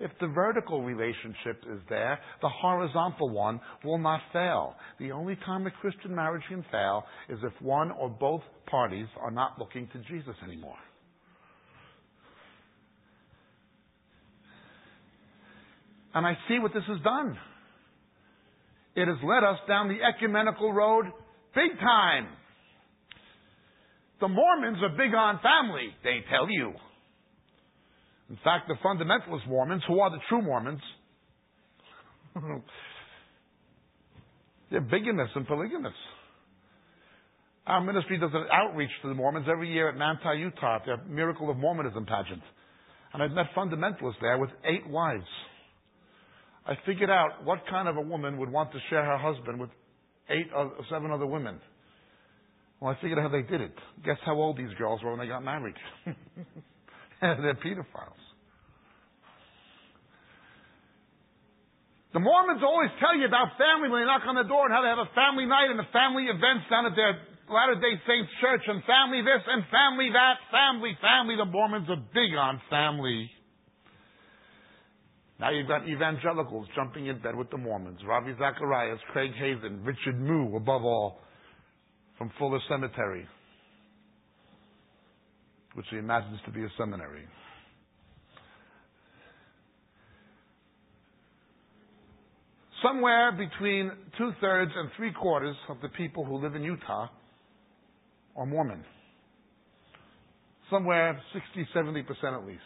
If 0.00 0.10
the 0.20 0.28
vertical 0.28 0.82
relationship 0.82 1.62
is 1.70 1.80
there, 1.90 2.18
the 2.40 2.48
horizontal 2.48 3.28
one 3.28 3.60
will 3.84 3.98
not 3.98 4.20
fail. 4.32 4.74
The 4.98 5.12
only 5.12 5.36
time 5.44 5.66
a 5.66 5.70
Christian 5.70 6.14
marriage 6.14 6.42
can 6.48 6.64
fail 6.72 7.04
is 7.28 7.38
if 7.42 7.52
one 7.60 7.90
or 7.90 8.08
both 8.08 8.42
parties 8.66 9.06
are 9.20 9.30
not 9.30 9.58
looking 9.58 9.86
to 9.92 9.98
Jesus 10.10 10.34
anymore. 10.42 10.78
And 16.14 16.26
I 16.26 16.36
see 16.48 16.58
what 16.58 16.74
this 16.74 16.82
has 16.88 17.00
done. 17.02 17.38
It 18.94 19.08
has 19.08 19.16
led 19.24 19.44
us 19.44 19.58
down 19.66 19.88
the 19.88 20.02
ecumenical 20.02 20.72
road 20.72 21.06
big 21.54 21.78
time. 21.80 22.28
The 24.20 24.28
Mormons 24.28 24.78
are 24.82 24.90
big 24.90 25.14
on 25.14 25.40
family, 25.42 25.88
they 26.04 26.20
tell 26.30 26.48
you. 26.50 26.72
In 28.30 28.38
fact, 28.44 28.68
the 28.68 28.76
fundamentalist 28.84 29.48
Mormons, 29.48 29.82
who 29.88 30.00
are 30.00 30.10
the 30.10 30.20
true 30.28 30.42
Mormons, 30.42 30.80
they're 34.70 34.80
bigamists 34.80 35.34
and 35.34 35.46
polygamists. 35.46 35.98
Our 37.66 37.80
ministry 37.80 38.18
does 38.18 38.30
an 38.32 38.46
outreach 38.52 38.90
to 39.02 39.08
the 39.08 39.14
Mormons 39.14 39.46
every 39.50 39.72
year 39.72 39.88
at 39.88 39.96
Manti, 39.96 40.38
Utah, 40.38 40.76
at 40.76 40.86
their 40.86 40.96
Miracle 41.04 41.50
of 41.50 41.56
Mormonism 41.56 42.06
pageant. 42.06 42.42
And 43.12 43.22
I've 43.22 43.32
met 43.32 43.46
fundamentalists 43.56 44.20
there 44.20 44.38
with 44.38 44.50
eight 44.64 44.88
wives. 44.88 45.26
I 46.66 46.74
figured 46.86 47.10
out 47.10 47.44
what 47.44 47.60
kind 47.68 47.88
of 47.88 47.96
a 47.96 48.00
woman 48.00 48.38
would 48.38 48.50
want 48.50 48.72
to 48.72 48.78
share 48.88 49.04
her 49.04 49.18
husband 49.18 49.58
with 49.58 49.70
eight 50.30 50.48
or 50.54 50.72
seven 50.90 51.10
other 51.10 51.26
women. 51.26 51.60
Well, 52.80 52.94
I 52.94 53.00
figured 53.02 53.18
out 53.18 53.30
how 53.30 53.34
they 53.34 53.42
did 53.42 53.60
it. 53.60 53.74
Guess 54.04 54.18
how 54.24 54.34
old 54.34 54.58
these 54.58 54.72
girls 54.78 55.02
were 55.02 55.10
when 55.10 55.20
they 55.20 55.26
got 55.26 55.44
married? 55.44 55.74
They're 57.20 57.58
pedophiles. 57.58 58.22
The 62.12 62.20
Mormons 62.20 62.60
always 62.60 62.90
tell 63.00 63.16
you 63.16 63.24
about 63.24 63.56
family 63.56 63.88
when 63.88 64.04
they 64.04 64.06
knock 64.06 64.22
on 64.28 64.36
the 64.36 64.44
door 64.44 64.68
and 64.68 64.72
how 64.74 64.84
they 64.84 64.92
have 64.92 65.00
a 65.00 65.08
family 65.16 65.48
night 65.48 65.72
and 65.72 65.80
the 65.80 65.88
family 65.96 66.28
events 66.28 66.68
down 66.68 66.84
at 66.84 66.92
their 66.92 67.16
Latter 67.48 67.76
day 67.80 67.96
Saints 68.06 68.30
church 68.40 68.64
and 68.68 68.84
family 68.84 69.20
this 69.20 69.42
and 69.44 69.64
family 69.68 70.08
that, 70.12 70.40
family, 70.48 70.96
family. 71.00 71.36
The 71.36 71.48
Mormons 71.48 71.88
are 71.88 72.00
big 72.12 72.32
on 72.36 72.60
family. 72.70 73.28
Now 75.42 75.50
you've 75.50 75.66
got 75.66 75.88
evangelicals 75.88 76.68
jumping 76.76 77.08
in 77.08 77.20
bed 77.20 77.34
with 77.34 77.50
the 77.50 77.58
Mormons. 77.58 77.98
Ravi 78.06 78.32
Zacharias, 78.38 79.00
Craig 79.12 79.32
Hazen, 79.36 79.82
Richard 79.82 80.20
Mouw, 80.20 80.56
above 80.56 80.84
all, 80.84 81.18
from 82.16 82.30
Fuller 82.38 82.60
Cemetery, 82.68 83.26
which 85.74 85.86
he 85.90 85.96
imagines 85.96 86.38
to 86.46 86.52
be 86.52 86.62
a 86.62 86.68
seminary. 86.78 87.24
somewhere 92.82 93.32
between 93.32 93.92
two 94.18 94.32
thirds 94.40 94.72
and 94.74 94.90
three 94.96 95.12
quarters 95.12 95.56
of 95.68 95.76
the 95.82 95.88
people 95.90 96.24
who 96.24 96.42
live 96.42 96.56
in 96.56 96.62
Utah 96.62 97.08
are 98.36 98.46
Mormon. 98.46 98.84
Somewhere 100.68 101.20
60, 101.32 101.68
70% 101.74 102.02
at 102.36 102.46
least. 102.46 102.60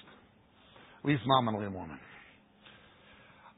At 1.05 1.09
least 1.09 1.23
nominally 1.27 1.69
Mormon. 1.69 1.99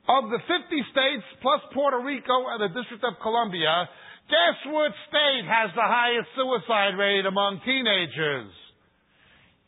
Of 0.08 0.32
the 0.32 0.40
50 0.40 0.72
states 0.88 1.26
plus 1.44 1.60
Puerto 1.76 2.00
Rico 2.00 2.48
and 2.48 2.64
the 2.64 2.72
District 2.72 3.04
of 3.04 3.20
Columbia, 3.20 3.84
guess 4.32 4.56
what 4.72 4.92
state 5.12 5.44
has 5.44 5.68
the 5.76 5.84
highest 5.84 6.32
suicide 6.32 6.96
rate 6.96 7.28
among 7.28 7.60
teenagers? 7.60 8.48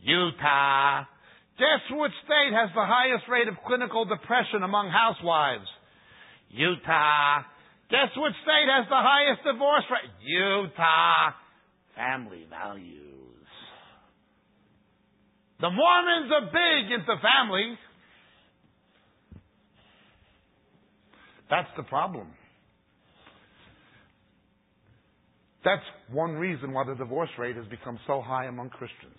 Utah. 0.00 1.04
Guess 1.60 1.84
which 1.92 2.16
state 2.24 2.56
has 2.56 2.72
the 2.72 2.88
highest 2.88 3.28
rate 3.28 3.48
of 3.48 3.54
clinical 3.68 4.08
depression 4.08 4.64
among 4.64 4.88
housewives? 4.88 5.68
Utah. 6.48 7.44
Guess 7.92 8.16
which 8.16 8.32
state 8.40 8.68
has 8.72 8.88
the 8.88 8.96
highest 8.96 9.44
divorce 9.44 9.84
rate? 9.92 10.08
Utah. 10.24 11.36
Family 11.92 12.48
values. 12.48 13.44
The 15.60 15.68
Mormons 15.68 16.32
are 16.32 16.48
big 16.48 16.96
into 16.96 17.12
family. 17.20 17.76
That's 21.50 21.68
the 21.76 21.82
problem. 21.82 22.28
That's 25.64 25.82
one 26.10 26.32
reason 26.32 26.72
why 26.72 26.84
the 26.86 26.94
divorce 26.94 27.28
rate 27.38 27.56
has 27.56 27.66
become 27.66 27.98
so 28.06 28.22
high 28.22 28.46
among 28.46 28.70
Christians. 28.70 29.18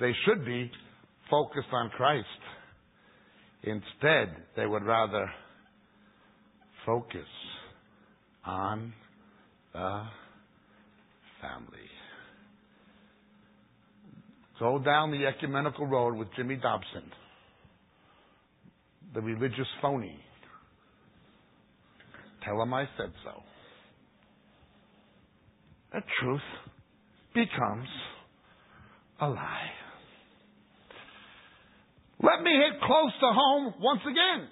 They 0.00 0.12
should 0.24 0.44
be 0.44 0.70
focused 1.30 1.68
on 1.72 1.90
Christ. 1.90 2.26
Instead, 3.62 4.36
they 4.56 4.66
would 4.66 4.84
rather 4.84 5.30
focus 6.84 7.26
on 8.44 8.92
the 9.72 10.02
family. 11.40 11.78
Go 14.58 14.78
down 14.78 15.10
the 15.10 15.26
ecumenical 15.26 15.86
road 15.86 16.16
with 16.16 16.28
Jimmy 16.36 16.56
Dobson, 16.56 17.10
the 19.16 19.22
religious 19.22 19.66
phony. 19.80 20.20
Tell 22.44 22.60
him 22.60 22.74
I 22.74 22.84
said 22.98 23.10
so. 23.24 23.42
The 25.94 26.00
truth 26.20 26.40
becomes 27.34 27.88
a 29.18 29.28
lie. 29.28 29.70
Let 32.22 32.42
me 32.42 32.50
hit 32.50 32.78
close 32.82 33.12
to 33.20 33.26
home 33.32 33.74
once 33.80 34.02
again. 34.02 34.48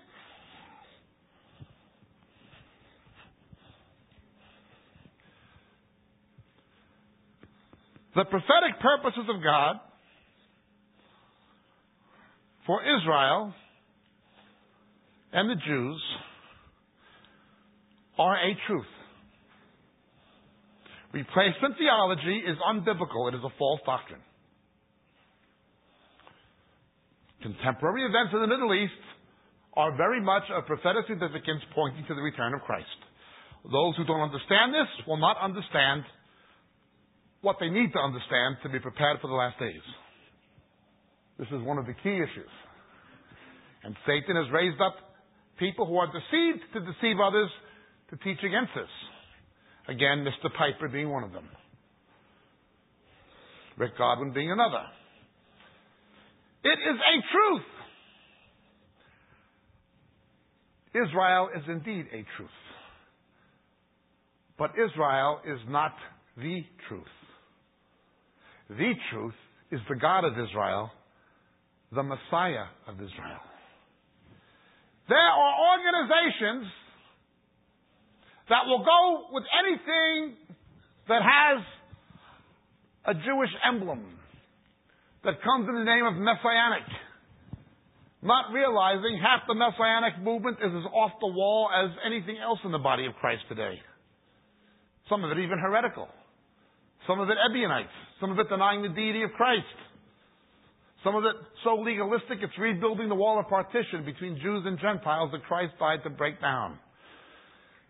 The 8.15 8.25
prophetic 8.25 8.81
purposes 8.81 9.29
of 9.29 9.43
God 9.43 9.77
for 12.67 12.81
Israel 12.81 13.53
and 15.35 15.51
the 15.51 15.61
Jews 15.67 16.03
are 18.19 18.37
a 18.37 18.55
truth. 18.67 18.93
Replacement 21.13 21.75
theology 21.77 22.43
is 22.47 22.57
unbiblical. 22.63 23.29
It 23.29 23.35
is 23.35 23.43
a 23.45 23.51
false 23.59 23.81
doctrine. 23.85 24.23
Contemporary 27.43 28.07
events 28.07 28.33
in 28.33 28.41
the 28.41 28.47
Middle 28.47 28.73
East 28.75 29.03
are 29.75 29.97
very 29.97 30.21
much 30.21 30.45
of 30.55 30.67
prophetic 30.67 31.05
significance 31.09 31.61
pointing 31.75 32.07
to 32.07 32.15
the 32.15 32.23
return 32.23 32.55
of 32.55 32.63
Christ. 32.63 32.87
Those 33.65 33.97
who 33.97 34.05
don't 34.05 34.23
understand 34.23 34.73
this 34.73 34.89
will 35.07 35.19
not 35.19 35.37
understand 35.43 36.05
what 37.43 37.57
they 37.59 37.69
need 37.69 37.93
to 37.93 37.99
understand 37.99 38.57
to 38.63 38.69
be 38.71 38.79
prepared 38.79 39.21
for 39.21 39.27
the 39.27 39.35
last 39.35 39.59
days. 39.59 39.83
This 41.39 41.49
is 41.49 41.61
one 41.67 41.79
of 41.79 41.87
the 41.87 41.95
key 42.03 42.17
issues. 42.17 42.55
And 43.83 43.97
Satan 44.07 44.37
has 44.37 44.47
raised 44.53 44.81
up 44.81 44.95
people 45.59 45.87
who 45.87 45.97
are 45.97 46.07
deceived 46.07 46.65
to 46.75 46.81
deceive 46.81 47.17
others 47.21 47.51
to 48.11 48.17
teach 48.17 48.39
against 48.45 48.73
this. 48.75 48.89
Again, 49.89 50.25
Mr. 50.25 50.51
Piper 50.53 50.89
being 50.89 51.11
one 51.11 51.25
of 51.25 51.33
them. 51.33 51.49
Rick 53.77 53.99
Godwin 53.99 54.33
being 54.33 54.51
another. 54.51 54.85
It 56.63 56.79
is 56.79 56.97
a 56.97 57.17
truth. 57.33 57.67
Israel 61.09 61.49
is 61.57 61.63
indeed 61.69 62.07
a 62.13 62.25
truth. 62.37 62.51
But 64.57 64.71
Israel 64.73 65.41
is 65.45 65.59
not 65.69 65.93
the 66.37 66.65
truth. 66.89 67.05
The 68.71 68.93
truth 69.13 69.35
is 69.73 69.81
the 69.89 69.97
God 69.97 70.25
of 70.25 70.33
Israel, 70.33 70.91
the 71.93 72.03
Messiah 72.03 72.67
of 72.87 72.95
Israel. 72.95 73.41
There 75.09 75.19
are 75.19 75.53
organizations 75.77 76.73
that 78.49 78.65
will 78.67 78.85
go 78.85 79.33
with 79.33 79.45
anything 79.61 80.37
that 81.09 81.21
has 81.21 81.65
a 83.07 83.15
Jewish 83.15 83.51
emblem 83.67 84.05
that 85.25 85.43
comes 85.43 85.69
in 85.69 85.75
the 85.75 85.85
name 85.85 86.05
of 86.05 86.15
messianic. 86.15 86.89
Not 88.23 88.53
realizing 88.53 89.21
half 89.21 89.45
the 89.47 89.55
messianic 89.55 90.21
movement 90.25 90.57
is 90.65 90.73
as 90.73 90.87
off 90.93 91.13
the 91.21 91.29
wall 91.29 91.69
as 91.69 91.91
anything 92.07 92.39
else 92.41 92.59
in 92.65 92.73
the 92.73 92.79
body 92.81 93.05
of 93.05 93.13
Christ 93.21 93.43
today. 93.49 93.81
Some 95.11 95.25
of 95.25 95.31
it 95.31 95.39
even 95.39 95.59
heretical. 95.59 96.09
Some 97.07 97.21
of 97.21 97.29
it 97.29 97.37
Ebionites. 97.37 97.93
Some 98.21 98.31
of 98.31 98.39
it 98.39 98.49
denying 98.49 98.81
the 98.81 98.89
deity 98.89 99.23
of 99.23 99.33
Christ. 99.33 99.77
Some 101.05 101.17
of 101.17 101.25
it 101.25 101.37
so 101.63 101.75
legalistic 101.75 102.39
it's 102.41 102.59
rebuilding 102.59 103.11
the 103.11 103.15
wall 103.15 103.39
of 103.39 103.47
partition 103.49 104.07
between 104.07 104.41
Jews 104.41 104.65
and 104.65 104.79
Gentiles 104.81 105.31
that 105.33 105.45
Christ 105.45 105.75
died 105.79 105.99
to 106.05 106.11
break 106.11 106.41
down. 106.41 106.79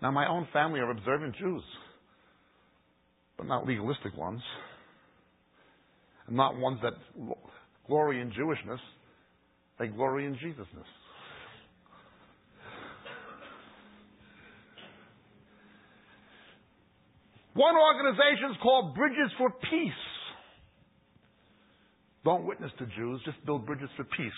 Now, 0.03 0.11
my 0.11 0.29
own 0.29 0.49
family 0.53 0.81
are 0.81 0.91
observant 0.91 1.37
Jews, 1.37 1.63
but 3.39 3.47
not 3.47 3.67
legalistic 3.67 4.17
ones 4.17 4.43
and 6.27 6.37
not 6.37 6.59
ones 6.59 6.81
that 6.83 6.95
glory 7.87 8.21
in 8.21 8.31
Jewishness. 8.33 8.81
They 9.79 9.87
glory 9.87 10.27
in 10.27 10.35
Jesusness. 10.35 10.91
One 17.55 17.77
organization 17.77 18.51
is 18.51 18.57
called 18.61 18.97
Bridges 18.97 19.31
for 19.39 19.51
Peace. 19.71 20.14
Don't 22.25 22.47
witness 22.47 22.71
to 22.79 22.87
Jews, 22.97 23.21
just 23.25 23.45
build 23.45 23.67
bridges 23.67 23.91
for 23.97 24.05
peace. 24.05 24.33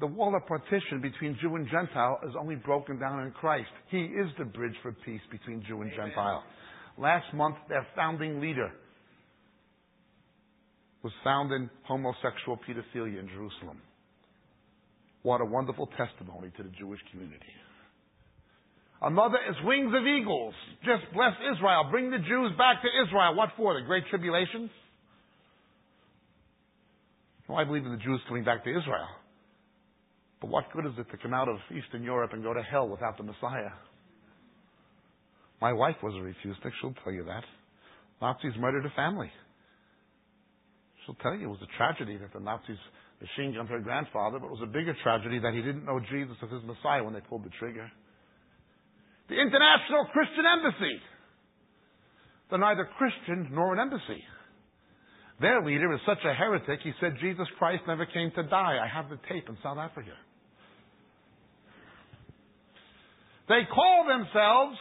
The 0.00 0.06
wall 0.06 0.34
of 0.34 0.46
partition 0.46 1.00
between 1.00 1.36
Jew 1.40 1.56
and 1.56 1.66
Gentile 1.68 2.20
is 2.26 2.34
only 2.38 2.56
broken 2.56 2.98
down 2.98 3.22
in 3.22 3.32
Christ. 3.32 3.68
He 3.90 3.98
is 3.98 4.28
the 4.38 4.44
bridge 4.44 4.74
for 4.82 4.92
peace 5.04 5.20
between 5.30 5.62
Jew 5.66 5.82
and 5.82 5.90
Gentile. 5.90 6.42
Last 6.98 7.32
month, 7.34 7.56
their 7.68 7.86
founding 7.94 8.40
leader, 8.40 8.70
was 11.02 11.12
found 11.24 11.52
in 11.52 11.70
homosexual 11.84 12.58
pedophilia 12.68 13.20
in 13.20 13.28
Jerusalem. 13.28 13.80
What 15.22 15.40
a 15.40 15.44
wonderful 15.44 15.88
testimony 15.96 16.50
to 16.56 16.62
the 16.62 16.70
Jewish 16.78 17.00
community. 17.10 17.52
Another 19.02 19.38
is 19.48 19.56
wings 19.64 19.92
of 19.96 20.06
eagles. 20.06 20.54
Just 20.84 21.12
bless 21.14 21.32
Israel. 21.56 21.88
Bring 21.90 22.10
the 22.10 22.18
Jews 22.18 22.52
back 22.56 22.82
to 22.82 22.88
Israel. 23.04 23.34
What 23.34 23.50
for? 23.56 23.80
The 23.80 23.86
Great 23.86 24.04
Tribulation? 24.10 24.70
Well, 27.50 27.58
I 27.58 27.64
believe 27.64 27.84
in 27.84 27.90
the 27.90 27.98
Jews 27.98 28.20
coming 28.28 28.44
back 28.44 28.62
to 28.62 28.70
Israel. 28.70 29.10
But 30.40 30.50
what 30.50 30.70
good 30.72 30.86
is 30.86 30.92
it 30.96 31.10
to 31.10 31.18
come 31.18 31.34
out 31.34 31.48
of 31.48 31.58
Eastern 31.74 32.04
Europe 32.04 32.30
and 32.32 32.44
go 32.44 32.54
to 32.54 32.62
hell 32.62 32.86
without 32.86 33.18
the 33.18 33.24
Messiah? 33.24 33.74
My 35.60 35.72
wife 35.72 35.96
was 36.00 36.14
a 36.14 36.22
refusenik. 36.22 36.70
She'll 36.80 36.94
tell 37.02 37.12
you 37.12 37.24
that. 37.24 37.42
Nazis 38.22 38.54
murdered 38.56 38.86
a 38.86 38.94
family. 38.94 39.32
She'll 41.04 41.16
tell 41.16 41.34
you 41.34 41.48
it 41.48 41.50
was 41.50 41.58
a 41.58 41.76
tragedy 41.76 42.18
that 42.18 42.32
the 42.32 42.38
Nazis 42.38 42.78
machine 43.18 43.58
gunned 43.58 43.68
her 43.68 43.80
grandfather, 43.80 44.38
but 44.38 44.46
it 44.46 44.54
was 44.54 44.62
a 44.62 44.70
bigger 44.70 44.94
tragedy 45.02 45.40
that 45.40 45.52
he 45.52 45.60
didn't 45.60 45.84
know 45.84 45.98
Jesus 46.06 46.36
as 46.44 46.54
his 46.54 46.62
Messiah 46.62 47.02
when 47.02 47.14
they 47.14 47.20
pulled 47.26 47.42
the 47.42 47.50
trigger. 47.58 47.90
The 49.28 49.34
International 49.34 50.06
Christian 50.14 50.46
Embassy. 50.46 50.96
They're 52.48 52.62
neither 52.62 52.88
Christian 52.96 53.50
nor 53.50 53.74
an 53.74 53.80
embassy. 53.80 54.22
Their 55.40 55.62
leader 55.62 55.92
is 55.94 56.00
such 56.06 56.18
a 56.24 56.34
heretic, 56.34 56.80
he 56.82 56.92
said 57.00 57.14
Jesus 57.20 57.46
Christ 57.58 57.82
never 57.86 58.04
came 58.04 58.30
to 58.36 58.42
die. 58.42 58.78
I 58.82 58.86
have 58.86 59.08
the 59.08 59.18
tape 59.28 59.48
in 59.48 59.56
South 59.62 59.78
Africa. 59.78 60.10
They 63.48 63.62
call 63.74 64.06
themselves 64.06 64.76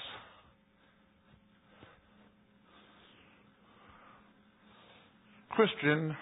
Christian 5.51 6.16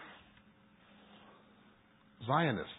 Zionists. 2.26 2.72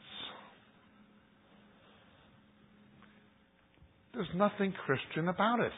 There's 4.15 4.29
nothing 4.35 4.73
Christian 4.87 5.29
about 5.29 5.61
it. 5.61 5.73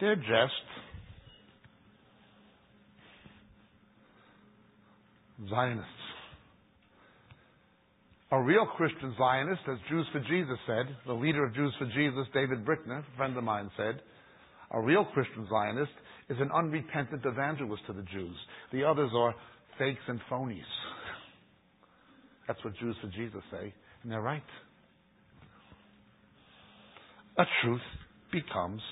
They're 0.00 0.16
just 0.16 0.89
Zionists. 5.48 5.88
A 8.32 8.40
real 8.40 8.66
Christian 8.76 9.14
Zionist, 9.18 9.62
as 9.68 9.78
Jews 9.88 10.06
for 10.12 10.20
Jesus 10.20 10.58
said, 10.66 10.94
the 11.06 11.12
leader 11.12 11.44
of 11.44 11.54
Jews 11.54 11.74
for 11.78 11.86
Jesus, 11.86 12.26
David 12.32 12.64
Brickner, 12.64 13.00
a 13.00 13.16
friend 13.16 13.36
of 13.36 13.42
mine, 13.42 13.70
said, 13.76 14.00
a 14.70 14.80
real 14.80 15.04
Christian 15.06 15.48
Zionist 15.50 15.90
is 16.28 16.36
an 16.40 16.50
unrepentant 16.54 17.22
evangelist 17.24 17.82
to 17.88 17.92
the 17.92 18.04
Jews. 18.12 18.36
The 18.72 18.84
others 18.84 19.10
are 19.16 19.34
fakes 19.78 20.02
and 20.06 20.20
phonies. 20.30 20.62
That's 22.46 22.62
what 22.64 22.76
Jews 22.78 22.96
for 23.00 23.08
Jesus 23.08 23.42
say, 23.50 23.74
and 24.02 24.12
they're 24.12 24.20
right. 24.20 24.42
A 27.38 27.44
truth 27.62 27.80
becomes 28.32 28.82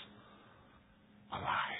a 1.32 1.36
lie. 1.36 1.77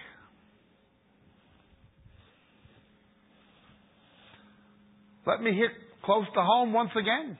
Let 5.28 5.42
me 5.42 5.52
hit 5.52 5.68
close 6.02 6.24
to 6.32 6.40
home 6.40 6.72
once 6.72 6.88
again. 6.96 7.36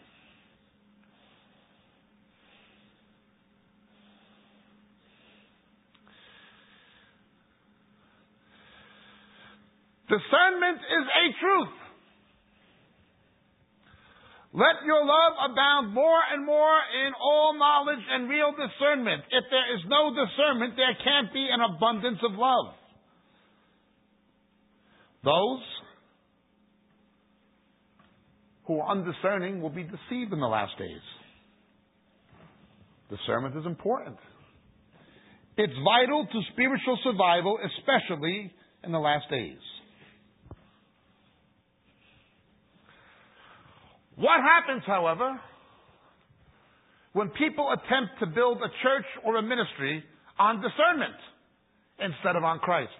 Discernment 10.05 10.77
is 10.85 11.07
a 11.09 11.25
truth. 11.41 11.75
Let 14.53 14.85
your 14.85 15.01
love 15.01 15.51
abound 15.51 15.95
more 15.95 16.21
and 16.33 16.45
more 16.45 16.77
in 17.07 17.13
all 17.19 17.57
knowledge 17.59 18.05
and 18.11 18.29
real 18.29 18.53
discernment. 18.53 19.23
If 19.31 19.45
there 19.51 19.75
is 19.75 19.81
no 19.89 20.13
discernment, 20.13 20.75
there 20.77 20.97
can't 21.03 21.33
be 21.33 21.49
an 21.51 21.61
abundance 21.61 22.19
of 22.23 22.33
love. 22.37 22.75
Those 25.25 25.63
who 28.69 28.81
are 28.81 28.91
undiscerning 28.91 29.63
will 29.63 29.71
be 29.71 29.83
deceived 29.83 30.31
in 30.33 30.39
the 30.39 30.47
last 30.47 30.79
days. 30.79 31.01
Discernment 33.11 33.57
is 33.57 33.65
important. 33.65 34.19
It's 35.57 35.73
vital 35.83 36.27
to 36.27 36.41
spiritual 36.53 36.99
survival, 37.03 37.59
especially 37.65 38.53
in 38.85 38.93
the 38.93 38.99
last 38.99 39.25
days. 39.31 39.57
What 44.17 44.41
happens, 44.43 44.83
however, 44.87 45.41
when 47.15 47.31
people 47.31 47.73
attempt 47.73 48.21
to 48.21 48.27
build 48.27 48.59
a 48.59 48.69
church 48.83 49.07
or 49.25 49.37
a 49.37 49.43
ministry 49.43 50.05
on 50.39 50.57
discernment 50.57 51.17
instead 52.01 52.37
of 52.37 52.45
on 52.45 52.59
Christ? 52.59 52.91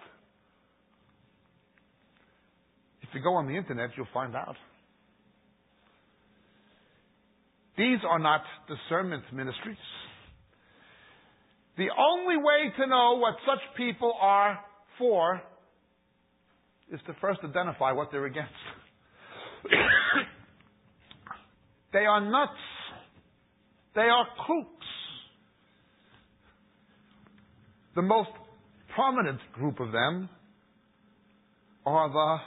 If 3.03 3.09
you 3.13 3.21
go 3.21 3.35
on 3.35 3.47
the 3.47 3.55
internet, 3.55 3.91
you'll 3.95 4.07
find 4.11 4.35
out. 4.35 4.55
These 7.79 7.99
are 8.05 8.19
not 8.19 8.41
discernment 8.67 9.23
ministries. 9.31 9.77
The 11.77 11.87
only 11.97 12.35
way 12.35 12.73
to 12.77 12.87
know 12.87 13.19
what 13.19 13.35
such 13.47 13.61
people 13.77 14.13
are 14.19 14.59
for 14.97 15.41
is 16.91 16.99
to 17.07 17.13
first 17.21 17.39
identify 17.41 17.93
what 17.93 18.11
they're 18.11 18.25
against. 18.25 18.51
they 21.93 21.99
are 21.99 22.19
nuts. 22.19 22.51
They 23.95 24.01
are 24.01 24.25
kooks. 24.45 24.65
The 27.95 28.01
most 28.01 28.31
prominent 28.93 29.39
group 29.53 29.79
of 29.79 29.93
them 29.93 30.27
are 31.85 32.09
the 32.09 32.39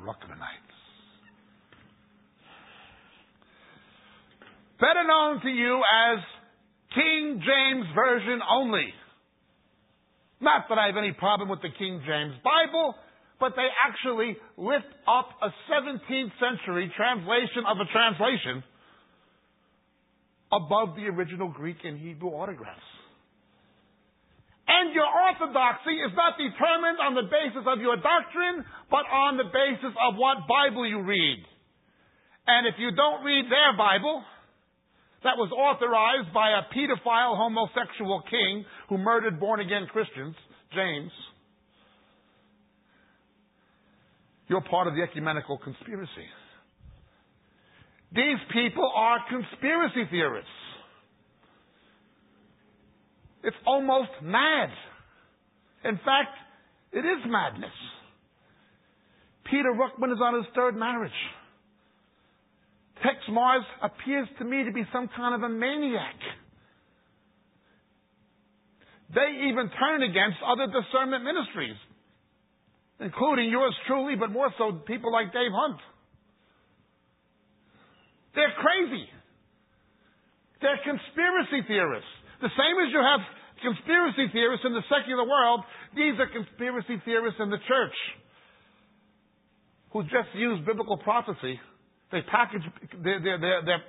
Ruckmanites. 0.00 0.63
Better 4.80 5.04
known 5.06 5.40
to 5.42 5.48
you 5.48 5.82
as 5.82 6.18
King 6.94 7.42
James 7.42 7.86
Version 7.94 8.40
only. 8.50 8.92
Not 10.40 10.68
that 10.68 10.78
I 10.78 10.86
have 10.86 10.96
any 10.96 11.12
problem 11.12 11.48
with 11.48 11.62
the 11.62 11.72
King 11.78 12.02
James 12.06 12.34
Bible, 12.44 12.94
but 13.40 13.54
they 13.56 13.66
actually 13.86 14.36
lift 14.56 14.90
up 15.08 15.28
a 15.42 15.50
17th 15.70 16.32
century 16.38 16.92
translation 16.96 17.66
of 17.66 17.78
a 17.78 17.88
translation 17.90 18.62
above 20.52 20.94
the 20.96 21.10
original 21.10 21.48
Greek 21.48 21.78
and 21.82 21.98
Hebrew 21.98 22.30
autographs. 22.30 22.80
And 24.64 24.94
your 24.94 25.04
orthodoxy 25.04 25.92
is 26.00 26.12
not 26.16 26.40
determined 26.40 26.98
on 27.02 27.12
the 27.14 27.28
basis 27.28 27.68
of 27.68 27.80
your 27.80 27.96
doctrine, 28.00 28.64
but 28.88 29.04
on 29.10 29.36
the 29.36 29.44
basis 29.44 29.92
of 29.92 30.16
what 30.16 30.48
Bible 30.48 30.88
you 30.88 31.02
read. 31.02 31.44
And 32.46 32.66
if 32.66 32.74
you 32.78 32.92
don't 32.92 33.24
read 33.24 33.44
their 33.50 33.76
Bible, 33.76 34.24
that 35.24 35.36
was 35.36 35.50
authorized 35.52 36.32
by 36.32 36.50
a 36.50 36.62
pedophile 36.72 37.36
homosexual 37.36 38.22
king 38.30 38.64
who 38.88 38.98
murdered 38.98 39.40
born 39.40 39.60
again 39.60 39.86
Christians, 39.90 40.36
James. 40.74 41.10
You're 44.48 44.60
part 44.60 44.86
of 44.86 44.94
the 44.94 45.02
ecumenical 45.02 45.58
conspiracy. 45.58 46.28
These 48.14 48.38
people 48.52 48.90
are 48.94 49.18
conspiracy 49.28 50.04
theorists. 50.10 50.50
It's 53.42 53.56
almost 53.66 54.10
mad. 54.22 54.68
In 55.84 55.96
fact, 55.96 56.36
it 56.92 57.00
is 57.00 57.24
madness. 57.26 57.72
Peter 59.50 59.72
Ruckman 59.72 60.12
is 60.12 60.18
on 60.22 60.34
his 60.34 60.44
third 60.54 60.76
marriage. 60.76 61.10
Texe 63.04 63.28
Marrs 63.28 63.68
appears 63.84 64.28
to 64.38 64.44
me 64.44 64.64
to 64.64 64.72
be 64.72 64.82
some 64.90 65.10
kind 65.14 65.36
of 65.36 65.42
a 65.44 65.52
maniac. 65.52 66.16
They 69.12 69.52
even 69.52 69.68
turn 69.76 70.02
against 70.02 70.40
other 70.40 70.66
discernment 70.72 71.22
ministries, 71.22 71.76
including 72.98 73.50
yours 73.50 73.76
truly, 73.86 74.16
but 74.16 74.32
more 74.32 74.48
so 74.56 74.80
people 74.88 75.12
like 75.12 75.36
Dave 75.36 75.52
Hunt. 75.52 75.78
They're 78.34 78.56
crazy. 78.56 79.04
They're 80.64 80.80
conspiracy 80.80 81.60
theorists. 81.68 82.10
The 82.40 82.50
same 82.56 82.76
as 82.80 82.88
you 82.88 83.04
have 83.04 83.20
conspiracy 83.60 84.32
theorists 84.32 84.64
in 84.64 84.72
the 84.72 84.82
secular 84.88 85.28
world, 85.28 85.60
these 85.94 86.16
are 86.18 86.26
conspiracy 86.32 87.04
theorists 87.04 87.38
in 87.38 87.50
the 87.50 87.60
church 87.68 87.96
who 89.92 90.02
just 90.04 90.32
use 90.34 90.58
biblical 90.66 90.96
prophecy 90.96 91.60
they 92.12 92.20
package 92.30 92.62
their, 93.02 93.20
their, 93.20 93.38
their, 93.40 93.82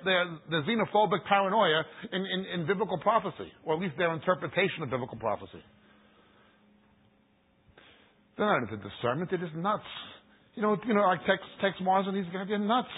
their, 0.50 0.62
xenophobic 0.62 1.24
paranoia 1.28 1.82
in, 2.12 2.22
in, 2.22 2.60
in 2.60 2.66
biblical 2.66 2.98
prophecy, 2.98 3.52
or 3.64 3.74
at 3.74 3.80
least 3.80 3.94
their 3.98 4.12
interpretation 4.12 4.82
of 4.82 4.90
biblical 4.90 5.18
prophecy. 5.18 5.62
They're 8.36 8.46
not 8.46 8.70
into 8.70 8.82
discernment, 8.82 9.30
they're 9.30 9.38
just 9.38 9.54
nuts. 9.54 9.84
You 10.54 10.62
know, 10.62 10.76
you 10.86 10.94
know, 10.94 11.02
like 11.02 11.20
Texe, 11.26 11.44
Texe 11.60 11.76
Marrs 11.82 12.08
and 12.08 12.16
these 12.16 12.32
guys, 12.32 12.46
they're 12.48 12.58
nuts. 12.58 12.88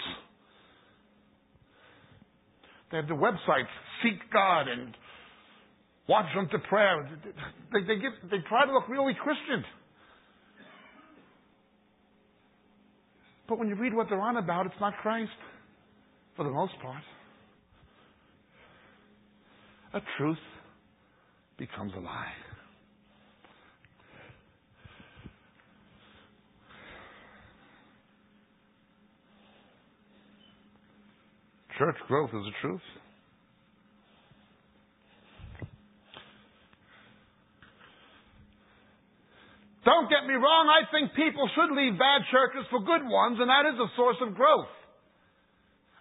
They 2.91 2.97
have 2.97 3.07
the 3.07 3.13
websites, 3.13 3.69
Seek 4.01 4.17
God 4.33 4.67
and 4.67 4.95
Watch 6.07 6.25
Unto 6.37 6.57
Prayer. 6.67 7.07
They, 7.71 7.81
they, 7.81 8.01
get, 8.01 8.11
they 8.31 8.37
try 8.47 8.65
to 8.65 8.73
look 8.73 8.89
really 8.89 9.13
Christian. 9.13 9.63
But 13.49 13.57
when 13.57 13.67
you 13.67 13.73
read 13.73 13.95
what 13.95 14.07
they're 14.09 14.21
on 14.21 14.37
about, 14.37 14.67
it's 14.67 14.75
not 14.79 14.93
Christ, 15.01 15.31
for 16.37 16.45
the 16.45 16.51
most 16.51 16.73
part. 16.83 17.01
A 19.95 19.99
truth 20.19 20.37
becomes 21.57 21.91
a 21.97 21.99
lie. 21.99 22.31
Church 31.79 31.95
growth 32.07 32.29
is 32.29 32.45
a 32.45 32.61
truth. 32.61 32.81
Don't 39.85 40.11
get 40.11 40.27
me 40.27 40.35
wrong, 40.35 40.67
I 40.67 40.83
think 40.91 41.15
people 41.15 41.47
should 41.55 41.71
leave 41.71 41.95
bad 41.95 42.27
churches 42.31 42.67
for 42.69 42.83
good 42.83 43.07
ones, 43.07 43.39
and 43.39 43.47
that 43.47 43.63
is 43.63 43.79
a 43.79 43.87
source 43.95 44.19
of 44.19 44.35
growth. 44.35 44.71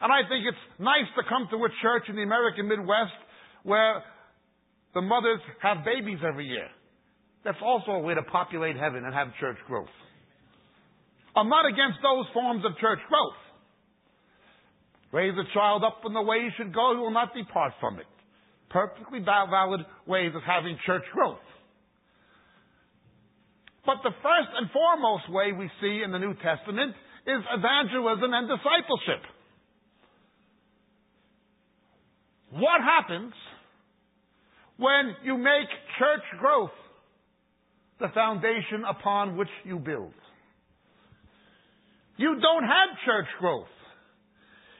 And 0.01 0.11
I 0.11 0.26
think 0.26 0.47
it's 0.47 0.64
nice 0.79 1.07
to 1.14 1.22
come 1.26 1.47
to 1.51 1.59
a 1.62 1.70
church 1.83 2.11
in 2.11 2.16
the 2.16 2.22
American 2.22 2.66
Midwest 2.66 3.14
where 3.62 4.03
the 4.95 5.03
mothers 5.03 5.41
have 5.62 5.85
babies 5.85 6.18
every 6.26 6.47
year. 6.47 6.66
That's 7.45 7.59
also 7.62 7.93
a 7.93 8.01
way 8.01 8.14
to 8.14 8.22
populate 8.22 8.76
heaven 8.76 9.05
and 9.05 9.14
have 9.14 9.29
church 9.41 9.59
growth. 9.66 9.95
I'm 11.37 11.49
not 11.49 11.66
against 11.66 11.99
those 12.03 12.26
forms 12.35 12.64
of 12.64 12.76
church 12.79 12.99
growth. 13.09 13.41
Raise 15.12 15.35
a 15.39 15.47
child 15.55 15.85
up 15.85 16.03
in 16.05 16.12
the 16.12 16.22
way 16.22 16.43
he 16.43 16.51
should 16.57 16.74
go, 16.74 16.95
he 16.95 17.01
will 17.01 17.14
not 17.14 17.35
depart 17.35 17.72
from 17.81 17.99
it. 17.99 18.07
Perfectly 18.70 19.20
valid 19.20 19.81
ways 20.07 20.33
of 20.35 20.43
having 20.43 20.76
church 20.85 21.05
growth. 21.14 21.39
But 23.89 24.05
the 24.05 24.12
first 24.20 24.53
and 24.53 24.68
foremost 24.68 25.32
way 25.32 25.57
we 25.57 25.64
see 25.80 26.05
in 26.05 26.12
the 26.12 26.18
New 26.18 26.34
Testament 26.45 26.93
is 27.24 27.41
evangelism 27.57 28.36
and 28.36 28.45
discipleship. 28.45 29.24
What 32.53 32.84
happens 32.84 33.32
when 34.76 35.16
you 35.24 35.39
make 35.39 35.72
church 35.99 36.20
growth 36.39 36.76
the 37.99 38.09
foundation 38.12 38.84
upon 38.84 39.39
which 39.39 39.49
you 39.64 39.78
build? 39.78 40.12
You 42.18 42.36
don't 42.45 42.64
have 42.68 42.89
church 43.07 43.28
growth. 43.41 43.72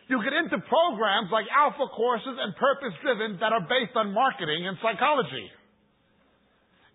You 0.09 0.21
get 0.23 0.35
into 0.35 0.61
programs 0.69 1.33
like 1.33 1.47
alpha 1.49 1.89
courses 1.97 2.37
and 2.45 2.55
purpose 2.57 2.93
driven 3.01 3.39
that 3.41 3.53
are 3.57 3.63
based 3.63 3.97
on 3.97 4.13
marketing 4.13 4.69
and 4.69 4.77
psychology. 4.83 5.49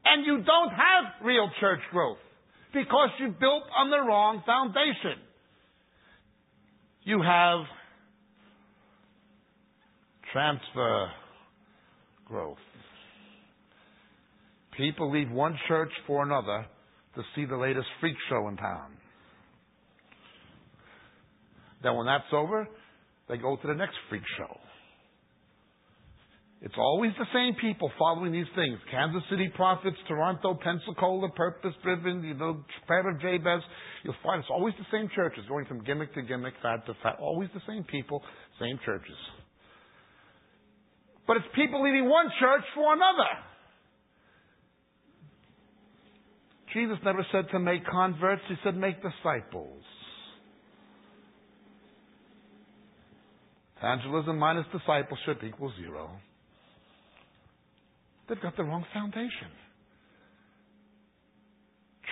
And 0.05 0.25
you 0.25 0.43
don't 0.43 0.69
have 0.69 1.25
real 1.25 1.49
church 1.59 1.79
growth 1.91 2.17
because 2.73 3.09
you 3.19 3.27
built 3.39 3.63
on 3.77 3.89
the 3.89 3.99
wrong 3.99 4.43
foundation. 4.45 5.21
You 7.03 7.21
have 7.21 7.65
transfer 10.31 11.07
growth. 12.25 12.57
People 14.77 15.11
leave 15.11 15.29
one 15.29 15.57
church 15.67 15.91
for 16.07 16.23
another 16.23 16.65
to 17.15 17.21
see 17.35 17.45
the 17.45 17.55
latest 17.55 17.85
freak 17.99 18.15
show 18.29 18.47
in 18.47 18.57
town. 18.57 18.97
Then 21.83 21.95
when 21.95 22.07
that's 22.07 22.23
over, 22.31 22.67
they 23.29 23.37
go 23.37 23.55
to 23.55 23.67
the 23.67 23.75
next 23.75 23.95
freak 24.09 24.23
show. 24.37 24.57
It's 26.63 26.75
always 26.77 27.11
the 27.19 27.27
same 27.33 27.55
people 27.59 27.91
following 27.99 28.31
these 28.31 28.47
things. 28.55 28.79
Kansas 28.89 29.21
City 29.29 29.51
Prophets, 29.53 29.97
Toronto, 30.07 30.57
Pensacola, 30.63 31.29
Purpose 31.35 31.73
Driven, 31.83 32.23
you 32.23 32.35
know, 32.35 32.63
Prayer 32.87 33.09
of 33.09 33.19
Jabez. 33.19 33.61
You'll 34.03 34.15
find 34.23 34.39
it's 34.39 34.49
always 34.49 34.73
the 34.79 34.85
same 34.89 35.09
churches, 35.13 35.43
going 35.49 35.65
from 35.65 35.83
gimmick 35.83 36.13
to 36.13 36.21
gimmick, 36.21 36.53
fad 36.61 36.85
to 36.85 36.93
fad. 37.03 37.15
Always 37.19 37.49
the 37.53 37.59
same 37.67 37.83
people, 37.83 38.23
same 38.61 38.79
churches. 38.85 39.17
But 41.27 41.35
it's 41.35 41.45
people 41.53 41.83
leaving 41.83 42.09
one 42.09 42.27
church 42.39 42.63
for 42.73 42.93
another. 42.93 43.43
Jesus 46.73 46.97
never 47.03 47.27
said 47.33 47.51
to 47.51 47.59
make 47.59 47.85
converts, 47.85 48.41
he 48.47 48.55
said 48.63 48.77
make 48.77 48.95
disciples. 49.03 49.83
Evangelism 53.79 54.39
minus 54.39 54.65
discipleship 54.71 55.43
equals 55.43 55.73
zero. 55.77 56.09
They've 58.27 58.41
got 58.41 58.55
the 58.55 58.63
wrong 58.63 58.85
foundation. 58.93 59.51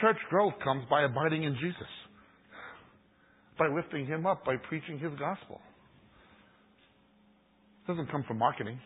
Church 0.02 0.18
growth 0.30 0.54
comes 0.64 0.84
by 0.90 1.04
abiding 1.04 1.44
in 1.44 1.54
Jesus, 1.56 1.88
by 3.58 3.68
lifting 3.68 4.06
Him 4.06 4.26
up, 4.26 4.44
by 4.44 4.56
preaching 4.68 5.00
His 5.00 5.12
gospel. 5.20 5.62
It 7.84 7.92
doesn't 7.92 8.12
come 8.12 8.24
from 8.28 8.38
marketing. 8.38 8.80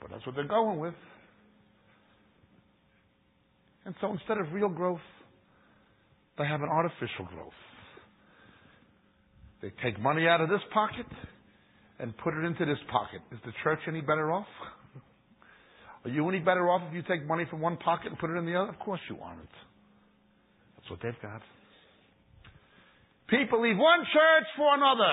But 0.00 0.10
that's 0.10 0.26
what 0.26 0.34
they're 0.34 0.46
going 0.46 0.78
with. 0.78 0.94
And 3.84 3.94
so 4.00 4.12
instead 4.12 4.38
of 4.38 4.52
real 4.52 4.68
growth, 4.68 5.00
they 6.38 6.44
have 6.44 6.60
an 6.60 6.68
artificial 6.68 7.24
growth. 7.32 7.52
They 9.62 9.70
take 9.82 10.00
money 10.00 10.26
out 10.26 10.40
of 10.40 10.48
this 10.48 10.60
pocket 10.74 11.06
and 11.98 12.16
put 12.18 12.34
it 12.34 12.44
into 12.44 12.64
this 12.64 12.78
pocket. 12.90 13.20
Is 13.32 13.38
the 13.44 13.52
church 13.64 13.80
any 13.88 14.00
better 14.00 14.32
off? 14.32 14.46
Are 16.04 16.10
you 16.10 16.28
any 16.28 16.40
better 16.40 16.68
off 16.68 16.82
if 16.88 16.94
you 16.94 17.02
take 17.02 17.26
money 17.26 17.44
from 17.50 17.60
one 17.60 17.76
pocket 17.78 18.08
and 18.08 18.18
put 18.18 18.30
it 18.30 18.36
in 18.36 18.46
the 18.46 18.54
other? 18.54 18.70
Of 18.70 18.78
course 18.78 19.00
you 19.08 19.18
aren't. 19.22 19.40
That's 20.76 20.90
what 20.90 21.00
they've 21.02 21.22
got. 21.22 21.42
People 23.28 23.62
leave 23.62 23.76
one 23.76 24.00
church 24.00 24.46
for 24.56 24.74
another. 24.74 25.12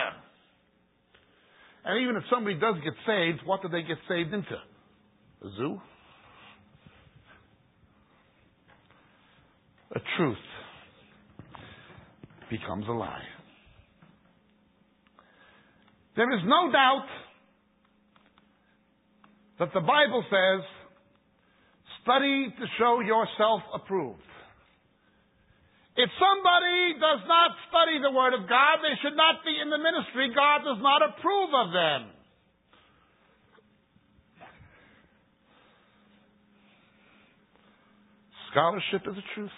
And 1.86 2.02
even 2.04 2.16
if 2.16 2.24
somebody 2.30 2.60
does 2.60 2.76
get 2.84 2.94
saved, 3.06 3.40
what 3.46 3.62
do 3.62 3.70
they 3.70 3.82
get 3.82 3.98
saved 4.08 4.34
into? 4.34 4.54
A 4.54 5.50
zoo? 5.58 5.82
A 9.96 10.00
truth 10.18 10.38
becomes 12.50 12.88
a 12.88 12.92
lie. 12.92 13.22
There 16.16 16.32
is 16.32 16.42
no 16.46 16.72
doubt 16.72 17.08
that 19.60 19.74
the 19.74 19.82
Bible 19.82 20.24
says, 20.30 20.62
study 22.04 22.54
to 22.60 22.66
show 22.78 23.00
yourself 23.00 23.62
approved. 23.74 24.22
If 25.96 26.10
somebody 26.18 26.98
does 26.98 27.22
not 27.28 27.52
study 27.70 28.02
the 28.02 28.12
Word 28.12 28.34
of 28.34 28.50
God, 28.50 28.82
they 28.82 28.98
should 29.02 29.16
not 29.16 29.46
be 29.46 29.54
in 29.62 29.70
the 29.70 29.78
ministry. 29.78 30.34
God 30.36 30.66
does 30.66 30.82
not 30.82 31.02
approve 31.02 31.50
of 31.54 31.74
them. 31.74 32.10
Scholarship 38.52 39.02
is 39.10 39.18
a 39.18 39.26
truth. 39.34 39.58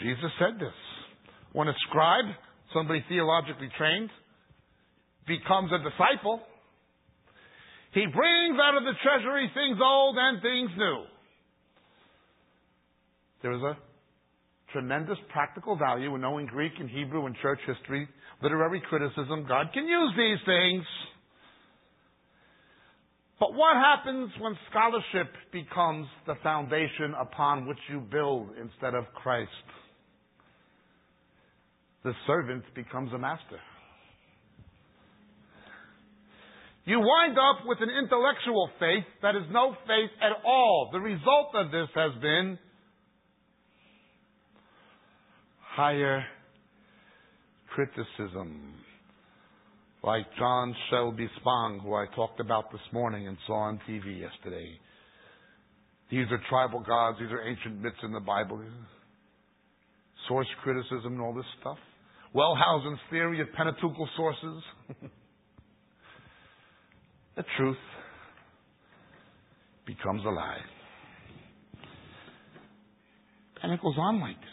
Jesus 0.00 0.32
said 0.38 0.58
this. 0.58 0.76
When 1.52 1.68
a 1.68 1.74
scribe, 1.88 2.32
somebody 2.72 3.04
theologically 3.08 3.68
trained, 3.76 4.10
becomes 5.26 5.70
a 5.72 5.78
disciple, 5.78 6.40
he 7.92 8.06
brings 8.06 8.58
out 8.62 8.76
of 8.76 8.84
the 8.84 8.94
treasury 9.02 9.50
things 9.54 9.78
old 9.82 10.16
and 10.18 10.40
things 10.42 10.70
new. 10.76 11.04
There 13.42 13.52
is 13.52 13.62
a 13.62 13.76
tremendous 14.72 15.18
practical 15.30 15.76
value 15.76 16.14
in 16.14 16.20
knowing 16.20 16.46
Greek 16.46 16.72
and 16.78 16.88
Hebrew 16.88 17.26
and 17.26 17.36
church 17.42 17.60
history, 17.66 18.08
literary 18.42 18.82
criticism. 18.88 19.46
God 19.46 19.66
can 19.74 19.86
use 19.86 20.12
these 20.16 20.38
things. 20.46 20.84
But 23.38 23.54
what 23.54 23.76
happens 23.76 24.30
when 24.38 24.56
scholarship 24.70 25.32
becomes 25.52 26.06
the 26.26 26.36
foundation 26.42 27.12
upon 27.20 27.66
which 27.66 27.78
you 27.90 28.00
build 28.00 28.50
instead 28.56 28.94
of 28.94 29.04
Christ? 29.14 29.50
the 32.04 32.12
servant 32.26 32.64
becomes 32.74 33.12
a 33.12 33.18
master. 33.18 33.60
You 36.84 36.98
wind 36.98 37.38
up 37.38 37.64
with 37.64 37.78
an 37.80 37.90
intellectual 37.90 38.68
faith 38.80 39.04
that 39.22 39.36
is 39.36 39.42
no 39.52 39.76
faith 39.86 40.10
at 40.20 40.44
all. 40.44 40.90
The 40.92 40.98
result 40.98 41.54
of 41.54 41.70
this 41.70 41.88
has 41.94 42.20
been 42.20 42.58
higher 45.60 46.24
criticism. 47.70 48.74
Like 50.02 50.26
John 50.36 50.74
Shelby 50.90 51.30
Spong, 51.40 51.78
who 51.84 51.94
I 51.94 52.06
talked 52.16 52.40
about 52.40 52.72
this 52.72 52.80
morning 52.92 53.28
and 53.28 53.36
saw 53.46 53.68
on 53.68 53.80
TV 53.88 54.20
yesterday. 54.20 54.76
These 56.10 56.26
are 56.32 56.40
tribal 56.50 56.80
gods, 56.80 57.18
these 57.20 57.30
are 57.30 57.46
ancient 57.48 57.80
myths 57.80 57.96
in 58.02 58.12
the 58.12 58.20
Bible. 58.20 58.60
Source 60.26 60.48
criticism 60.64 61.12
and 61.12 61.20
all 61.20 61.32
this 61.32 61.46
stuff. 61.60 61.78
Wellhausen's 62.34 62.98
theory 63.08 63.40
of 63.40 63.46
Pentateuchal 63.56 64.08
sources. 64.16 64.62
the 67.36 67.44
truth 67.56 67.76
becomes 69.86 70.22
a 70.24 70.28
lie. 70.28 70.58
And 73.62 73.72
it 73.72 73.80
goes 73.80 73.94
on 73.96 74.20
like 74.20 74.36
this. 74.36 74.48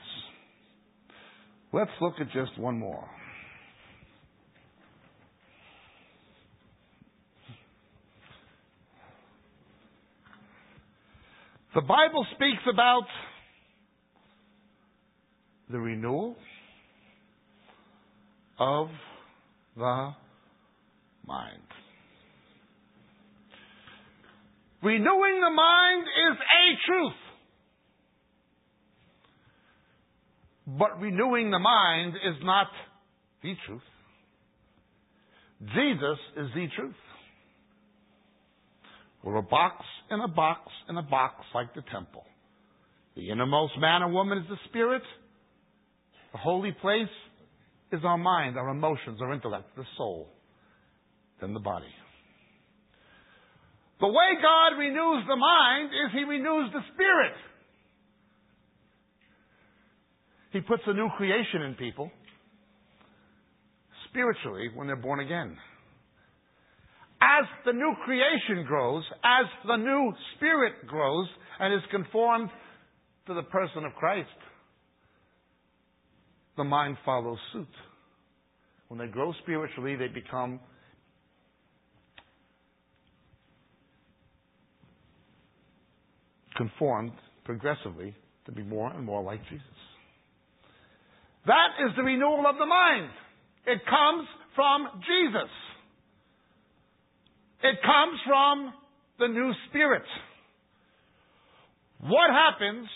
Let's 1.73 1.91
look 2.01 2.13
at 2.19 2.27
just 2.31 2.57
one 2.59 2.79
more. 2.79 3.07
The 11.75 11.81
Bible 11.81 12.25
speaks 12.35 12.63
about 12.71 13.03
the 15.69 15.79
renewal 15.79 16.35
of 18.59 18.89
the 19.77 20.13
mind. 21.25 21.61
Renewing 24.81 25.41
the 25.41 25.49
mind 25.53 26.03
is 26.03 26.37
a 26.37 26.87
truth. 26.87 27.13
But 30.77 30.99
renewing 31.01 31.51
the 31.51 31.59
mind 31.59 32.13
is 32.15 32.35
not 32.43 32.67
the 33.41 33.53
truth. 33.65 33.81
Jesus 35.61 36.17
is 36.37 36.47
the 36.53 36.67
truth. 36.75 36.95
We're 39.23 39.37
a 39.37 39.41
box 39.41 39.83
in 40.11 40.19
a 40.21 40.27
box 40.27 40.61
in 40.87 40.95
a 40.95 41.01
box 41.01 41.35
like 41.53 41.73
the 41.73 41.81
temple. 41.91 42.23
The 43.15 43.29
innermost 43.29 43.73
man 43.79 44.01
or 44.01 44.09
woman 44.09 44.37
is 44.37 44.45
the 44.47 44.55
spirit. 44.69 45.01
The 46.31 46.37
holy 46.37 46.71
place 46.81 47.09
is 47.91 47.99
our 48.05 48.17
mind, 48.17 48.57
our 48.57 48.69
emotions, 48.69 49.19
our 49.21 49.33
intellect, 49.33 49.75
the 49.75 49.83
soul, 49.97 50.29
then 51.41 51.53
the 51.53 51.59
body. 51.59 51.87
The 53.99 54.07
way 54.07 54.29
God 54.41 54.79
renews 54.79 55.25
the 55.27 55.35
mind 55.35 55.89
is 55.91 56.11
He 56.13 56.23
renews 56.23 56.71
the 56.71 56.81
spirit. 56.93 57.33
He 60.51 60.61
puts 60.61 60.83
a 60.87 60.93
new 60.93 61.09
creation 61.17 61.61
in 61.63 61.75
people 61.75 62.09
spiritually 64.09 64.69
when 64.73 64.87
they're 64.87 64.95
born 64.95 65.19
again. 65.19 65.55
As 67.21 67.45
the 67.65 67.73
new 67.73 67.93
creation 68.05 68.65
grows, 68.65 69.03
as 69.23 69.45
the 69.67 69.75
new 69.75 70.13
spirit 70.35 70.87
grows 70.87 71.27
and 71.59 71.73
is 71.73 71.81
conformed 71.91 72.49
to 73.27 73.33
the 73.33 73.43
person 73.43 73.83
of 73.83 73.93
Christ, 73.95 74.29
the 76.57 76.63
mind 76.63 76.97
follows 77.05 77.37
suit. 77.53 77.67
When 78.87 78.99
they 78.99 79.07
grow 79.07 79.33
spiritually, 79.43 79.95
they 79.95 80.07
become 80.07 80.59
conformed 86.59 87.13
progressively 87.45 88.13
to 88.45 88.51
be 88.51 88.61
more 88.61 88.91
and 88.91 89.05
more 89.05 89.23
like 89.23 89.41
Jesus. 89.49 89.79
That 91.47 91.69
is 91.87 91.95
the 91.95 92.03
renewal 92.03 92.43
of 92.45 92.57
the 92.59 92.65
mind. 92.65 93.09
It 93.65 93.79
comes 93.85 94.27
from 94.55 95.01
Jesus. 95.07 95.49
It 97.63 97.75
comes 97.81 98.19
from 98.27 98.73
the 99.19 99.27
new 99.27 99.51
spirit. 99.69 100.03
What 102.01 102.29
happens 102.29 102.87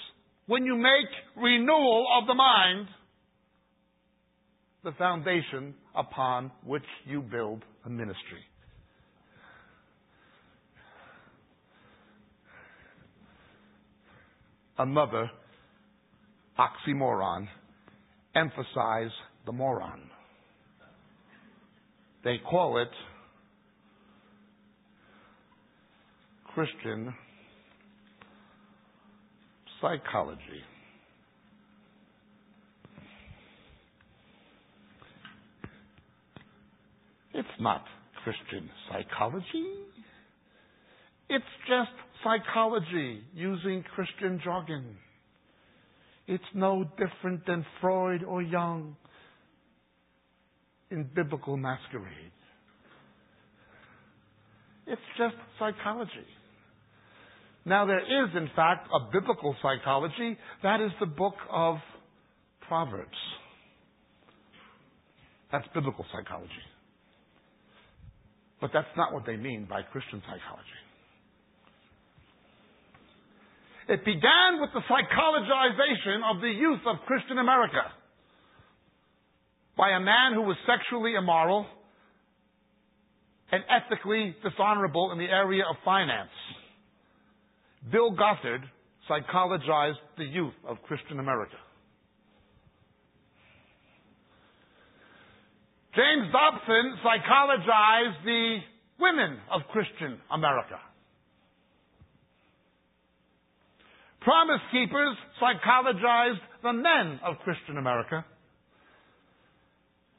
when 0.48 0.66
you 0.66 0.76
make 0.76 1.42
renewal 1.42 2.06
of 2.20 2.28
the 2.28 2.34
mind 2.34 2.88
the 4.84 4.92
foundation 4.98 5.74
upon 5.96 6.52
which 6.66 6.84
you 7.06 7.22
build 7.22 7.64
a 7.86 7.90
ministry? 7.90 8.44
Another 14.78 15.30
oxymoron 16.58 17.48
emphasize 18.36 19.12
the 19.46 19.52
moron. 19.52 20.02
They 22.24 22.38
call 22.50 22.82
it 22.82 22.90
Christian 26.54 27.14
psychology. 29.82 30.64
It's 37.34 37.48
not 37.60 37.84
Christian 38.24 38.70
psychology. 38.90 39.66
It's 41.30 41.44
just 41.68 41.92
psychology 42.24 43.22
using 43.34 43.84
Christian 43.96 44.40
jargon. 44.44 44.98
It's 46.28 46.44
no 46.54 46.86
different 46.98 47.46
than 47.46 47.66
Freud 47.82 48.24
or 48.24 48.42
Jung 48.42 48.96
in 50.90 51.10
biblical 51.16 51.58
masquerade. 51.58 52.32
It's 54.88 55.02
just 55.18 55.36
psychology. 55.60 56.28
Now, 57.66 57.86
there 57.86 58.02
is, 58.02 58.30
in 58.36 58.50
fact, 58.56 58.90
a 58.94 59.12
biblical 59.12 59.56
psychology. 59.62 60.38
That 60.64 60.82
is 60.82 60.92
the 61.00 61.06
book 61.06 61.36
of 61.52 61.78
Proverbs. 62.68 63.10
That's 65.52 65.66
biblical 65.74 66.06
psychology. 66.12 66.52
But 68.60 68.72
that's 68.74 68.88
not 68.98 69.14
what 69.14 69.26
they 69.26 69.38
mean 69.38 69.66
by 69.70 69.82
Christian 69.84 70.22
psychology. 70.22 70.83
It 73.90 74.06
began 74.06 74.62
with 74.62 74.70
the 74.74 74.82
psychologization 74.88 76.24
of 76.30 76.42
the 76.42 76.48
youth 76.48 76.82
of 76.88 76.98
Christian 77.06 77.38
America 77.38 77.92
by 79.78 79.92
a 79.92 80.00
man 80.00 80.34
who 80.34 80.42
was 80.42 80.56
sexually 80.66 81.16
immoral 81.16 81.66
and 83.52 83.64
ethically 83.70 84.36
dishonorable 84.44 85.12
in 85.12 85.18
the 85.18 85.26
area 85.26 85.64
of 85.70 85.76
finance. 85.84 86.30
Bill 87.92 88.12
Gothard 88.12 88.64
psychologized 89.10 90.02
the 90.18 90.24
youth 90.24 90.54
of 90.68 90.78
Christian 90.84 91.20
America. 91.20 91.58
James 95.96 96.32
Dobson 96.32 96.98
psychologized 97.06 98.24
the 98.26 98.58
women 99.00 99.38
of 99.52 99.62
Christian 99.72 100.18
America. 100.32 100.80
Promise 104.24 104.62
Keepers 104.72 105.18
psychologized 105.42 106.40
the 106.62 106.74
men 106.74 107.20
of 107.26 107.36
Christian 107.44 107.78
America. 107.78 108.26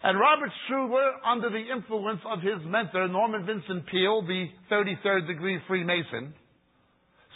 And 0.03 0.21
Robert 0.21 0.51
Schuller, 0.69 1.13
under 1.25 1.49
the 1.49 1.65
influence 1.75 2.21
of 2.31 2.43
his 2.43 2.61
mentor, 2.67 3.09
Norman 3.09 3.47
Vincent 3.47 3.87
Peale, 3.87 4.23
the 4.27 4.49
33rd 4.71 5.27
degree 5.27 5.59
Freemason, 5.67 6.35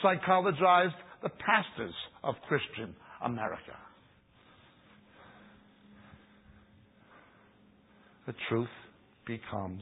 psychologized 0.04 0.92
the 1.22 1.30
pastors 1.30 1.94
of 2.22 2.34
Christian 2.46 2.94
America. 3.24 3.72
The 8.26 8.34
truth 8.50 8.68
becomes 9.26 9.80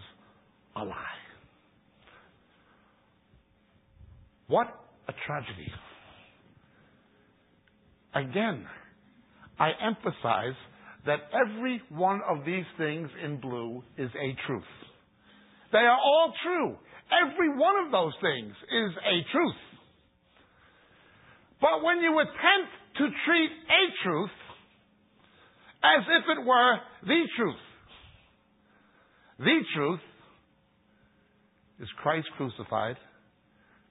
a 0.77 0.85
lie. 0.85 0.95
What 4.47 4.69
a 5.09 5.13
tragedy. 5.27 5.73
Again, 8.17 8.65
I 9.59 9.73
emphasize 9.87 10.57
that 11.05 11.21
every 11.35 11.83
one 11.91 12.21
of 12.27 12.47
these 12.47 12.65
things 12.79 13.11
in 13.23 13.41
blue 13.41 13.83
is 13.99 14.11
a 14.11 14.47
truth. 14.47 14.63
They 15.71 15.79
are 15.79 15.99
all 15.99 16.33
true. 16.43 16.77
Every 17.13 17.51
one 17.51 17.85
of 17.85 17.93
those 17.93 18.15
things 18.23 18.53
is 18.53 18.93
a 18.97 19.33
truth. 19.33 19.61
But 21.61 21.83
when 21.85 21.99
you 21.99 22.19
attempt 22.19 22.73
to 22.97 23.09
treat 23.27 23.51
a 23.51 23.83
truth 24.03 24.31
as 25.85 26.05
if 26.09 26.39
it 26.39 26.47
were 26.47 26.77
the 27.03 27.23
truth, 27.37 27.55
the 29.39 29.61
truth 29.75 30.01
is 31.81 31.89
Christ 32.03 32.29
crucified, 32.39 32.97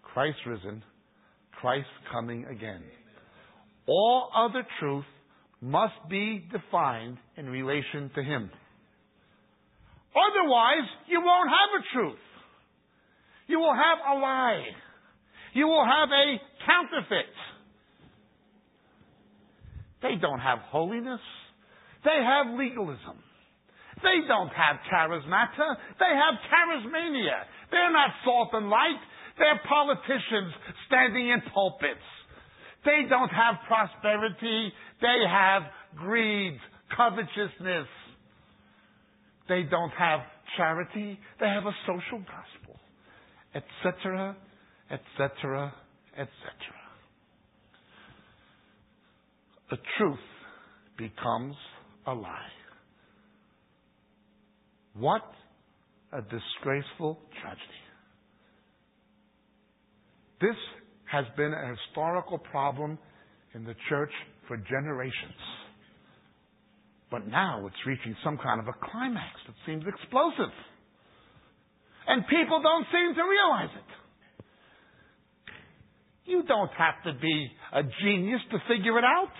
Christ 0.02 0.40
risen, 0.48 0.84
Christ 1.62 1.88
coming 2.12 2.46
again. 2.46 2.82
All 3.88 4.30
other 4.36 4.66
truth 4.80 5.06
must 5.62 5.94
be 6.10 6.44
defined 6.52 7.18
in 7.38 7.50
relation 7.50 8.12
to 8.16 8.24
Him. 8.24 8.50
Otherwise, 10.16 10.88
you 11.08 11.22
won't 11.22 11.50
have 11.50 11.82
a 11.82 11.84
truth. 11.94 12.20
You 13.48 13.60
will 13.60 13.76
have 13.76 14.00
a 14.16 14.20
lie. 14.20 14.64
You 15.54 15.68
will 15.68 15.86
have 15.86 16.10
a 16.10 16.40
counterfeit. 16.66 17.34
They 20.02 20.16
don't 20.22 20.40
have 20.40 20.60
holiness. 20.70 21.22
They 22.04 22.20
have 22.22 22.58
legalism. 22.58 23.18
They 24.04 24.28
don't 24.28 24.50
have 24.50 24.78
charismata. 24.92 25.78
They 26.00 26.14
have 26.14 26.36
charismania. 26.52 27.48
They're 27.72 27.92
not 27.92 28.12
salt 28.24 28.50
and 28.54 28.70
light. 28.70 29.02
They're 29.38 29.60
politicians 29.68 30.54
standing 30.88 31.30
in 31.30 31.42
pulpits. 31.54 32.06
They 32.86 33.10
don't 33.10 33.30
have 33.30 33.56
prosperity. 33.68 34.72
They 35.02 35.20
have 35.28 35.64
greed, 35.98 36.60
covetousness. 36.96 37.88
They 39.50 39.64
don't 39.64 39.92
have 39.92 40.20
charity. 40.56 41.20
They 41.40 41.48
have 41.48 41.66
a 41.66 41.76
social 41.88 42.20
gospel, 42.20 42.80
etc., 43.54 44.36
etc., 44.92 45.74
etc. 46.14 46.32
The 49.72 49.78
truth 49.98 50.20
becomes 50.98 51.56
a 52.06 52.14
lie. 52.14 52.52
What 54.94 55.24
a 56.14 56.22
disgraceful 56.22 57.20
tragedy. 57.42 57.62
This 60.40 60.56
has 61.16 61.26
been 61.38 61.54
a 61.54 61.76
historical 61.76 62.38
problem 62.38 63.00
in 63.54 63.64
the 63.64 63.76
church 63.88 64.12
for 64.50 64.58
generations. 64.58 65.40
But 67.10 67.26
now 67.28 67.66
it's 67.68 67.76
reaching 67.88 68.16
some 68.22 68.38
kind 68.38 68.60
of 68.60 68.68
a 68.68 68.74
climax 68.92 69.40
that 69.48 69.56
seems 69.66 69.86
explosive. 69.88 70.52
And 72.08 72.28
people 72.28 72.62
don't 72.62 72.86
seem 72.92 73.16
to 73.16 73.22
realize 73.24 73.70
it. 73.78 73.92
You 76.30 76.44
don't 76.44 76.72
have 76.78 77.02
to 77.06 77.14
be 77.22 77.52
a 77.72 77.84
genius 78.04 78.42
to 78.52 78.58
figure 78.68 78.98
it 78.98 79.06
out. 79.06 79.32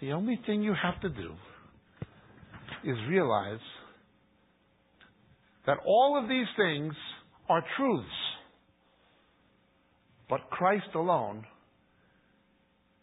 The 0.00 0.12
only 0.12 0.40
thing 0.46 0.62
you 0.62 0.74
have 0.82 1.00
to 1.02 1.08
do 1.08 1.30
is 2.84 2.96
realize 3.08 3.60
that 5.66 5.78
all 5.86 6.20
of 6.20 6.28
these 6.28 6.46
things 6.56 6.94
are 7.48 7.62
truths, 7.76 8.08
but 10.28 10.40
Christ 10.50 10.94
alone 10.94 11.44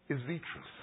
is 0.10 0.20
the 0.28 0.40
truth. 0.40 0.82